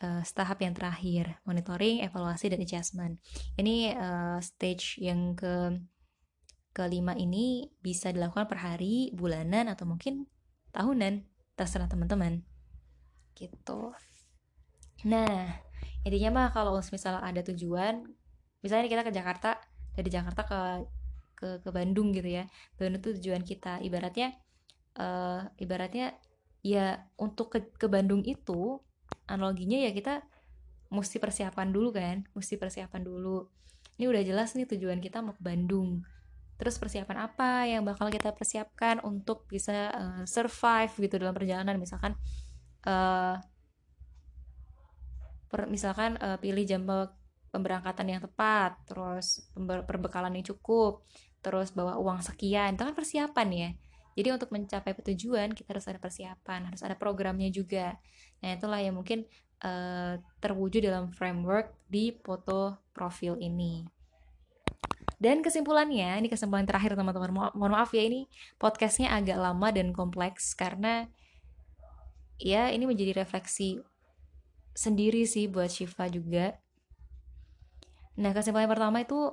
uh, 0.00 0.22
tahap 0.24 0.64
yang 0.64 0.72
terakhir 0.72 1.38
monitoring 1.44 2.00
evaluasi 2.00 2.48
dan 2.48 2.60
adjustment. 2.62 3.20
Ini 3.60 3.94
uh, 3.94 4.38
stage 4.40 4.96
yang 5.02 5.36
ke 5.36 5.76
kelima 6.70 7.18
ini 7.18 7.66
bisa 7.82 8.14
dilakukan 8.14 8.46
per 8.46 8.62
hari, 8.62 9.10
bulanan, 9.10 9.66
atau 9.66 9.86
mungkin 9.86 10.30
tahunan, 10.70 11.26
terserah 11.58 11.90
teman-teman. 11.90 12.46
Gitu. 13.34 13.80
Nah, 15.06 15.58
intinya 16.06 16.30
mah 16.30 16.48
kalau 16.54 16.78
misalnya 16.78 17.22
ada 17.26 17.42
tujuan, 17.42 18.06
misalnya 18.62 18.86
kita 18.86 19.02
ke 19.02 19.12
Jakarta, 19.12 19.58
dari 19.98 20.10
Jakarta 20.10 20.42
ke 20.46 20.60
ke 21.34 21.48
ke 21.64 21.70
Bandung 21.72 22.14
gitu 22.14 22.28
ya. 22.28 22.46
Bandung 22.78 23.00
itu 23.02 23.16
tujuan 23.18 23.42
kita. 23.42 23.80
Ibaratnya 23.82 24.36
uh, 25.00 25.48
ibaratnya 25.58 26.14
ya 26.60 27.08
untuk 27.16 27.56
ke 27.56 27.72
ke 27.74 27.88
Bandung 27.88 28.20
itu 28.22 28.78
analoginya 29.24 29.80
ya 29.80 29.90
kita 29.96 30.22
mesti 30.92 31.16
persiapan 31.18 31.72
dulu 31.72 31.96
kan, 31.96 32.28
mesti 32.36 32.54
persiapan 32.60 33.02
dulu. 33.02 33.48
Ini 33.98 34.06
udah 34.06 34.22
jelas 34.22 34.54
nih 34.54 34.68
tujuan 34.68 35.00
kita 35.02 35.24
mau 35.24 35.34
ke 35.34 35.42
Bandung 35.42 36.04
terus 36.60 36.76
persiapan 36.76 37.24
apa 37.24 37.64
yang 37.64 37.88
bakal 37.88 38.12
kita 38.12 38.36
persiapkan 38.36 39.00
untuk 39.00 39.48
bisa 39.48 39.88
uh, 39.96 40.22
survive 40.28 40.92
gitu 41.00 41.16
dalam 41.16 41.32
perjalanan? 41.32 41.80
Misalkan 41.80 42.12
uh, 42.84 43.40
per, 45.48 45.64
misalkan 45.72 46.20
uh, 46.20 46.36
pilih 46.36 46.68
jam 46.68 46.84
pemberangkatan 47.48 48.06
yang 48.12 48.20
tepat 48.20 48.76
terus 48.84 49.48
perbekalan 49.88 50.36
yang 50.36 50.44
cukup 50.44 51.08
terus 51.40 51.72
bawa 51.72 51.96
uang 51.96 52.20
sekian. 52.20 52.76
Itu 52.76 52.84
kan 52.84 52.92
persiapan 52.92 53.48
ya. 53.56 53.70
Jadi 54.20 54.28
untuk 54.36 54.52
mencapai 54.52 54.92
tujuan 55.00 55.56
kita 55.56 55.72
harus 55.72 55.88
ada 55.88 55.96
persiapan 55.96 56.68
harus 56.68 56.84
ada 56.84 56.92
programnya 56.92 57.48
juga. 57.48 57.96
Nah 58.44 58.52
itulah 58.52 58.84
yang 58.84 59.00
mungkin 59.00 59.24
uh, 59.64 60.20
terwujud 60.44 60.84
dalam 60.84 61.08
framework 61.08 61.72
di 61.88 62.12
foto 62.20 62.84
profil 62.92 63.40
ini 63.40 63.99
dan 65.20 65.44
kesimpulannya, 65.44 66.16
ini 66.16 66.32
kesimpulan 66.32 66.64
terakhir 66.64 66.96
teman-teman. 66.96 67.28
Mo 67.28 67.42
mohon 67.52 67.76
maaf 67.76 67.92
ya 67.92 68.00
ini 68.00 68.24
podcastnya 68.56 69.12
agak 69.12 69.36
lama 69.36 69.68
dan 69.68 69.92
kompleks 69.92 70.56
karena 70.56 71.12
ya 72.40 72.72
ini 72.72 72.88
menjadi 72.88 73.20
refleksi 73.20 73.84
sendiri 74.72 75.28
sih 75.28 75.44
buat 75.44 75.68
Shiva 75.68 76.08
juga. 76.08 76.56
Nah 78.16 78.32
kesimpulan 78.32 78.64
pertama 78.64 79.04
itu 79.04 79.28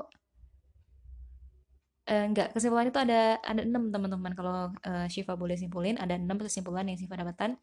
eh, 2.04 2.28
enggak 2.28 2.52
kesimpulan 2.52 2.92
itu 2.92 3.00
ada 3.00 3.40
ada 3.40 3.62
enam 3.64 3.88
teman-teman 3.88 4.36
kalau 4.36 4.76
uh, 4.84 5.08
Shiva 5.08 5.40
boleh 5.40 5.56
simpulin 5.56 5.96
ada 5.96 6.20
enam 6.20 6.36
kesimpulan 6.36 6.84
yang 6.84 7.00
Shiva 7.00 7.16
dapatkan. 7.16 7.56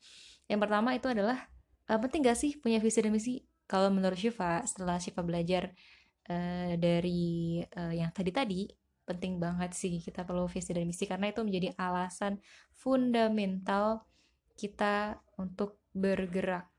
Yang 0.49 0.61
pertama 0.65 0.97
itu 0.97 1.13
adalah 1.13 1.45
uh, 1.93 2.01
penting 2.01 2.25
gak 2.25 2.41
sih 2.41 2.57
punya 2.57 2.81
visi 2.81 3.05
dan 3.05 3.13
misi? 3.13 3.45
Kalau 3.69 3.93
menurut 3.93 4.17
Shiva 4.17 4.65
setelah 4.65 4.97
Shiva 4.97 5.21
belajar 5.21 5.77
uh, 6.31 6.73
dari 6.79 7.61
uh, 7.65 7.93
yang 7.95 8.11
tadi-tadi 8.11 8.69
penting 9.05 9.37
banget 9.37 9.77
sih 9.77 10.01
kita 10.01 10.25
perlu 10.25 10.49
visi 10.49 10.73
dan 10.73 10.89
misi 10.89 11.05
karena 11.05 11.29
itu 11.29 11.45
menjadi 11.45 11.77
alasan 11.77 12.41
fundamental 12.73 14.09
kita 14.57 15.21
untuk 15.37 15.77
bergerak. 15.93 16.71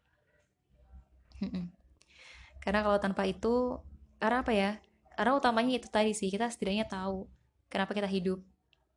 Karena 2.66 2.82
kalau 2.82 2.98
tanpa 2.98 3.30
itu, 3.30 3.78
karena 4.18 4.42
apa 4.42 4.54
ya? 4.56 4.72
Karena 5.14 5.38
utamanya 5.38 5.78
itu 5.78 5.88
tadi 5.92 6.18
sih 6.18 6.34
kita 6.34 6.50
setidaknya 6.50 6.90
tahu 6.90 7.30
kenapa 7.70 7.94
kita 7.94 8.10
hidup 8.10 8.42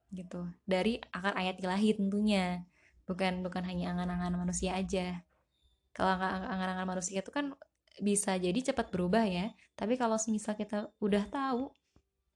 gitu 0.09 0.49
dari 0.65 0.97
akar 1.13 1.37
ayat 1.37 1.61
ilahi 1.61 1.93
tentunya 1.99 2.65
bukan 3.05 3.45
bukan 3.45 3.61
hanya 3.65 3.93
angan-angan 3.93 4.41
manusia 4.41 4.73
aja 4.77 5.21
kalau 5.93 6.17
angan-angan 6.17 6.89
manusia 6.89 7.21
itu 7.21 7.29
kan 7.29 7.53
bisa 7.99 8.35
jadi 8.39 8.59
cepat 8.73 8.91
berubah 8.91 9.25
ya. 9.27 9.53
Tapi 9.75 9.95
kalau 9.99 10.17
misal 10.31 10.55
kita 10.55 10.91
udah 11.03 11.25
tahu 11.31 11.71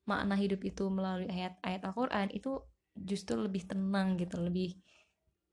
makna 0.07 0.35
hidup 0.35 0.63
itu 0.67 0.91
melalui 0.91 1.31
ayat-ayat 1.31 1.83
Al-Quran 1.87 2.29
itu 2.35 2.59
justru 2.99 3.39
lebih 3.39 3.65
tenang 3.65 4.21
gitu 4.21 4.37
lebih 4.37 4.77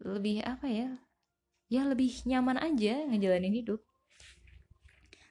lebih 0.03 0.43
apa 0.43 0.67
ya 0.67 0.89
ya 1.69 1.85
lebih 1.85 2.25
nyaman 2.25 2.57
aja 2.57 3.05
ngejalanin 3.05 3.53
hidup. 3.61 3.79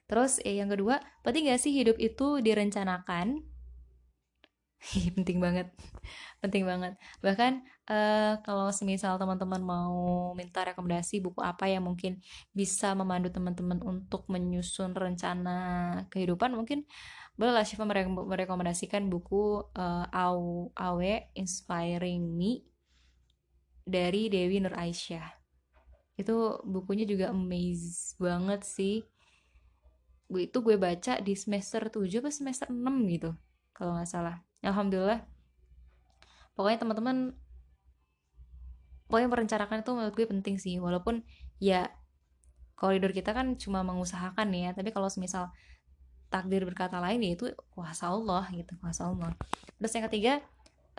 Terus 0.09 0.41
eh, 0.47 0.57
yang 0.57 0.73
kedua 0.73 1.03
penting 1.21 1.53
gak 1.53 1.61
sih 1.61 1.75
hidup 1.75 1.99
itu 2.01 2.41
direncanakan? 2.41 3.45
Penting 5.19 5.43
banget. 5.43 5.69
Penting 6.41 6.65
banget. 6.65 6.97
Bahkan 7.21 7.67
uh, 7.89 8.39
kalau 8.45 8.69
semisal 8.71 9.17
teman-teman 9.17 9.61
mau 9.65 10.31
minta 10.37 10.63
rekomendasi 10.63 11.25
buku 11.25 11.41
apa 11.41 11.67
yang 11.67 11.89
mungkin 11.89 12.21
bisa 12.53 12.93
memandu 12.93 13.33
teman-teman 13.33 13.81
untuk 13.83 14.29
menyusun 14.29 14.93
rencana 14.93 15.59
kehidupan 16.13 16.53
mungkin 16.53 16.85
bolehlah 17.39 17.65
Syifa 17.65 17.87
merekomendasikan 17.87 19.09
buku 19.09 19.63
uh, 19.75 20.07
Awe 20.75 21.15
Inspiring 21.39 22.23
Me 22.35 22.67
dari 23.89 24.29
Dewi 24.29 24.59
Nur 24.61 24.75
Aisyah. 24.75 25.39
Itu 26.19 26.61
bukunya 26.67 27.07
juga 27.07 27.31
amaze 27.31 28.19
banget 28.19 28.67
sih. 28.67 29.07
Gue 30.29 30.51
itu 30.51 30.59
gue 30.61 30.77
baca 30.77 31.23
di 31.23 31.33
semester 31.39 31.89
7 31.89 32.21
atau 32.21 32.29
semester 32.29 32.69
6 32.69 32.85
gitu 33.15 33.31
kalau 33.71 33.95
nggak 33.97 34.11
salah. 34.11 34.43
Alhamdulillah. 34.61 35.23
Pokoknya 36.59 36.83
teman-teman 36.83 37.39
pokoknya 39.09 39.29
merencanakan 39.33 39.81
itu 39.81 39.91
menurut 39.97 40.15
gue 40.15 40.27
penting 40.29 40.57
sih 40.61 40.77
walaupun 40.77 41.25
ya 41.59 41.89
koridor 42.79 43.11
kita 43.11 43.35
kan 43.35 43.59
cuma 43.59 43.83
mengusahakan 43.83 44.55
ya 44.55 44.71
tapi 44.71 44.95
kalau 44.95 45.11
semisal 45.11 45.51
takdir 46.29 46.63
berkata 46.63 47.01
lain 47.01 47.25
ya 47.25 47.31
itu 47.35 47.47
kuasa 47.73 48.13
Allah 48.13 48.45
gitu 48.53 48.77
kuasa 48.79 49.09
Allah. 49.09 49.33
Terus 49.81 49.93
yang 49.97 50.05
ketiga 50.07 50.35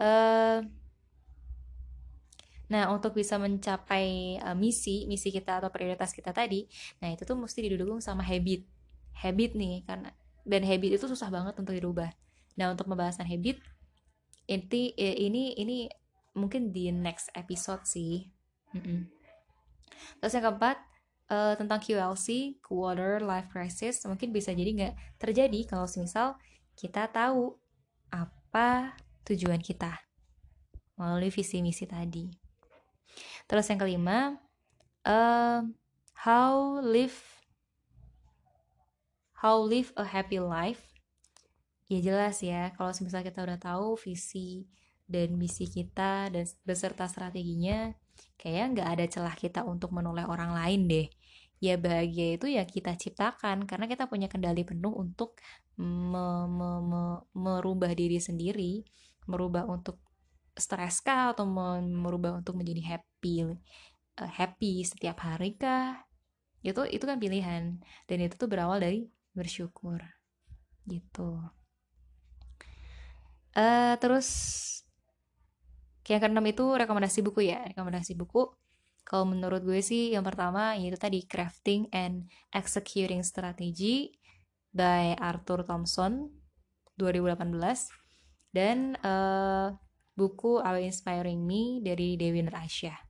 uh, 0.02 0.60
nah 2.70 2.86
untuk 2.94 3.18
bisa 3.18 3.38
mencapai 3.42 4.38
uh, 4.42 4.54
misi 4.54 5.10
misi 5.10 5.34
kita 5.34 5.58
atau 5.58 5.74
prioritas 5.74 6.14
kita 6.14 6.30
tadi 6.30 6.70
nah 7.02 7.10
itu 7.10 7.26
tuh 7.26 7.38
mesti 7.38 7.66
didukung 7.66 8.02
sama 8.02 8.26
habit. 8.26 8.66
Habit 9.16 9.54
nih 9.54 9.86
karena 9.86 10.10
dan 10.44 10.66
habit 10.66 10.98
itu 10.98 11.06
susah 11.06 11.30
banget 11.30 11.56
untuk 11.62 11.78
dirubah. 11.78 12.10
Nah 12.58 12.74
untuk 12.74 12.90
pembahasan 12.90 13.30
habit 13.30 13.62
inti 14.50 14.98
ini 14.98 15.54
ini 15.62 15.86
mungkin 16.38 16.70
di 16.74 16.94
next 16.94 17.30
episode 17.34 17.86
sih. 17.86 18.30
Mm 18.76 18.82
-mm. 18.82 19.00
terus 20.22 20.32
yang 20.38 20.46
keempat 20.46 20.78
uh, 21.30 21.54
tentang 21.56 21.80
QLC 21.82 22.60
Quarter 22.62 23.22
Life 23.24 23.50
Crisis 23.50 24.04
mungkin 24.06 24.34
bisa 24.34 24.52
jadi 24.52 24.70
nggak 24.70 24.96
terjadi 25.22 25.60
kalau 25.70 25.86
misal 25.98 26.38
kita 26.74 27.10
tahu 27.10 27.58
apa 28.10 28.98
tujuan 29.26 29.62
kita 29.62 29.94
melalui 31.00 31.32
visi 31.32 31.64
misi 31.64 31.88
tadi. 31.88 32.28
Terus 33.48 33.66
yang 33.72 33.80
kelima 33.80 34.36
uh, 35.08 35.64
how 36.26 36.80
live 36.84 37.16
how 39.40 39.56
live 39.64 39.96
a 39.96 40.04
happy 40.04 40.42
life? 40.42 40.84
Ya 41.90 42.04
jelas 42.04 42.44
ya 42.46 42.70
kalau 42.76 42.94
misal 43.02 43.26
kita 43.26 43.42
udah 43.42 43.58
tahu 43.58 43.98
visi 43.98 44.70
dan 45.10 45.36
misi 45.42 45.66
kita 45.66 46.30
dan 46.30 46.46
beserta 46.62 47.10
strateginya 47.10 47.90
kayaknya 48.38 48.66
nggak 48.78 48.90
ada 48.94 49.06
celah 49.10 49.36
kita 49.36 49.66
untuk 49.66 49.90
menoleh 49.90 50.24
orang 50.30 50.54
lain 50.54 50.86
deh. 50.86 51.08
Ya 51.60 51.76
bahagia 51.76 52.40
itu 52.40 52.48
ya 52.48 52.64
kita 52.64 52.96
ciptakan 52.96 53.68
karena 53.68 53.90
kita 53.90 54.08
punya 54.08 54.32
kendali 54.32 54.64
penuh 54.64 54.96
untuk 54.96 55.36
me 55.76 56.48
me 56.48 56.70
me 56.80 57.04
merubah 57.36 57.92
diri 57.92 58.16
sendiri 58.22 58.88
merubah 59.28 59.68
untuk 59.68 60.00
stres 60.56 61.00
kah 61.04 61.36
atau 61.36 61.48
merubah 61.84 62.40
untuk 62.40 62.60
menjadi 62.60 62.98
happy 62.98 63.34
uh, 63.44 64.32
happy 64.40 64.88
setiap 64.88 65.20
hari 65.24 65.56
kah? 65.56 66.04
Itu 66.64 66.84
itu 66.88 67.04
kan 67.04 67.20
pilihan 67.20 67.80
dan 68.08 68.18
itu 68.20 68.36
tuh 68.36 68.48
berawal 68.52 68.80
dari 68.80 69.08
bersyukur. 69.32 70.00
Gitu. 70.88 71.30
Uh, 73.56 73.96
terus 73.98 74.28
yang 76.10 76.20
keenam 76.20 76.46
itu 76.50 76.66
rekomendasi 76.74 77.22
buku 77.22 77.54
ya. 77.54 77.62
Rekomendasi 77.70 78.18
buku. 78.18 78.50
Kalau 79.06 79.26
menurut 79.26 79.62
gue 79.62 79.82
sih 79.82 80.14
yang 80.14 80.26
pertama 80.26 80.78
yaitu 80.78 80.98
tadi 80.98 81.26
crafting 81.26 81.90
and 81.94 82.30
executing 82.54 83.22
strategy 83.26 84.14
by 84.70 85.18
Arthur 85.18 85.66
Thompson 85.66 86.30
2018 86.98 87.58
dan 88.54 88.98
uh, 89.02 89.74
buku 90.14 90.62
Our 90.62 90.86
Inspiring 90.86 91.42
Me 91.42 91.82
dari 91.82 92.18
Dewi 92.20 92.46
Nur 92.46 92.54
Aisyah 92.54 93.10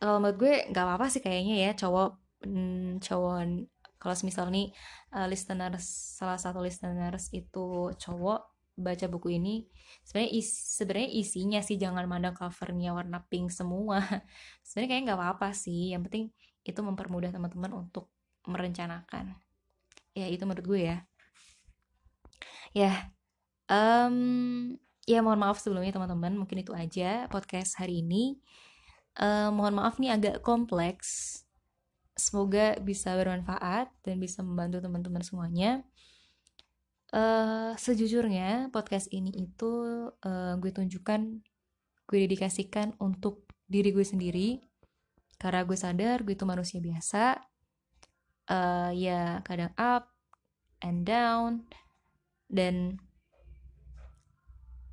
kalau 0.00 0.16
menurut 0.16 0.38
gue 0.40 0.54
nggak 0.72 0.84
apa-apa 0.88 1.12
sih 1.12 1.20
kayaknya 1.20 1.68
ya 1.68 1.70
cowok 1.76 2.10
hmm, 2.48 3.04
cowok 3.04 3.36
kalau 4.00 4.14
misal 4.24 4.48
nih 4.48 4.72
uh, 5.12 5.28
listeners 5.28 6.16
salah 6.16 6.40
satu 6.40 6.64
listeners 6.64 7.28
itu 7.36 7.92
cowok 8.00 8.40
baca 8.80 9.06
buku 9.06 9.36
ini 9.36 9.68
sebenarnya 10.04 10.32
is, 10.34 10.48
sebenarnya 10.50 11.10
isinya 11.12 11.60
sih 11.60 11.76
jangan 11.76 12.04
mandang 12.08 12.34
covernya 12.36 12.96
warna 12.96 13.22
pink 13.28 13.52
semua. 13.52 14.00
Sebenarnya 14.66 14.88
kayak 14.90 15.02
nggak 15.06 15.18
apa-apa 15.18 15.48
sih 15.54 15.94
yang 15.94 16.02
penting 16.06 16.32
itu 16.64 16.80
mempermudah 16.80 17.30
teman-teman 17.32 17.86
untuk 17.86 18.10
merencanakan. 18.48 19.36
Ya 20.16 20.26
itu 20.26 20.42
menurut 20.44 20.66
gue 20.66 20.80
ya. 20.90 20.98
Ya 22.70 22.92
um, 23.70 24.76
ya 25.06 25.22
mohon 25.22 25.40
maaf 25.42 25.58
sebelumnya 25.58 25.94
teman-teman 25.94 26.38
mungkin 26.38 26.62
itu 26.62 26.74
aja 26.74 27.30
podcast 27.30 27.78
hari 27.78 28.02
ini. 28.02 28.38
Uh, 29.18 29.50
mohon 29.50 29.74
maaf 29.76 29.98
nih 29.98 30.14
agak 30.14 30.42
kompleks. 30.42 31.42
Semoga 32.14 32.76
bisa 32.82 33.16
bermanfaat 33.16 33.88
dan 34.04 34.20
bisa 34.20 34.44
membantu 34.44 34.82
teman-teman 34.84 35.24
semuanya 35.24 35.80
Uh, 37.10 37.74
sejujurnya 37.74 38.70
podcast 38.70 39.10
ini 39.10 39.34
itu 39.34 39.70
uh, 40.14 40.54
gue 40.62 40.70
tunjukkan, 40.70 41.42
gue 42.06 42.18
dedikasikan 42.26 42.94
untuk 43.02 43.50
diri 43.66 43.90
gue 43.90 44.06
sendiri. 44.06 44.62
Karena 45.40 45.66
gue 45.66 45.74
sadar 45.74 46.22
gue 46.22 46.38
itu 46.38 46.46
manusia 46.46 46.78
biasa, 46.78 47.40
uh, 48.52 48.90
ya 48.94 49.42
kadang 49.42 49.74
up 49.74 50.12
and 50.84 51.02
down. 51.02 51.66
Dan 52.46 52.98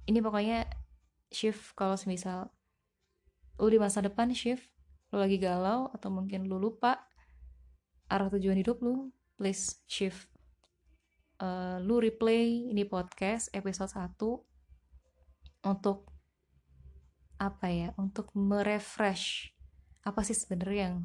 ini 0.07 0.24
pokoknya 0.24 0.65
shift 1.30 1.76
kalau 1.76 1.99
semisal 1.99 2.49
lu 3.59 3.68
di 3.68 3.80
masa 3.82 3.99
depan 3.99 4.32
shift 4.32 4.63
lu 5.11 5.20
lagi 5.20 5.41
galau 5.41 5.89
atau 5.91 6.13
mungkin 6.13 6.45
lu 6.47 6.61
lupa 6.61 7.09
arah 8.07 8.32
tujuan 8.32 8.59
hidup 8.59 8.80
lu 8.80 9.11
please 9.36 9.82
shift 9.89 10.36
uh, 11.41 11.77
lu 11.81 12.01
replay 12.01 12.69
ini 12.69 12.83
podcast 12.85 13.49
episode 13.53 13.89
1 13.93 14.17
untuk 15.65 16.09
apa 17.38 17.67
ya? 17.69 17.89
Untuk 17.97 18.33
merefresh. 18.33 19.53
Apa 20.01 20.23
sih 20.23 20.38
sebenarnya 20.38 20.91
yang 20.91 20.97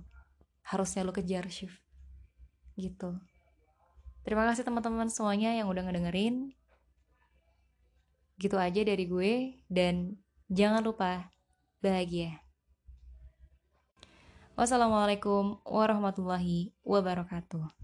harusnya 0.62 1.02
lu 1.02 1.12
kejar 1.12 1.48
shift 1.50 1.82
gitu. 2.78 3.18
Terima 4.22 4.46
kasih 4.48 4.62
teman-teman 4.62 5.10
semuanya 5.10 5.52
yang 5.52 5.68
udah 5.68 5.82
ngedengerin. 5.84 6.54
Gitu 8.38 8.56
aja 8.56 8.80
dari 8.80 9.04
gue. 9.04 9.60
Dan 9.66 10.16
jangan 10.48 10.80
lupa 10.80 11.28
bahagia. 11.82 12.38
Wassalamualaikum 14.52 15.58
warahmatullahi 15.64 16.76
wabarakatuh 16.84 17.81